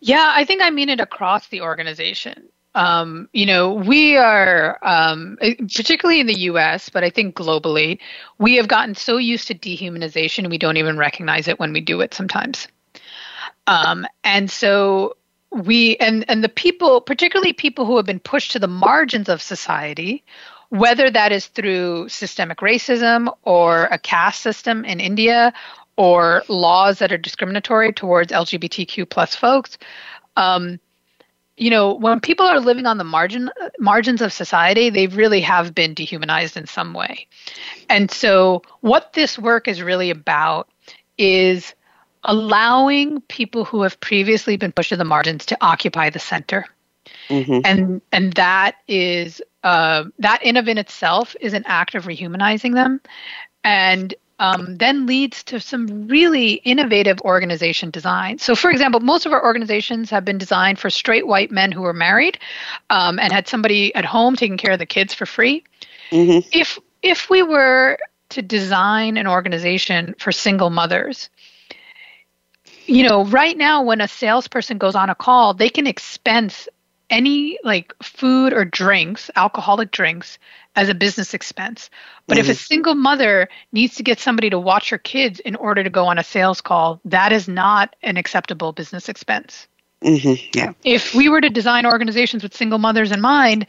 Yeah, 0.00 0.32
I 0.34 0.44
think 0.44 0.62
I 0.62 0.70
mean 0.70 0.88
it 0.88 1.00
across 1.00 1.48
the 1.48 1.60
organization. 1.60 2.48
Um, 2.74 3.28
you 3.32 3.46
know, 3.46 3.74
we 3.74 4.16
are, 4.16 4.78
um, 4.82 5.38
particularly 5.74 6.20
in 6.20 6.26
the 6.26 6.40
US, 6.40 6.88
but 6.88 7.02
I 7.02 7.10
think 7.10 7.34
globally, 7.34 7.98
we 8.38 8.56
have 8.56 8.68
gotten 8.68 8.94
so 8.94 9.16
used 9.16 9.48
to 9.48 9.54
dehumanization, 9.54 10.48
we 10.48 10.58
don't 10.58 10.76
even 10.76 10.96
recognize 10.96 11.48
it 11.48 11.58
when 11.58 11.72
we 11.72 11.80
do 11.80 12.00
it 12.00 12.14
sometimes. 12.14 12.68
Um, 13.66 14.06
and 14.22 14.50
so 14.50 15.16
we, 15.50 15.96
and, 15.96 16.24
and 16.28 16.44
the 16.44 16.48
people, 16.48 17.00
particularly 17.00 17.52
people 17.52 17.86
who 17.86 17.96
have 17.96 18.06
been 18.06 18.20
pushed 18.20 18.52
to 18.52 18.58
the 18.60 18.68
margins 18.68 19.28
of 19.28 19.42
society, 19.42 20.22
whether 20.68 21.10
that 21.10 21.32
is 21.32 21.46
through 21.46 22.08
systemic 22.08 22.58
racism 22.58 23.32
or 23.42 23.86
a 23.86 23.98
caste 23.98 24.42
system 24.42 24.84
in 24.84 25.00
India 25.00 25.52
or 25.96 26.44
laws 26.48 27.00
that 27.00 27.12
are 27.12 27.18
discriminatory 27.18 27.92
towards 27.92 28.32
LGBTQ 28.32 29.10
plus 29.10 29.34
folks. 29.34 29.76
Um, 30.36 30.78
you 31.60 31.68
know, 31.68 31.92
when 31.92 32.20
people 32.20 32.46
are 32.46 32.58
living 32.58 32.86
on 32.86 32.96
the 32.96 33.04
margin 33.04 33.50
margins 33.78 34.22
of 34.22 34.32
society, 34.32 34.88
they 34.88 35.06
really 35.06 35.42
have 35.42 35.74
been 35.74 35.92
dehumanized 35.92 36.56
in 36.56 36.66
some 36.66 36.94
way. 36.94 37.28
And 37.90 38.10
so 38.10 38.62
what 38.80 39.12
this 39.12 39.38
work 39.38 39.68
is 39.68 39.82
really 39.82 40.08
about 40.08 40.70
is 41.18 41.74
allowing 42.24 43.20
people 43.22 43.66
who 43.66 43.82
have 43.82 44.00
previously 44.00 44.56
been 44.56 44.72
pushed 44.72 44.88
to 44.88 44.96
the 44.96 45.04
margins 45.04 45.44
to 45.46 45.58
occupy 45.60 46.08
the 46.08 46.18
center. 46.18 46.64
Mm-hmm. 47.28 47.60
And 47.64 48.00
and 48.10 48.32
that 48.34 48.76
is 48.88 49.42
uh, 49.62 50.04
that 50.18 50.42
in 50.42 50.56
of 50.56 50.66
in 50.66 50.78
itself 50.78 51.36
is 51.42 51.52
an 51.52 51.64
act 51.66 51.94
of 51.94 52.06
rehumanizing 52.06 52.72
them, 52.72 53.02
and 53.64 54.14
um, 54.40 54.76
then 54.78 55.04
leads 55.04 55.44
to 55.44 55.60
some 55.60 56.08
really 56.08 56.54
innovative 56.54 57.20
organization 57.20 57.90
design. 57.90 58.38
So, 58.38 58.56
for 58.56 58.70
example, 58.70 59.00
most 59.00 59.26
of 59.26 59.32
our 59.32 59.44
organizations 59.44 60.08
have 60.10 60.24
been 60.24 60.38
designed 60.38 60.78
for 60.78 60.88
straight 60.88 61.26
white 61.26 61.50
men 61.50 61.70
who 61.70 61.82
were 61.82 61.92
married 61.92 62.38
um, 62.88 63.18
and 63.18 63.32
had 63.32 63.46
somebody 63.46 63.94
at 63.94 64.06
home 64.06 64.36
taking 64.36 64.56
care 64.56 64.72
of 64.72 64.78
the 64.78 64.86
kids 64.86 65.12
for 65.12 65.26
free. 65.26 65.62
Mm-hmm. 66.10 66.48
If 66.52 66.78
if 67.02 67.28
we 67.28 67.42
were 67.42 67.98
to 68.30 68.42
design 68.42 69.18
an 69.18 69.26
organization 69.26 70.14
for 70.18 70.32
single 70.32 70.70
mothers, 70.70 71.28
you 72.86 73.02
know, 73.06 73.26
right 73.26 73.56
now 73.56 73.82
when 73.82 74.00
a 74.00 74.08
salesperson 74.08 74.78
goes 74.78 74.94
on 74.94 75.10
a 75.10 75.14
call, 75.14 75.52
they 75.52 75.68
can 75.68 75.86
expense 75.86 76.66
any 77.10 77.58
like 77.64 77.94
food 78.02 78.52
or 78.52 78.64
drinks, 78.64 79.30
alcoholic 79.36 79.90
drinks, 79.90 80.38
as 80.76 80.88
a 80.88 80.94
business 80.94 81.34
expense. 81.34 81.90
But 82.26 82.34
mm-hmm. 82.34 82.40
if 82.40 82.48
a 82.48 82.52
mm-hmm. 82.52 82.64
single 82.64 82.94
mother 82.94 83.48
needs 83.72 83.96
to 83.96 84.02
get 84.02 84.20
somebody 84.20 84.50
to 84.50 84.58
watch 84.58 84.90
her 84.90 84.98
kids 84.98 85.40
in 85.40 85.56
order 85.56 85.82
to 85.82 85.90
go 85.90 86.06
on 86.06 86.18
a 86.18 86.24
sales 86.24 86.60
call, 86.60 87.00
that 87.04 87.32
is 87.32 87.48
not 87.48 87.96
an 88.02 88.16
acceptable 88.16 88.72
business 88.72 89.08
expense. 89.08 89.66
Mm-hmm. 90.02 90.50
Yeah. 90.54 90.72
If 90.84 91.14
we 91.14 91.28
were 91.28 91.40
to 91.40 91.50
design 91.50 91.84
organizations 91.84 92.42
with 92.42 92.56
single 92.56 92.78
mothers 92.78 93.12
in 93.12 93.20
mind, 93.20 93.66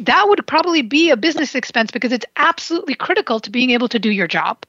that 0.00 0.28
would 0.28 0.46
probably 0.46 0.82
be 0.82 1.10
a 1.10 1.16
business 1.16 1.54
expense 1.54 1.90
because 1.90 2.12
it's 2.12 2.26
absolutely 2.36 2.94
critical 2.94 3.40
to 3.40 3.50
being 3.50 3.70
able 3.70 3.88
to 3.88 3.98
do 3.98 4.10
your 4.10 4.26
job. 4.26 4.66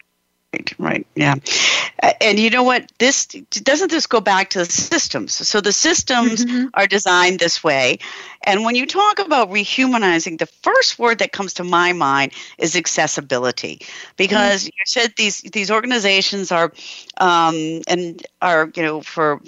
Right, 0.53 0.73
right, 0.79 1.07
yeah. 1.15 1.35
And 2.19 2.37
you 2.37 2.49
know 2.49 2.63
what? 2.63 2.91
This 2.97 3.25
doesn't 3.25 3.89
this 3.89 4.05
go 4.05 4.19
back 4.19 4.49
to 4.49 4.59
the 4.59 4.65
systems. 4.65 5.33
So 5.33 5.61
the 5.61 5.71
systems 5.71 6.43
mm-hmm. 6.43 6.67
are 6.73 6.87
designed 6.87 7.39
this 7.39 7.63
way. 7.63 7.99
And 8.43 8.65
when 8.65 8.75
you 8.75 8.85
talk 8.85 9.19
about 9.19 9.49
rehumanizing, 9.49 10.39
the 10.39 10.47
first 10.47 10.99
word 10.99 11.19
that 11.19 11.31
comes 11.31 11.53
to 11.53 11.63
my 11.63 11.93
mind 11.93 12.33
is 12.57 12.75
accessibility, 12.75 13.81
because 14.17 14.63
mm-hmm. 14.63 14.75
you 14.77 14.85
said 14.85 15.13
these 15.15 15.41
these 15.41 15.71
organizations 15.71 16.51
are 16.51 16.73
um, 17.17 17.81
and 17.87 18.25
are 18.41 18.71
you 18.75 18.83
know 18.83 19.01
for 19.01 19.41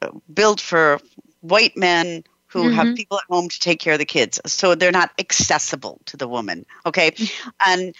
uh, 0.00 0.10
built 0.32 0.60
for 0.60 0.98
white 1.40 1.76
men 1.76 2.24
who 2.48 2.64
mm-hmm. 2.64 2.74
have 2.74 2.96
people 2.96 3.18
at 3.18 3.24
home 3.28 3.48
to 3.48 3.60
take 3.60 3.78
care 3.78 3.92
of 3.92 3.98
the 3.98 4.06
kids. 4.06 4.40
So 4.46 4.74
they're 4.74 4.90
not 4.90 5.10
accessible 5.18 6.00
to 6.06 6.16
the 6.16 6.26
woman. 6.26 6.64
Okay. 6.86 7.10
Mm-hmm. 7.10 7.48
And 7.66 7.94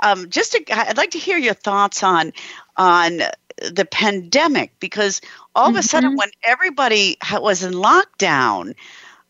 um, 0.00 0.28
just 0.30 0.52
to, 0.52 0.64
I'd 0.70 0.96
like 0.96 1.12
to 1.12 1.18
hear 1.18 1.38
your 1.38 1.54
thoughts 1.54 2.02
on 2.02 2.32
on 2.76 3.20
the 3.60 3.84
pandemic 3.84 4.72
because 4.80 5.20
all 5.54 5.68
mm-hmm. 5.68 5.76
of 5.76 5.84
a 5.84 5.86
sudden 5.86 6.10
mm-hmm. 6.10 6.18
when 6.18 6.30
everybody 6.42 7.16
was 7.32 7.62
in 7.62 7.72
lockdown, 7.74 8.74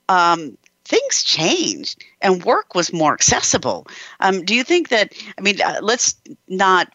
um, 0.09 0.57
things 0.85 1.23
changed 1.23 2.05
and 2.21 2.45
work 2.45 2.75
was 2.75 2.93
more 2.93 3.13
accessible. 3.13 3.87
Um, 4.21 4.45
do 4.45 4.55
you 4.55 4.65
think 4.65 4.89
that? 4.89 5.13
I 5.39 5.41
mean, 5.41 5.61
uh, 5.61 5.79
let's 5.83 6.17
not 6.49 6.93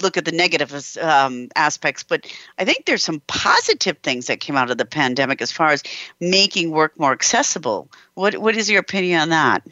look 0.00 0.16
at 0.16 0.24
the 0.24 0.32
negative 0.32 0.96
um, 1.00 1.48
aspects, 1.54 2.02
but 2.02 2.26
I 2.58 2.64
think 2.64 2.86
there's 2.86 3.04
some 3.04 3.20
positive 3.26 3.98
things 3.98 4.26
that 4.26 4.40
came 4.40 4.56
out 4.56 4.70
of 4.70 4.78
the 4.78 4.84
pandemic 4.84 5.40
as 5.40 5.52
far 5.52 5.68
as 5.68 5.82
making 6.20 6.70
work 6.70 6.98
more 6.98 7.12
accessible. 7.12 7.88
What 8.14 8.36
What 8.38 8.56
is 8.56 8.70
your 8.70 8.80
opinion 8.80 9.20
on 9.20 9.28
that? 9.30 9.62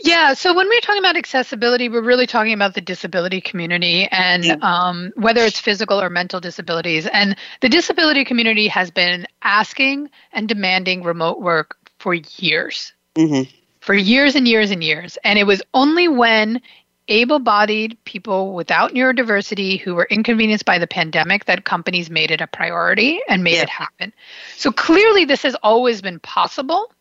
Yeah, 0.00 0.34
so 0.34 0.52
when 0.54 0.68
we're 0.68 0.80
talking 0.80 1.00
about 1.00 1.16
accessibility, 1.16 1.88
we're 1.88 2.02
really 2.02 2.26
talking 2.26 2.52
about 2.52 2.74
the 2.74 2.80
disability 2.80 3.40
community 3.40 4.08
and 4.10 4.44
yeah. 4.44 4.56
um, 4.60 5.12
whether 5.14 5.42
it's 5.42 5.60
physical 5.60 6.00
or 6.00 6.10
mental 6.10 6.40
disabilities. 6.40 7.06
And 7.06 7.36
the 7.60 7.68
disability 7.68 8.24
community 8.24 8.66
has 8.68 8.90
been 8.90 9.26
asking 9.42 10.10
and 10.32 10.48
demanding 10.48 11.04
remote 11.04 11.40
work 11.40 11.76
for 11.98 12.14
years. 12.14 12.92
Mm-hmm. 13.14 13.48
for 13.78 13.94
years 13.94 14.34
and 14.34 14.48
years 14.48 14.72
and 14.72 14.82
years. 14.82 15.16
And 15.22 15.38
it 15.38 15.44
was 15.44 15.62
only 15.72 16.08
when 16.08 16.60
able 17.08 17.38
bodied 17.38 17.96
people 18.04 18.54
without 18.54 18.92
neurodiversity 18.92 19.78
who 19.78 19.94
were 19.94 20.08
inconvenienced 20.10 20.64
by 20.64 20.78
the 20.78 20.86
pandemic 20.86 21.44
that 21.44 21.64
companies 21.64 22.10
made 22.10 22.30
it 22.30 22.40
a 22.40 22.46
priority 22.46 23.20
and 23.28 23.44
made 23.44 23.56
yeah. 23.56 23.62
it 23.62 23.68
happen. 23.68 24.12
So 24.56 24.72
clearly, 24.72 25.24
this 25.24 25.42
has 25.42 25.54
always 25.56 26.02
been 26.02 26.18
possible. 26.18 26.92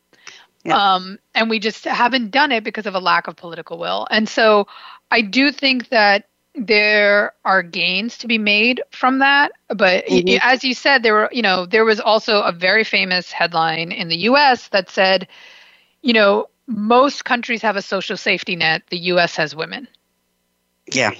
Yeah. 0.63 0.95
Um, 0.95 1.19
and 1.35 1.49
we 1.49 1.59
just 1.59 1.83
haven't 1.83 2.31
done 2.31 2.51
it 2.51 2.63
because 2.63 2.85
of 2.85 2.95
a 2.95 2.99
lack 2.99 3.27
of 3.27 3.35
political 3.35 3.77
will. 3.77 4.07
And 4.09 4.29
so 4.29 4.67
I 5.11 5.21
do 5.21 5.51
think 5.51 5.89
that 5.89 6.27
there 6.55 7.33
are 7.43 7.63
gains 7.63 8.17
to 8.19 8.27
be 8.27 8.37
made 8.37 8.81
from 8.91 9.19
that 9.19 9.51
but 9.69 10.05
mm-hmm. 10.05 10.37
as 10.43 10.63
you 10.63 10.75
said 10.75 11.01
there 11.01 11.13
were 11.13 11.29
you 11.31 11.41
know 11.41 11.65
there 11.65 11.83
was 11.83 11.99
also 11.99 12.41
a 12.41 12.51
very 12.51 12.83
famous 12.83 13.31
headline 13.31 13.91
in 13.91 14.07
the 14.07 14.17
US 14.17 14.67
that 14.67 14.87
said 14.87 15.27
you 16.03 16.13
know 16.13 16.47
most 16.67 17.25
countries 17.25 17.63
have 17.63 17.75
a 17.75 17.81
social 17.81 18.15
safety 18.15 18.55
net 18.55 18.83
the 18.91 18.99
US 18.99 19.35
has 19.35 19.55
women 19.55 19.87
yeah 20.91 21.11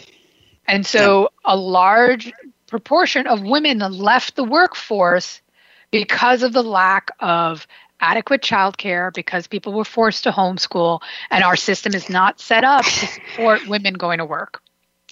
and 0.68 0.86
so 0.86 1.22
yeah. 1.22 1.54
a 1.54 1.58
large 1.58 2.32
proportion 2.68 3.26
of 3.26 3.42
women 3.42 3.80
left 3.80 4.36
the 4.36 4.44
workforce 4.44 5.42
because 5.90 6.44
of 6.44 6.54
the 6.54 6.64
lack 6.64 7.10
of 7.20 7.66
adequate 8.04 8.42
childcare 8.42 9.14
because 9.14 9.48
people 9.48 9.74
were 9.74 9.86
forced 9.86 10.26
to 10.26 10.32
homeschool 10.32 11.02
and 11.32 11.44
our 11.44 11.56
system 11.56 11.96
is 11.96 12.10
not 12.10 12.40
set 12.40 12.64
up 12.64 12.84
to 12.84 13.08
support 13.08 13.68
women 13.68 13.94
going 13.94 14.18
to 14.18 14.26
work 14.26 14.63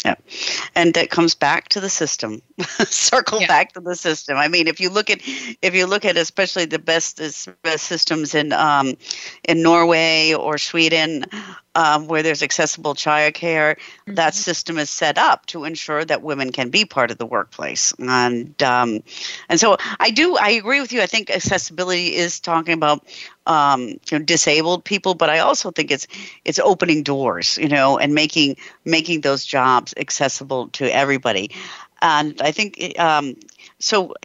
yeah. 0.03 0.15
And 0.75 0.93
that 0.95 1.09
comes 1.09 1.35
back 1.35 1.69
to 1.69 1.79
the 1.79 1.89
system. 1.89 2.41
Circle 2.59 3.41
yeah. 3.41 3.47
back 3.47 3.73
to 3.73 3.81
the 3.81 3.95
system. 3.95 4.37
I 4.37 4.47
mean, 4.47 4.67
if 4.67 4.79
you 4.79 4.89
look 4.89 5.09
at 5.09 5.19
if 5.61 5.75
you 5.75 5.85
look 5.85 6.05
at 6.05 6.17
especially 6.17 6.65
the 6.65 6.79
best, 6.79 7.21
best 7.61 7.85
systems 7.85 8.33
in 8.33 8.51
um, 8.51 8.95
in 9.43 9.61
Norway 9.61 10.33
or 10.33 10.57
Sweden, 10.57 11.25
um, 11.75 12.07
where 12.07 12.23
there's 12.23 12.41
accessible 12.41 12.95
childcare, 12.95 13.75
mm-hmm. 13.75 14.15
that 14.15 14.33
system 14.33 14.77
is 14.77 14.89
set 14.89 15.17
up 15.17 15.45
to 15.47 15.65
ensure 15.65 16.03
that 16.03 16.23
women 16.23 16.51
can 16.51 16.69
be 16.69 16.83
part 16.85 17.11
of 17.11 17.17
the 17.17 17.25
workplace. 17.25 17.93
And 17.99 18.61
um, 18.63 19.03
and 19.49 19.59
so 19.59 19.77
I 19.99 20.09
do 20.09 20.35
I 20.35 20.49
agree 20.49 20.81
with 20.81 20.91
you. 20.91 21.01
I 21.01 21.07
think 21.07 21.29
accessibility 21.29 22.15
is 22.15 22.39
talking 22.39 22.73
about 22.73 23.05
um, 23.47 23.87
you 23.87 23.97
know 24.11 24.19
disabled 24.19 24.83
people, 24.83 25.15
but 25.15 25.29
I 25.29 25.39
also 25.39 25.71
think 25.71 25.91
it's 25.91 26.07
it's 26.45 26.59
opening 26.59 27.03
doors, 27.03 27.57
you 27.57 27.69
know, 27.69 27.97
and 27.97 28.13
making 28.13 28.57
making 28.85 29.21
those 29.21 29.45
jobs 29.45 29.93
accessible 29.97 30.69
to 30.69 30.85
everybody. 30.93 31.51
And 32.03 32.41
I 32.41 32.51
think 32.51 32.99
um, 32.99 33.35
so 33.79 34.15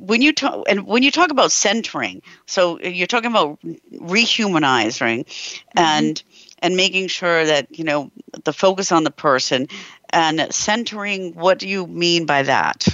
when 0.00 0.22
you 0.22 0.32
talk 0.32 0.64
and 0.68 0.86
when 0.86 1.02
you 1.02 1.10
talk 1.10 1.30
about 1.30 1.52
centering, 1.52 2.22
so 2.46 2.80
you're 2.80 3.06
talking 3.06 3.30
about 3.30 3.58
rehumanizing, 3.92 5.24
mm-hmm. 5.24 5.78
and 5.78 6.22
and 6.60 6.76
making 6.76 7.08
sure 7.08 7.44
that 7.44 7.76
you 7.76 7.84
know 7.84 8.10
the 8.44 8.52
focus 8.52 8.92
on 8.92 9.04
the 9.04 9.10
person 9.10 9.68
and 10.10 10.52
centering 10.52 11.34
what 11.34 11.58
do 11.58 11.68
you 11.68 11.86
mean 11.86 12.26
by 12.26 12.42
that 12.42 12.86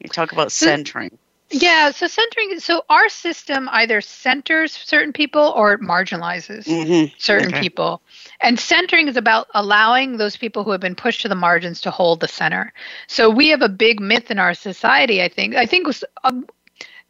you 0.00 0.08
talk 0.08 0.32
about 0.32 0.52
centering 0.52 1.16
yeah 1.50 1.90
so 1.90 2.06
centering 2.06 2.58
so 2.60 2.82
our 2.88 3.08
system 3.08 3.68
either 3.72 4.00
centers 4.00 4.72
certain 4.72 5.12
people 5.12 5.52
or 5.56 5.72
it 5.72 5.80
marginalizes 5.80 6.64
mm-hmm. 6.64 7.12
certain 7.18 7.48
okay. 7.48 7.60
people 7.60 8.02
and 8.40 8.58
centering 8.58 9.08
is 9.08 9.16
about 9.16 9.48
allowing 9.54 10.16
those 10.16 10.36
people 10.36 10.62
who 10.62 10.70
have 10.70 10.80
been 10.80 10.94
pushed 10.94 11.22
to 11.22 11.28
the 11.28 11.34
margins 11.34 11.80
to 11.80 11.90
hold 11.90 12.20
the 12.20 12.28
center 12.28 12.72
so 13.06 13.30
we 13.30 13.48
have 13.48 13.62
a 13.62 13.68
big 13.68 14.00
myth 14.00 14.30
in 14.30 14.38
our 14.38 14.54
society 14.54 15.22
i 15.22 15.28
think 15.28 15.54
i 15.54 15.64
think 15.64 15.86
um, 16.24 16.46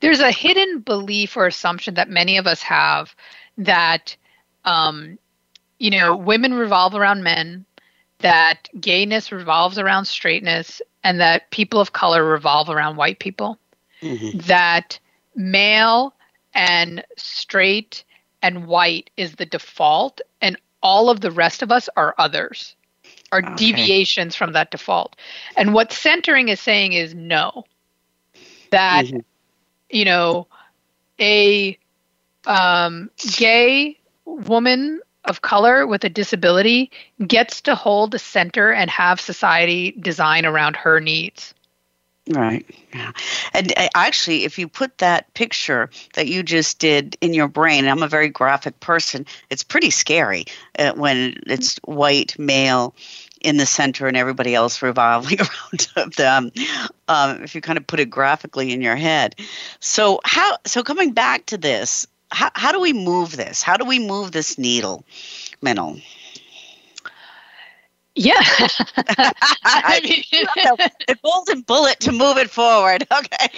there's 0.00 0.20
a 0.20 0.30
hidden 0.30 0.80
belief 0.80 1.36
or 1.36 1.46
assumption 1.46 1.94
that 1.94 2.08
many 2.08 2.36
of 2.36 2.46
us 2.46 2.62
have 2.62 3.14
that 3.56 4.16
um, 4.64 5.18
you 5.78 5.90
know, 5.90 6.16
women 6.16 6.54
revolve 6.54 6.94
around 6.94 7.22
men, 7.22 7.64
that 8.18 8.68
gayness 8.80 9.30
revolves 9.32 9.78
around 9.78 10.04
straightness, 10.06 10.82
and 11.04 11.20
that 11.20 11.50
people 11.50 11.80
of 11.80 11.92
color 11.92 12.24
revolve 12.24 12.68
around 12.68 12.96
white 12.96 13.18
people. 13.18 13.58
Mm-hmm. 14.02 14.38
That 14.38 14.98
male 15.34 16.14
and 16.54 17.04
straight 17.16 18.04
and 18.42 18.66
white 18.66 19.10
is 19.16 19.34
the 19.34 19.46
default, 19.46 20.20
and 20.40 20.56
all 20.82 21.10
of 21.10 21.20
the 21.20 21.30
rest 21.30 21.62
of 21.62 21.72
us 21.72 21.88
are 21.96 22.14
others, 22.18 22.76
are 23.32 23.40
okay. 23.40 23.54
deviations 23.56 24.36
from 24.36 24.52
that 24.52 24.70
default. 24.70 25.16
And 25.56 25.74
what 25.74 25.92
centering 25.92 26.48
is 26.48 26.60
saying 26.60 26.92
is 26.92 27.14
no. 27.14 27.64
That, 28.70 29.06
mm-hmm. 29.06 29.18
you 29.90 30.04
know, 30.04 30.46
a 31.20 31.78
um, 32.46 33.10
gay 33.36 33.98
woman 34.24 35.00
of 35.24 35.42
color 35.42 35.86
with 35.86 36.04
a 36.04 36.08
disability 36.08 36.90
gets 37.26 37.60
to 37.62 37.74
hold 37.74 38.12
the 38.12 38.18
center 38.18 38.72
and 38.72 38.90
have 38.90 39.20
society 39.20 39.92
design 39.92 40.46
around 40.46 40.76
her 40.76 41.00
needs. 41.00 41.54
Right. 42.30 42.66
Yeah. 42.92 43.12
And 43.54 43.72
uh, 43.76 43.88
actually, 43.94 44.44
if 44.44 44.58
you 44.58 44.68
put 44.68 44.98
that 44.98 45.32
picture 45.32 45.88
that 46.14 46.26
you 46.26 46.42
just 46.42 46.78
did 46.78 47.16
in 47.22 47.32
your 47.32 47.48
brain, 47.48 47.86
I'm 47.86 48.02
a 48.02 48.08
very 48.08 48.28
graphic 48.28 48.80
person, 48.80 49.24
it's 49.48 49.62
pretty 49.62 49.90
scary 49.90 50.44
uh, 50.78 50.92
when 50.92 51.40
it's 51.46 51.78
white, 51.84 52.38
male 52.38 52.94
in 53.40 53.56
the 53.56 53.64
center 53.64 54.06
and 54.06 54.16
everybody 54.16 54.54
else 54.54 54.82
revolving 54.82 55.38
around 55.40 56.12
them. 56.16 56.50
Um, 57.06 57.42
if 57.42 57.54
you 57.54 57.62
kind 57.62 57.78
of 57.78 57.86
put 57.86 58.00
it 58.00 58.10
graphically 58.10 58.72
in 58.72 58.82
your 58.82 58.96
head. 58.96 59.34
So, 59.80 60.20
how, 60.24 60.58
so 60.66 60.82
coming 60.82 61.12
back 61.12 61.46
to 61.46 61.56
this, 61.56 62.06
how, 62.30 62.50
how 62.54 62.72
do 62.72 62.80
we 62.80 62.92
move 62.92 63.36
this? 63.36 63.62
How 63.62 63.78
do 63.78 63.86
we 63.86 63.98
move 63.98 64.32
this 64.32 64.58
needle, 64.58 65.04
Minal? 65.62 65.98
Yeah. 68.18 68.34
I 69.64 70.00
mean, 70.02 70.24
the 71.06 71.16
golden 71.22 71.60
bullet 71.62 72.00
to 72.00 72.12
move 72.12 72.36
it 72.36 72.50
forward. 72.50 73.06
Okay. 73.18 73.48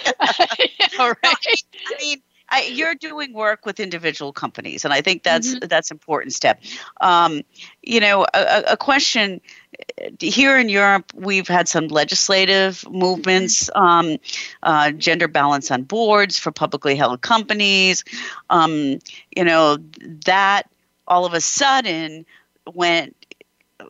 All 0.99 1.09
right. 1.09 1.63
I 1.87 1.95
mean, 1.99 2.21
I, 2.49 2.63
you're 2.63 2.95
doing 2.95 3.33
work 3.33 3.65
with 3.65 3.79
individual 3.79 4.33
companies, 4.33 4.83
and 4.83 4.93
I 4.93 5.01
think 5.01 5.23
that's 5.23 5.55
mm-hmm. 5.55 5.67
that's 5.67 5.91
important 5.91 6.33
step. 6.33 6.61
Um, 6.99 7.41
you 7.83 7.99
know, 7.99 8.25
a, 8.33 8.63
a, 8.69 8.77
question 8.77 9.39
here 10.19 10.57
in 10.57 10.67
Europe, 10.69 11.11
we've 11.15 11.47
had 11.47 11.67
some 11.67 11.87
legislative 11.87 12.83
movements, 12.89 13.69
um, 13.75 14.17
uh, 14.63 14.91
gender 14.91 15.27
balance 15.27 15.69
on 15.69 15.83
boards 15.83 16.39
for 16.39 16.51
publicly 16.51 16.95
held 16.95 17.21
companies. 17.21 18.03
Um, 18.49 18.99
you 19.35 19.43
know, 19.43 19.77
that 20.25 20.63
all 21.07 21.25
of 21.25 21.33
a 21.33 21.41
sudden 21.41 22.25
went 22.73 23.15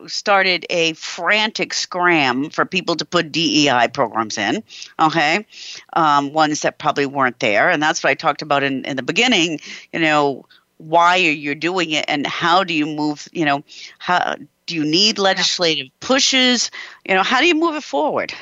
started 0.06 0.66
a 0.70 0.92
frantic 0.94 1.74
scram 1.74 2.50
for 2.50 2.64
people 2.64 2.96
to 2.96 3.04
put 3.04 3.32
DEI 3.32 3.88
programs 3.92 4.38
in, 4.38 4.62
okay, 4.98 5.46
um, 5.94 6.32
ones 6.32 6.60
that 6.60 6.78
probably 6.78 7.06
weren't 7.06 7.38
there. 7.40 7.70
And 7.70 7.82
that's 7.82 8.02
what 8.02 8.10
I 8.10 8.14
talked 8.14 8.42
about 8.42 8.62
in, 8.62 8.84
in 8.84 8.96
the 8.96 9.02
beginning, 9.02 9.60
you 9.92 10.00
know, 10.00 10.46
why 10.78 11.18
are 11.18 11.30
you 11.30 11.54
doing 11.54 11.92
it 11.92 12.04
and 12.08 12.26
how 12.26 12.64
do 12.64 12.74
you 12.74 12.86
move, 12.86 13.28
you 13.32 13.44
know, 13.44 13.62
how 13.98 14.36
do 14.66 14.74
you 14.74 14.84
need 14.84 15.18
legislative 15.18 15.88
pushes? 16.00 16.70
You 17.06 17.14
know, 17.14 17.22
how 17.22 17.40
do 17.40 17.46
you 17.46 17.54
move 17.54 17.76
it 17.76 17.84
forward? 17.84 18.32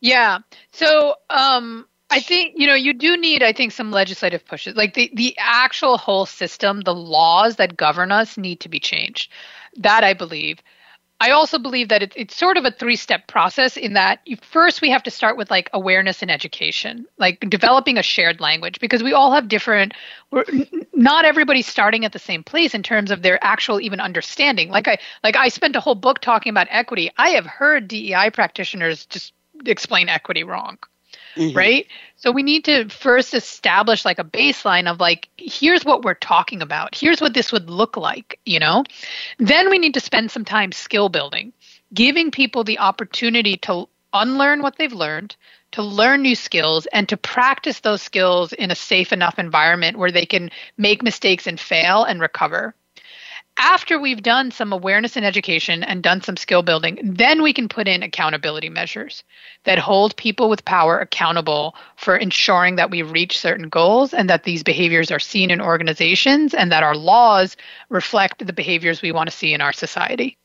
Yeah. 0.00 0.40
So, 0.72 1.14
um, 1.30 1.86
I 2.12 2.20
think 2.20 2.52
you 2.56 2.66
know 2.66 2.74
you 2.74 2.92
do 2.92 3.16
need 3.16 3.42
I 3.42 3.54
think 3.54 3.72
some 3.72 3.90
legislative 3.90 4.44
pushes. 4.44 4.76
Like 4.76 4.92
the 4.92 5.10
the 5.14 5.34
actual 5.38 5.96
whole 5.96 6.26
system, 6.26 6.82
the 6.82 6.94
laws 6.94 7.56
that 7.56 7.74
govern 7.74 8.12
us 8.12 8.36
need 8.36 8.60
to 8.60 8.68
be 8.68 8.78
changed. 8.78 9.32
That 9.76 10.04
I 10.04 10.14
believe. 10.14 10.58
I 11.22 11.30
also 11.30 11.56
believe 11.56 11.88
that 11.88 12.02
it, 12.02 12.12
it's 12.16 12.36
sort 12.36 12.56
of 12.56 12.64
a 12.64 12.72
three 12.72 12.96
step 12.96 13.28
process 13.28 13.76
in 13.76 13.92
that 13.92 14.18
you, 14.24 14.36
first 14.38 14.82
we 14.82 14.90
have 14.90 15.04
to 15.04 15.10
start 15.10 15.36
with 15.36 15.52
like 15.52 15.70
awareness 15.72 16.20
and 16.20 16.32
education, 16.32 17.06
like 17.16 17.48
developing 17.48 17.96
a 17.96 18.02
shared 18.02 18.40
language 18.40 18.80
because 18.80 19.04
we 19.04 19.12
all 19.12 19.30
have 19.30 19.46
different, 19.46 19.94
we're, 20.32 20.44
not 20.94 21.24
everybody's 21.24 21.68
starting 21.68 22.04
at 22.04 22.12
the 22.12 22.18
same 22.18 22.42
place 22.42 22.74
in 22.74 22.82
terms 22.82 23.12
of 23.12 23.22
their 23.22 23.38
actual 23.44 23.80
even 23.80 24.00
understanding. 24.00 24.68
Like 24.68 24.88
I, 24.88 24.98
like 25.22 25.36
I 25.36 25.46
spent 25.46 25.76
a 25.76 25.80
whole 25.80 25.94
book 25.94 26.18
talking 26.18 26.50
about 26.50 26.66
equity. 26.70 27.08
I 27.16 27.30
have 27.30 27.46
heard 27.46 27.86
DEI 27.86 28.30
practitioners 28.30 29.06
just 29.06 29.32
explain 29.64 30.08
equity 30.08 30.42
wrong 30.42 30.78
mm-hmm. 31.36 31.56
right? 31.56 31.86
So 32.16 32.30
we 32.30 32.42
need 32.42 32.64
to 32.66 32.88
first 32.88 33.34
establish 33.34 34.04
like 34.04 34.18
a 34.18 34.24
baseline 34.24 34.90
of 34.90 35.00
like, 35.00 35.28
here's 35.36 35.84
what 35.84 36.04
we're 36.04 36.14
talking 36.14 36.62
about. 36.62 36.94
Here's 36.94 37.20
what 37.20 37.34
this 37.34 37.52
would 37.52 37.68
look 37.68 37.96
like, 37.96 38.38
you 38.44 38.60
know? 38.60 38.84
Then 39.38 39.70
we 39.70 39.78
need 39.78 39.94
to 39.94 40.00
spend 40.00 40.30
some 40.30 40.44
time 40.44 40.72
skill 40.72 41.08
building, 41.08 41.52
giving 41.92 42.30
people 42.30 42.64
the 42.64 42.78
opportunity 42.78 43.56
to 43.58 43.88
unlearn 44.12 44.62
what 44.62 44.76
they've 44.76 44.92
learned, 44.92 45.36
to 45.72 45.82
learn 45.82 46.22
new 46.22 46.34
skills, 46.34 46.86
and 46.92 47.08
to 47.08 47.16
practice 47.16 47.80
those 47.80 48.02
skills 48.02 48.52
in 48.52 48.70
a 48.70 48.74
safe 48.74 49.12
enough 49.12 49.38
environment 49.38 49.96
where 49.96 50.12
they 50.12 50.26
can 50.26 50.50
make 50.76 51.02
mistakes 51.02 51.46
and 51.46 51.58
fail 51.58 52.04
and 52.04 52.20
recover. 52.20 52.74
After 53.58 53.98
we've 53.98 54.22
done 54.22 54.50
some 54.50 54.72
awareness 54.72 55.16
and 55.16 55.26
education 55.26 55.82
and 55.82 56.02
done 56.02 56.22
some 56.22 56.36
skill 56.36 56.62
building, 56.62 56.98
then 57.02 57.42
we 57.42 57.52
can 57.52 57.68
put 57.68 57.86
in 57.86 58.02
accountability 58.02 58.68
measures 58.68 59.22
that 59.64 59.78
hold 59.78 60.16
people 60.16 60.48
with 60.48 60.64
power 60.64 60.98
accountable 60.98 61.74
for 61.96 62.16
ensuring 62.16 62.76
that 62.76 62.90
we 62.90 63.02
reach 63.02 63.38
certain 63.38 63.68
goals 63.68 64.14
and 64.14 64.30
that 64.30 64.44
these 64.44 64.62
behaviors 64.62 65.10
are 65.10 65.18
seen 65.18 65.50
in 65.50 65.60
organizations 65.60 66.54
and 66.54 66.72
that 66.72 66.82
our 66.82 66.96
laws 66.96 67.56
reflect 67.88 68.44
the 68.44 68.52
behaviors 68.52 69.02
we 69.02 69.12
want 69.12 69.30
to 69.30 69.36
see 69.36 69.52
in 69.52 69.60
our 69.60 69.72
society. 69.72 70.36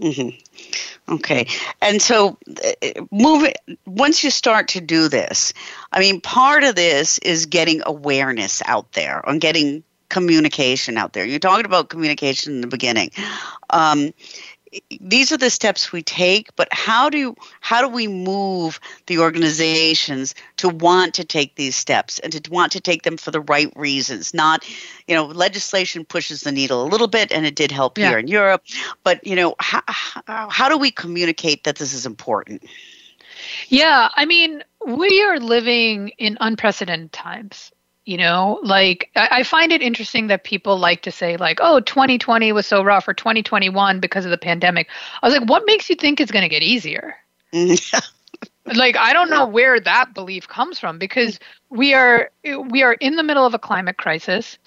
Mm-hmm. 0.00 1.14
Okay, 1.14 1.46
and 1.82 2.00
so 2.00 2.38
uh, 2.48 3.02
move 3.10 3.48
once 3.84 4.24
you 4.24 4.30
start 4.30 4.68
to 4.68 4.80
do 4.80 5.08
this. 5.08 5.52
I 5.92 6.00
mean, 6.00 6.20
part 6.20 6.64
of 6.64 6.74
this 6.74 7.18
is 7.18 7.46
getting 7.46 7.82
awareness 7.84 8.62
out 8.64 8.92
there 8.92 9.26
on 9.28 9.40
getting 9.40 9.82
communication 10.10 10.98
out 10.98 11.14
there. 11.14 11.24
You're 11.24 11.38
talking 11.38 11.64
about 11.64 11.88
communication 11.88 12.54
in 12.54 12.60
the 12.60 12.66
beginning. 12.66 13.10
Um, 13.70 14.12
these 15.00 15.32
are 15.32 15.36
the 15.36 15.50
steps 15.50 15.90
we 15.90 16.02
take 16.02 16.54
but 16.54 16.68
how 16.70 17.10
do 17.10 17.34
how 17.60 17.80
do 17.80 17.88
we 17.88 18.06
move 18.06 18.78
the 19.06 19.18
organizations 19.18 20.34
to 20.56 20.68
want 20.68 21.14
to 21.14 21.24
take 21.24 21.56
these 21.56 21.74
steps 21.74 22.18
and 22.20 22.32
to 22.32 22.50
want 22.50 22.70
to 22.70 22.80
take 22.80 23.02
them 23.02 23.16
for 23.16 23.30
the 23.32 23.40
right 23.40 23.72
reasons 23.74 24.32
not 24.32 24.64
you 25.08 25.14
know 25.14 25.26
legislation 25.26 26.04
pushes 26.04 26.42
the 26.42 26.52
needle 26.52 26.84
a 26.84 26.88
little 26.88 27.08
bit 27.08 27.32
and 27.32 27.46
it 27.46 27.56
did 27.56 27.72
help 27.72 27.98
yeah. 27.98 28.10
here 28.10 28.18
in 28.18 28.28
europe 28.28 28.62
but 29.02 29.24
you 29.26 29.34
know 29.34 29.54
how, 29.58 29.82
how 30.26 30.68
do 30.68 30.78
we 30.78 30.90
communicate 30.90 31.64
that 31.64 31.76
this 31.76 31.92
is 31.92 32.06
important 32.06 32.62
yeah 33.68 34.08
i 34.14 34.24
mean 34.24 34.62
we 34.86 35.22
are 35.22 35.40
living 35.40 36.10
in 36.18 36.38
unprecedented 36.40 37.12
times 37.12 37.72
you 38.04 38.16
know 38.16 38.58
like 38.62 39.10
I, 39.16 39.28
I, 39.30 39.42
find 39.42 39.72
it 39.72 39.82
interesting 39.82 40.28
that 40.28 40.44
people 40.44 40.78
like 40.78 41.02
to 41.02 41.12
say 41.12 41.36
like 41.36 41.58
oh 41.60 41.80
2020 41.80 42.52
was 42.52 42.66
so 42.66 42.82
rough 42.82 43.06
or 43.06 43.14
2021 43.14 44.00
because 44.00 44.24
of 44.24 44.30
the 44.30 44.38
pandemic. 44.38 44.88
I 45.22 45.26
was 45.26 45.38
like 45.38 45.48
what 45.48 45.64
makes 45.66 45.88
you 45.90 45.96
think 45.96 46.20
it's 46.20 46.32
going 46.32 46.42
to 46.42 46.48
get 46.48 46.62
easier? 46.62 47.16
Like 48.66 48.96
i 48.96 49.12
don't 49.12 49.30
know 49.30 49.46
where 49.46 49.80
that 49.80 50.14
belief 50.14 50.46
comes 50.46 50.78
from 50.78 50.98
because 50.98 51.40
we 51.70 51.92
are 51.92 52.30
we 52.68 52.82
are 52.82 52.92
in 52.92 53.16
the 53.16 53.22
middle 53.22 53.44
of 53.44 53.52
a 53.52 53.58
climate 53.58 53.96
crisis. 53.96 54.58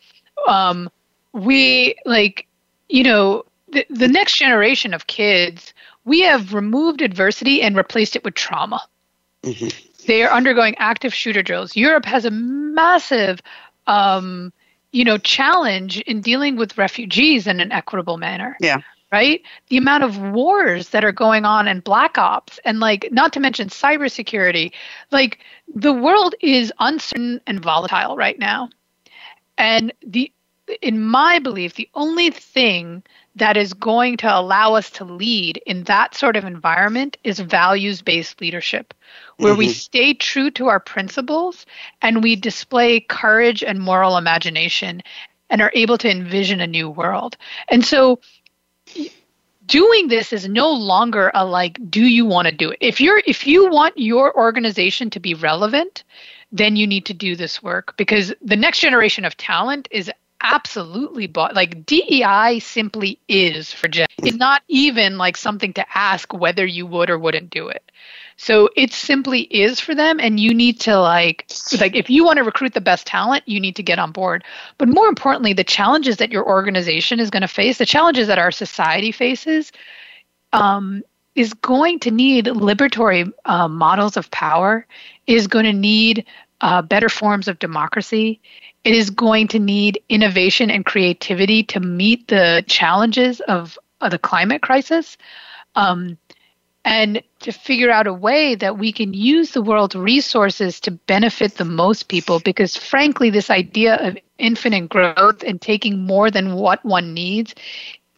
Um 0.47 0.89
we 1.31 1.95
like 2.03 2.47
you 2.89 3.03
know 3.03 3.45
the, 3.71 3.86
the 3.89 4.09
next 4.09 4.38
generation 4.38 4.93
of 4.93 5.07
kids 5.07 5.73
we 6.03 6.21
have 6.21 6.53
removed 6.53 7.01
adversity 7.01 7.61
and 7.61 7.77
replaced 7.77 8.17
it 8.17 8.25
with 8.25 8.34
trauma. 8.34 8.81
Mm-hmm 9.43 9.92
they 10.03 10.23
are 10.23 10.31
undergoing 10.31 10.75
active 10.77 11.13
shooter 11.13 11.41
drills. 11.41 11.75
Europe 11.75 12.05
has 12.05 12.25
a 12.25 12.31
massive, 12.31 13.41
um, 13.87 14.53
you 14.91 15.03
know, 15.03 15.17
challenge 15.17 15.99
in 16.01 16.21
dealing 16.21 16.55
with 16.55 16.77
refugees 16.77 17.47
in 17.47 17.59
an 17.59 17.71
equitable 17.71 18.17
manner. 18.17 18.57
Yeah. 18.59 18.77
Right? 19.11 19.43
The 19.67 19.77
amount 19.77 20.03
of 20.03 20.17
wars 20.17 20.89
that 20.89 21.05
are 21.05 21.11
going 21.11 21.45
on 21.45 21.67
and 21.67 21.83
black 21.83 22.17
ops 22.17 22.59
and 22.65 22.79
like 22.79 23.09
not 23.11 23.31
to 23.33 23.39
mention 23.39 23.69
cybersecurity. 23.69 24.71
Like 25.11 25.39
the 25.73 25.93
world 25.93 26.33
is 26.41 26.73
uncertain 26.79 27.39
and 27.45 27.61
volatile 27.61 28.15
right 28.15 28.39
now. 28.39 28.69
And 29.57 29.93
the 30.01 30.31
in 30.81 31.01
my 31.01 31.39
belief, 31.39 31.75
the 31.75 31.89
only 31.93 32.31
thing 32.31 33.03
that 33.36 33.57
is 33.57 33.73
going 33.73 34.17
to 34.17 34.38
allow 34.38 34.75
us 34.75 34.89
to 34.91 35.03
lead 35.03 35.57
in 35.65 35.84
that 35.84 36.15
sort 36.15 36.36
of 36.36 36.45
environment 36.45 37.17
is 37.23 37.39
values 37.39 38.01
based 38.01 38.39
leadership, 38.41 38.93
where 39.38 39.53
mm-hmm. 39.53 39.59
we 39.59 39.69
stay 39.69 40.13
true 40.13 40.51
to 40.51 40.67
our 40.67 40.79
principles 40.79 41.65
and 42.01 42.23
we 42.23 42.36
display 42.36 42.99
courage 42.99 43.63
and 43.63 43.79
moral 43.79 44.17
imagination 44.17 45.01
and 45.49 45.61
are 45.61 45.71
able 45.73 45.97
to 45.97 46.09
envision 46.09 46.61
a 46.61 46.67
new 46.67 46.89
world. 46.89 47.38
And 47.69 47.84
so, 47.84 48.19
doing 49.65 50.09
this 50.09 50.34
is 50.34 50.47
no 50.47 50.69
longer 50.71 51.31
a 51.34 51.45
like 51.45 51.79
do 51.89 52.05
you 52.05 52.25
want 52.25 52.47
to 52.47 52.53
do 52.53 52.69
it 52.69 52.77
if 52.81 52.99
you're 52.99 53.21
if 53.25 53.47
you 53.47 53.69
want 53.69 53.97
your 53.97 54.36
organization 54.38 55.09
to 55.09 55.21
be 55.21 55.34
relevant 55.34 56.03
then 56.51 56.75
you 56.75 56.86
need 56.86 57.05
to 57.05 57.13
do 57.13 57.36
this 57.36 57.63
work 57.63 57.95
because 57.95 58.34
the 58.41 58.57
next 58.57 58.79
generation 58.79 59.23
of 59.23 59.38
talent 59.38 59.88
is 59.89 60.11
absolutely 60.43 61.27
bought. 61.27 61.55
Like 61.55 61.85
DEI 61.85 62.59
simply 62.59 63.19
is 63.27 63.71
for 63.73 63.87
Gen. 63.87 64.07
It's 64.17 64.37
not 64.37 64.61
even 64.67 65.17
like 65.17 65.37
something 65.37 65.73
to 65.73 65.85
ask 65.97 66.33
whether 66.33 66.65
you 66.65 66.85
would 66.85 67.09
or 67.09 67.17
wouldn't 67.17 67.49
do 67.49 67.69
it. 67.69 67.89
So 68.35 68.69
it 68.75 68.93
simply 68.93 69.41
is 69.41 69.79
for 69.79 69.95
them, 69.95 70.19
and 70.19 70.39
you 70.39 70.53
need 70.53 70.79
to 70.81 70.99
like 70.99 71.45
like 71.79 71.95
if 71.95 72.09
you 72.09 72.25
want 72.25 72.37
to 72.37 72.43
recruit 72.43 72.73
the 72.73 72.81
best 72.81 73.07
talent, 73.07 73.43
you 73.47 73.59
need 73.59 73.75
to 73.77 73.83
get 73.83 73.99
on 73.99 74.11
board. 74.11 74.43
But 74.77 74.89
more 74.89 75.07
importantly, 75.07 75.53
the 75.53 75.63
challenges 75.63 76.17
that 76.17 76.31
your 76.31 76.45
organization 76.45 77.19
is 77.19 77.29
going 77.29 77.41
to 77.41 77.47
face, 77.47 77.77
the 77.77 77.85
challenges 77.85 78.27
that 78.27 78.39
our 78.39 78.51
society 78.51 79.11
faces, 79.11 79.71
um, 80.51 81.03
is 81.35 81.53
going 81.53 81.99
to 81.99 82.11
need 82.11 82.45
liberatory 82.45 83.31
uh, 83.45 83.67
models 83.67 84.17
of 84.17 84.29
power. 84.31 84.85
Is 85.25 85.47
going 85.47 85.65
to 85.65 85.73
need 85.73 86.25
uh, 86.61 86.81
better 86.81 87.09
forms 87.09 87.47
of 87.47 87.59
democracy. 87.59 88.41
It 88.84 88.93
is 88.93 89.09
going 89.09 89.47
to 89.49 89.59
need 89.59 90.01
innovation 90.09 90.69
and 90.69 90.86
creativity 90.86 91.63
to 91.63 91.79
meet 91.79 92.27
the 92.27 92.63
challenges 92.67 93.39
of, 93.41 93.77
of 94.01 94.11
the 94.11 94.19
climate 94.19 94.61
crisis. 94.61 95.17
Um, 95.75 96.17
and 96.86 97.23
to 97.39 97.51
figure 97.51 97.89
out 97.89 98.07
a 98.07 98.13
way 98.13 98.55
that 98.55 98.77
we 98.77 98.91
can 98.91 99.13
use 99.13 99.51
the 99.51 99.61
world's 99.61 99.95
resources 99.95 100.79
to 100.81 100.91
benefit 100.91 101.55
the 101.55 101.65
most 101.65 102.09
people 102.09 102.39
because 102.39 102.75
frankly 102.75 103.29
this 103.29 103.49
idea 103.49 103.95
of 103.95 104.17
infinite 104.38 104.89
growth 104.89 105.43
and 105.43 105.61
taking 105.61 105.99
more 105.99 106.29
than 106.29 106.55
what 106.55 106.84
one 106.84 107.13
needs 107.13 107.55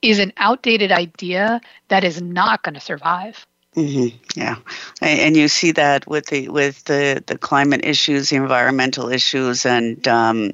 is 0.01 0.17
an 0.19 0.33
outdated 0.37 0.91
idea 0.91 1.61
that 1.89 2.03
is 2.03 2.21
not 2.21 2.63
going 2.63 2.73
to 2.73 2.81
survive 2.81 3.45
Mm-hmm. 3.75 4.39
Yeah, 4.39 4.55
and 5.01 5.35
you 5.35 5.49
see 5.49 5.71
that 5.73 6.07
with 6.07 6.27
the 6.27 6.47
with 6.47 6.85
the, 6.85 7.21
the 7.27 7.37
climate 7.37 7.81
issues, 7.83 8.29
the 8.29 8.37
environmental 8.37 9.09
issues, 9.09 9.65
and 9.65 10.07
um, 10.07 10.53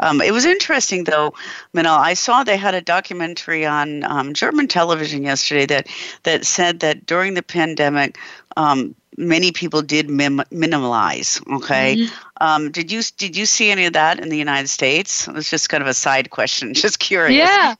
um, 0.00 0.22
it 0.22 0.32
was 0.32 0.46
interesting 0.46 1.04
though. 1.04 1.34
Minal, 1.74 1.98
I 1.98 2.14
saw 2.14 2.44
they 2.44 2.56
had 2.56 2.74
a 2.74 2.80
documentary 2.80 3.66
on 3.66 4.02
um, 4.04 4.32
German 4.32 4.66
television 4.66 5.24
yesterday 5.24 5.66
that 5.66 5.88
that 6.22 6.46
said 6.46 6.80
that 6.80 7.04
during 7.04 7.34
the 7.34 7.42
pandemic, 7.42 8.18
um, 8.56 8.94
many 9.18 9.52
people 9.52 9.82
did 9.82 10.08
mim- 10.08 10.44
minimalize. 10.50 11.46
Okay, 11.54 11.96
mm-hmm. 11.96 12.14
Um, 12.40 12.70
did 12.70 12.90
you 12.90 13.02
did 13.18 13.36
you 13.36 13.44
see 13.44 13.70
any 13.70 13.84
of 13.84 13.92
that 13.92 14.20
in 14.20 14.30
the 14.30 14.38
United 14.38 14.68
States? 14.68 15.28
It 15.28 15.34
was 15.34 15.50
just 15.50 15.68
kind 15.68 15.82
of 15.82 15.88
a 15.88 15.94
side 15.94 16.30
question, 16.30 16.72
just 16.74 16.98
curious. 16.98 17.36
Yeah. 17.36 17.74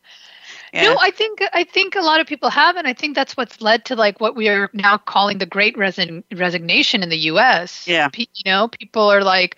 Yeah. 0.73 0.83
No, 0.83 0.99
I 1.01 1.11
think 1.11 1.43
I 1.53 1.65
think 1.65 1.95
a 1.95 2.01
lot 2.01 2.21
of 2.21 2.27
people 2.27 2.51
have, 2.51 2.77
and 2.77 2.87
I 2.87 2.93
think 2.93 3.15
that's 3.15 3.37
what's 3.37 3.61
led 3.61 3.85
to 3.87 3.97
like 3.97 4.21
what 4.21 4.37
we 4.37 4.49
are 4.49 4.71
now 4.73 4.99
calling 4.99 5.39
the 5.39 5.47
Great 5.47 5.77
Resign- 5.77 6.25
Resignation 6.33 7.03
in 7.03 7.09
the 7.09 7.19
U.S. 7.33 7.87
Yeah, 7.87 8.09
you 8.15 8.27
know, 8.45 8.69
people 8.69 9.11
are 9.11 9.23
like, 9.23 9.57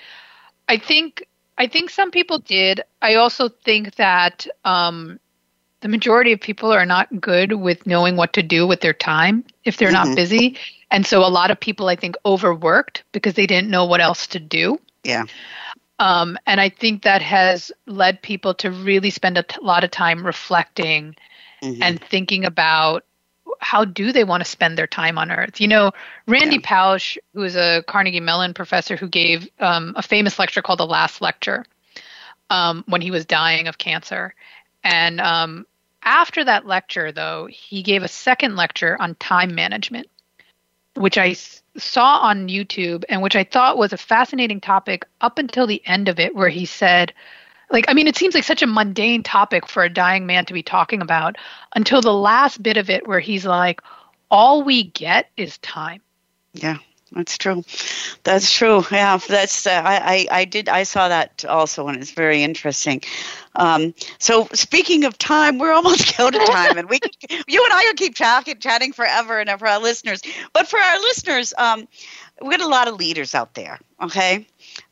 I 0.69 0.77
think 0.77 1.27
I 1.59 1.67
think 1.67 1.91
some 1.91 2.11
people 2.11 2.39
did. 2.39 2.83
I 3.03 3.17
also 3.17 3.49
think 3.49 3.97
that 3.97 4.47
um, 4.65 5.19
the 5.81 5.89
majority 5.89 6.33
of 6.33 6.41
people 6.41 6.73
are 6.73 6.87
not 6.87 7.21
good 7.21 7.53
with 7.53 7.87
knowing 7.87 8.17
what 8.17 8.33
to 8.35 8.43
do 8.43 8.67
with 8.67 8.81
their 8.81 8.95
time 8.95 9.45
if 9.65 9.77
they're 9.77 9.91
mm-hmm. 9.91 10.11
not 10.11 10.17
busy, 10.17 10.57
and 10.91 11.07
so 11.07 11.25
a 11.25 11.29
lot 11.29 11.51
of 11.51 11.59
people 11.59 11.89
I 11.89 11.97
think 11.97 12.17
overworked 12.25 13.05
because 13.13 13.35
they 13.35 13.47
didn't 13.47 13.71
know 13.71 13.85
what 13.85 14.01
else 14.01 14.27
to 14.29 14.39
do. 14.39 14.79
Yeah. 15.05 15.25
Um, 16.01 16.39
and 16.47 16.63
I 16.63 16.71
think 16.71 17.03
that 17.03 17.21
has 17.21 17.71
led 17.87 18.23
people 18.23 18.55
to 18.55 18.71
really 18.71 19.11
spend 19.11 19.37
a 19.37 19.43
t- 19.43 19.59
lot 19.61 19.85
of 19.85 19.91
time 19.91 20.25
reflecting 20.25 21.15
mm-hmm. 21.63 21.83
and 21.83 22.03
thinking 22.03 22.47
about 22.47 23.05
how 23.61 23.85
do 23.85 24.11
they 24.11 24.25
want 24.25 24.43
to 24.43 24.49
spend 24.49 24.79
their 24.79 24.87
time 24.87 25.19
on 25.19 25.31
Earth. 25.31 25.61
You 25.61 25.69
know, 25.69 25.93
Randy 26.27 26.57
yeah. 26.57 26.63
Pausch, 26.65 27.19
who 27.35 27.43
is 27.43 27.55
a 27.55 27.85
Carnegie 27.87 28.19
Mellon 28.19 28.55
professor 28.55 28.97
who 28.97 29.09
gave 29.09 29.47
um, 29.59 29.93
a 29.95 30.03
famous 30.03 30.39
lecture 30.39 30.63
called 30.63 30.79
The 30.79 30.87
Last 30.87 31.21
Lecture 31.21 31.67
um, 32.49 32.83
when 32.87 33.03
he 33.03 33.11
was 33.11 33.27
dying 33.27 33.69
of 33.69 33.77
cancer. 33.77 34.35
And 34.83 35.21
um, 35.21 35.67
after 36.03 36.43
that 36.43 36.65
lecture, 36.65 37.13
though, 37.13 37.47
he 37.47 37.83
gave 37.83 38.03
a 38.03 38.09
second 38.09 38.57
lecture 38.57 38.97
on 38.99 39.17
time 39.17 39.55
management, 39.55 40.09
which 40.95 41.19
I 41.19 41.37
saw 41.77 42.19
on 42.19 42.49
YouTube 42.49 43.05
and 43.09 43.23
which 43.23 43.37
I 43.37 43.45
thought 43.45 43.79
was 43.79 43.93
a 43.93 43.99
fascinating 43.99 44.61
topic 44.61 45.05
up 45.21 45.39
until 45.39 45.67
the 45.67 45.83
end 45.87 46.09
of 46.09 46.19
it, 46.19 46.35
where 46.35 46.49
he 46.49 46.67
said, 46.67 47.13
like, 47.71 47.85
I 47.89 47.95
mean, 47.95 48.07
it 48.07 48.17
seems 48.17 48.35
like 48.35 48.45
such 48.45 48.63
a 48.63 48.67
mundane 48.67 49.23
topic 49.23 49.69
for 49.69 49.85
a 49.85 49.93
dying 49.93 50.27
man 50.27 50.45
to 50.47 50.53
be 50.53 50.63
talking 50.63 51.01
about 51.01 51.37
until 51.77 52.01
the 52.01 52.13
last 52.13 52.63
bit 52.63 52.77
of 52.77 52.91
it, 52.91 53.07
where 53.07 53.21
he's 53.21 53.47
like, 53.47 53.81
all 54.31 54.63
we 54.63 54.85
get 54.85 55.31
is 55.37 55.59
time. 55.59 56.01
Yeah. 56.53 56.79
That's 57.13 57.39
true. 57.39 57.65
That's 58.23 58.53
true. 58.53 58.85
Yeah, 58.91 59.17
that's 59.17 59.67
uh, 59.67 59.83
I, 59.85 60.27
I 60.31 60.41
I 60.41 60.45
did 60.45 60.69
I 60.69 60.85
saw 60.85 61.09
that 61.09 61.45
also, 61.45 61.89
and 61.89 62.01
it's 62.01 62.13
very 62.13 62.45
interesting. 62.45 63.03
Um, 63.57 63.95
so 64.19 64.49
speaking 64.53 65.05
of 65.05 65.19
time, 65.19 65.59
we're 65.59 65.73
almost 65.73 66.19
out 66.21 66.35
of 66.35 66.45
time, 66.47 66.79
and 66.79 66.89
we 66.89 67.01
you 67.49 67.65
and 67.65 67.73
I 67.73 67.85
will 67.87 67.95
keep 67.95 68.15
chatting 68.15 68.59
chatting 68.59 68.93
forever, 68.93 69.41
and 69.41 69.51
for 69.59 69.67
our 69.67 69.81
listeners. 69.81 70.23
But 70.53 70.69
for 70.69 70.79
our 70.79 70.99
listeners, 71.01 71.53
um, 71.59 71.89
we 72.41 72.57
got 72.57 72.61
a 72.61 72.69
lot 72.69 72.89
of 72.89 72.95
leaders 72.95 73.35
out 73.35 73.55
there. 73.55 73.79
Okay, 74.01 74.47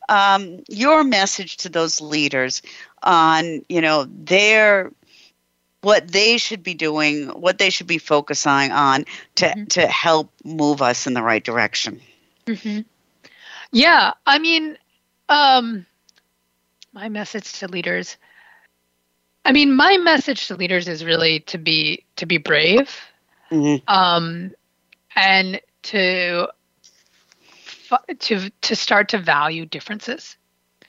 um, 0.09 0.63
your 0.67 1.03
message 1.03 1.57
to 1.57 1.69
those 1.69 2.01
leaders 2.01 2.61
on 3.03 3.63
you 3.69 3.81
know 3.81 4.05
their 4.09 4.91
what 5.81 6.09
they 6.09 6.37
should 6.37 6.61
be 6.61 6.73
doing, 6.73 7.27
what 7.29 7.57
they 7.57 7.69
should 7.69 7.87
be 7.87 7.97
focusing 7.97 8.71
on 8.71 9.05
to 9.35 9.45
mm-hmm. 9.45 9.63
to 9.65 9.87
help 9.87 10.31
move 10.43 10.81
us 10.81 11.07
in 11.07 11.13
the 11.13 11.23
right 11.23 11.43
direction. 11.43 12.01
Mm-hmm. 12.45 12.81
Yeah, 13.71 14.13
I 14.25 14.39
mean, 14.39 14.77
um, 15.29 15.85
my 16.91 17.09
message 17.09 17.59
to 17.59 17.67
leaders. 17.67 18.17
I 19.49 19.51
mean, 19.51 19.75
my 19.75 19.97
message 19.97 20.47
to 20.47 20.55
leaders 20.55 20.87
is 20.87 21.03
really 21.03 21.39
to 21.47 21.57
be 21.57 22.05
to 22.17 22.27
be 22.27 22.37
brave, 22.37 22.95
mm-hmm. 23.49 23.77
um, 23.91 24.51
and 25.15 25.59
to 25.81 26.47
to 28.19 28.51
to 28.61 28.75
start 28.75 29.09
to 29.09 29.17
value 29.17 29.65
differences, 29.65 30.37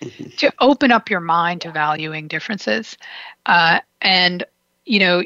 mm-hmm. 0.02 0.36
to 0.36 0.52
open 0.60 0.92
up 0.92 1.08
your 1.08 1.20
mind 1.20 1.62
to 1.62 1.72
valuing 1.72 2.28
differences, 2.28 2.98
uh, 3.46 3.80
and 4.02 4.44
you 4.84 4.98
know, 4.98 5.22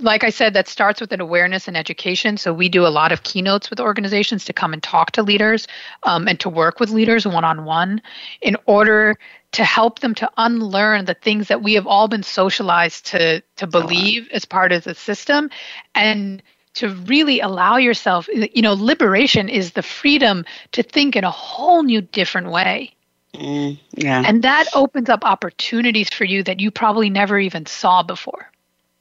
like 0.00 0.24
I 0.24 0.30
said, 0.30 0.54
that 0.54 0.68
starts 0.68 1.00
with 1.00 1.12
an 1.12 1.20
awareness 1.20 1.68
and 1.68 1.76
education. 1.76 2.36
So 2.36 2.52
we 2.52 2.68
do 2.68 2.86
a 2.86 2.88
lot 2.88 3.12
of 3.12 3.22
keynotes 3.22 3.70
with 3.70 3.80
organizations 3.80 4.44
to 4.46 4.52
come 4.52 4.72
and 4.72 4.82
talk 4.82 5.12
to 5.12 5.22
leaders 5.22 5.66
um, 6.04 6.28
and 6.28 6.38
to 6.40 6.48
work 6.48 6.80
with 6.80 6.90
leaders 6.90 7.26
one 7.26 7.44
on 7.44 7.64
one 7.64 8.02
in 8.40 8.56
order 8.66 9.18
to 9.52 9.64
help 9.64 10.00
them 10.00 10.14
to 10.14 10.30
unlearn 10.36 11.04
the 11.06 11.14
things 11.14 11.48
that 11.48 11.62
we 11.62 11.74
have 11.74 11.86
all 11.86 12.08
been 12.08 12.22
socialized 12.22 13.06
to 13.06 13.42
to 13.56 13.66
believe 13.66 14.28
as 14.32 14.44
part 14.44 14.72
of 14.72 14.84
the 14.84 14.94
system 14.94 15.50
and 15.94 16.42
to 16.74 16.90
really 17.06 17.40
allow 17.40 17.76
yourself 17.76 18.28
you 18.28 18.62
know 18.62 18.74
liberation 18.74 19.48
is 19.48 19.72
the 19.72 19.82
freedom 19.82 20.44
to 20.72 20.82
think 20.82 21.16
in 21.16 21.24
a 21.24 21.30
whole 21.30 21.82
new 21.82 22.00
different 22.00 22.50
way 22.50 22.94
mm, 23.34 23.78
yeah. 23.94 24.22
and 24.26 24.42
that 24.42 24.66
opens 24.74 25.08
up 25.08 25.24
opportunities 25.24 26.10
for 26.10 26.24
you 26.24 26.42
that 26.42 26.60
you 26.60 26.70
probably 26.70 27.08
never 27.08 27.38
even 27.38 27.64
saw 27.64 28.02
before 28.02 28.50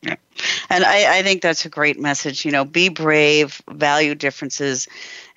yeah. 0.02 0.16
And 0.70 0.84
I, 0.84 1.20
I 1.20 1.24
think 1.24 1.42
that's 1.42 1.66
a 1.66 1.70
great 1.70 2.00
message. 2.00 2.46
You 2.46 2.52
know, 2.52 2.66
be 2.66 2.90
brave, 2.90 3.62
value 3.70 4.16
differences, 4.16 4.88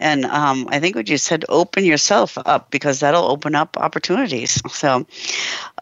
and 0.01 0.25
um, 0.25 0.67
I 0.71 0.81
think 0.81 0.97
what 0.97 1.09
you 1.09 1.19
said, 1.19 1.45
open 1.49 1.85
yourself 1.85 2.39
up 2.39 2.71
because 2.71 3.01
that'll 3.01 3.31
open 3.31 3.55
up 3.55 3.77
opportunities. 3.77 4.61
So, 4.81 5.05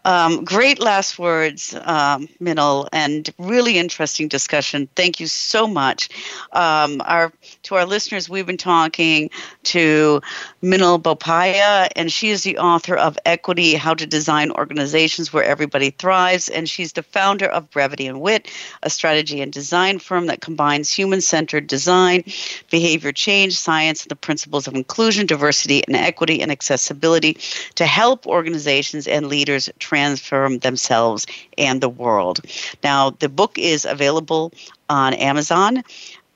um, 0.03 0.43
great 0.43 0.79
last 0.79 1.17
words, 1.19 1.73
um, 1.83 2.27
Minal, 2.41 2.89
and 2.91 3.29
really 3.37 3.77
interesting 3.77 4.27
discussion. 4.27 4.89
Thank 4.95 5.21
you 5.21 5.27
so 5.27 5.67
much. 5.67 6.09
Um, 6.51 7.01
our 7.05 7.31
to 7.63 7.75
our 7.75 7.85
listeners, 7.85 8.29
we've 8.29 8.45
been 8.45 8.57
talking 8.57 9.29
to 9.63 10.21
Minal 10.61 10.99
Bopaiah, 10.99 11.89
and 11.95 12.11
she 12.11 12.29
is 12.29 12.43
the 12.43 12.57
author 12.57 12.95
of 12.95 13.17
Equity: 13.25 13.75
How 13.75 13.93
to 13.93 14.05
Design 14.05 14.51
Organizations 14.51 15.31
Where 15.31 15.45
Everybody 15.45 15.91
Thrives, 15.91 16.49
and 16.49 16.67
she's 16.67 16.93
the 16.93 17.03
founder 17.03 17.45
of 17.45 17.69
Brevity 17.69 18.07
and 18.07 18.19
Wit, 18.19 18.49
a 18.83 18.89
strategy 18.89 19.08
and 19.09 19.51
design 19.51 19.99
firm 19.99 20.27
that 20.27 20.41
combines 20.41 20.91
human-centered 20.91 21.67
design, 21.67 22.23
behavior 22.69 23.11
change, 23.11 23.57
science, 23.57 24.03
and 24.03 24.11
the 24.11 24.15
principles 24.15 24.67
of 24.67 24.75
inclusion, 24.75 25.25
diversity, 25.25 25.83
and 25.87 25.95
equity 25.95 26.41
and 26.41 26.51
accessibility 26.51 27.37
to 27.75 27.85
help 27.85 28.27
organizations 28.27 29.07
and 29.07 29.27
leaders 29.27 29.69
transform 29.79 30.59
themselves 30.59 31.25
and 31.57 31.81
the 31.81 31.89
world. 31.89 32.41
Now, 32.83 33.09
the 33.09 33.29
book 33.29 33.57
is 33.57 33.85
available 33.85 34.53
on 34.89 35.13
Amazon. 35.13 35.83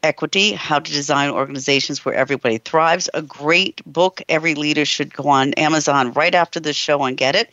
Equity 0.03 0.51
How 0.51 0.79
to 0.79 0.91
Design 0.91 1.31
Organizations 1.31 2.03
Where 2.03 2.13
Everybody 2.13 2.57
Thrives. 2.57 3.09
A 3.13 3.21
great 3.21 3.81
book. 3.85 4.21
Every 4.27 4.53
leader 4.53 4.85
should 4.85 5.13
go 5.13 5.29
on 5.29 5.53
Amazon 5.53 6.11
right 6.11 6.35
after 6.35 6.59
the 6.59 6.73
show 6.73 7.03
and 7.03 7.15
get 7.15 7.35
it 7.35 7.49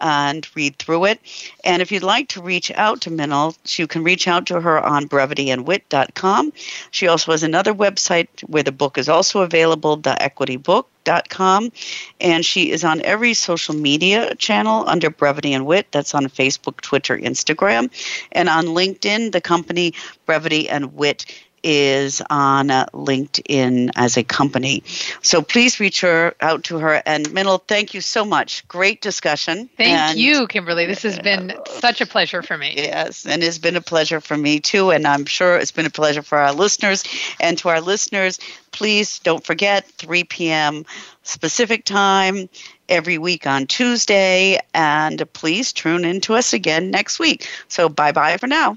and 0.00 0.48
read 0.56 0.78
through 0.78 1.04
it. 1.04 1.20
And 1.62 1.82
if 1.82 1.92
you'd 1.92 2.02
like 2.02 2.28
to 2.28 2.42
reach 2.42 2.70
out 2.72 3.02
to 3.02 3.10
Minal, 3.10 3.54
you 3.76 3.86
can 3.86 4.02
reach 4.02 4.26
out 4.26 4.46
to 4.46 4.60
her 4.60 4.80
on 4.80 5.08
brevityandwit.com. 5.08 6.52
She 6.90 7.06
also 7.06 7.32
has 7.32 7.42
another 7.42 7.74
website 7.74 8.28
where 8.48 8.62
the 8.62 8.72
book 8.72 8.96
is 8.96 9.08
also 9.08 9.42
available, 9.42 9.96
the 9.96 10.20
Equity 10.22 10.56
Book 10.56 10.88
com, 11.28 11.72
and 12.20 12.44
she 12.44 12.70
is 12.70 12.84
on 12.84 13.00
every 13.02 13.34
social 13.34 13.74
media 13.74 14.34
channel 14.36 14.84
under 14.88 15.10
Brevity 15.10 15.52
and 15.52 15.66
Wit. 15.66 15.86
That's 15.90 16.14
on 16.14 16.26
Facebook, 16.26 16.80
Twitter, 16.80 17.18
Instagram, 17.18 17.90
and 18.32 18.48
on 18.48 18.66
LinkedIn. 18.66 19.32
The 19.32 19.40
company 19.40 19.94
Brevity 20.26 20.68
and 20.68 20.94
Wit 20.94 21.26
is 21.62 22.22
on 22.30 22.70
uh, 22.70 22.86
LinkedIn 22.92 23.90
as 23.96 24.16
a 24.16 24.24
company. 24.24 24.82
So 25.22 25.42
please 25.42 25.80
reach 25.80 26.00
her 26.00 26.34
out 26.40 26.64
to 26.64 26.78
her. 26.78 27.02
And 27.06 27.32
Minal, 27.32 27.58
thank 27.58 27.94
you 27.94 28.00
so 28.00 28.24
much. 28.24 28.66
Great 28.68 29.00
discussion. 29.00 29.68
Thank 29.76 29.98
and, 29.98 30.18
you, 30.18 30.46
Kimberly. 30.46 30.86
This 30.86 31.02
has 31.02 31.18
been 31.18 31.54
such 31.66 32.00
a 32.00 32.06
pleasure 32.06 32.42
for 32.42 32.56
me. 32.56 32.74
Yes, 32.76 33.26
and 33.26 33.42
it's 33.42 33.58
been 33.58 33.76
a 33.76 33.80
pleasure 33.80 34.20
for 34.20 34.36
me 34.36 34.60
too. 34.60 34.90
And 34.90 35.06
I'm 35.06 35.26
sure 35.26 35.56
it's 35.56 35.72
been 35.72 35.86
a 35.86 35.90
pleasure 35.90 36.22
for 36.22 36.38
our 36.38 36.52
listeners. 36.52 37.04
And 37.40 37.56
to 37.58 37.68
our 37.68 37.80
listeners, 37.80 38.38
please 38.72 39.18
don't 39.20 39.44
forget 39.44 39.86
3 39.86 40.24
p.m. 40.24 40.84
specific 41.22 41.84
time 41.84 42.48
every 42.88 43.18
week 43.18 43.46
on 43.46 43.66
Tuesday. 43.66 44.58
And 44.74 45.22
please 45.32 45.72
tune 45.72 46.04
in 46.04 46.20
to 46.22 46.34
us 46.34 46.52
again 46.52 46.90
next 46.90 47.18
week. 47.18 47.48
So 47.68 47.88
bye 47.88 48.12
bye 48.12 48.36
for 48.36 48.46
now. 48.46 48.76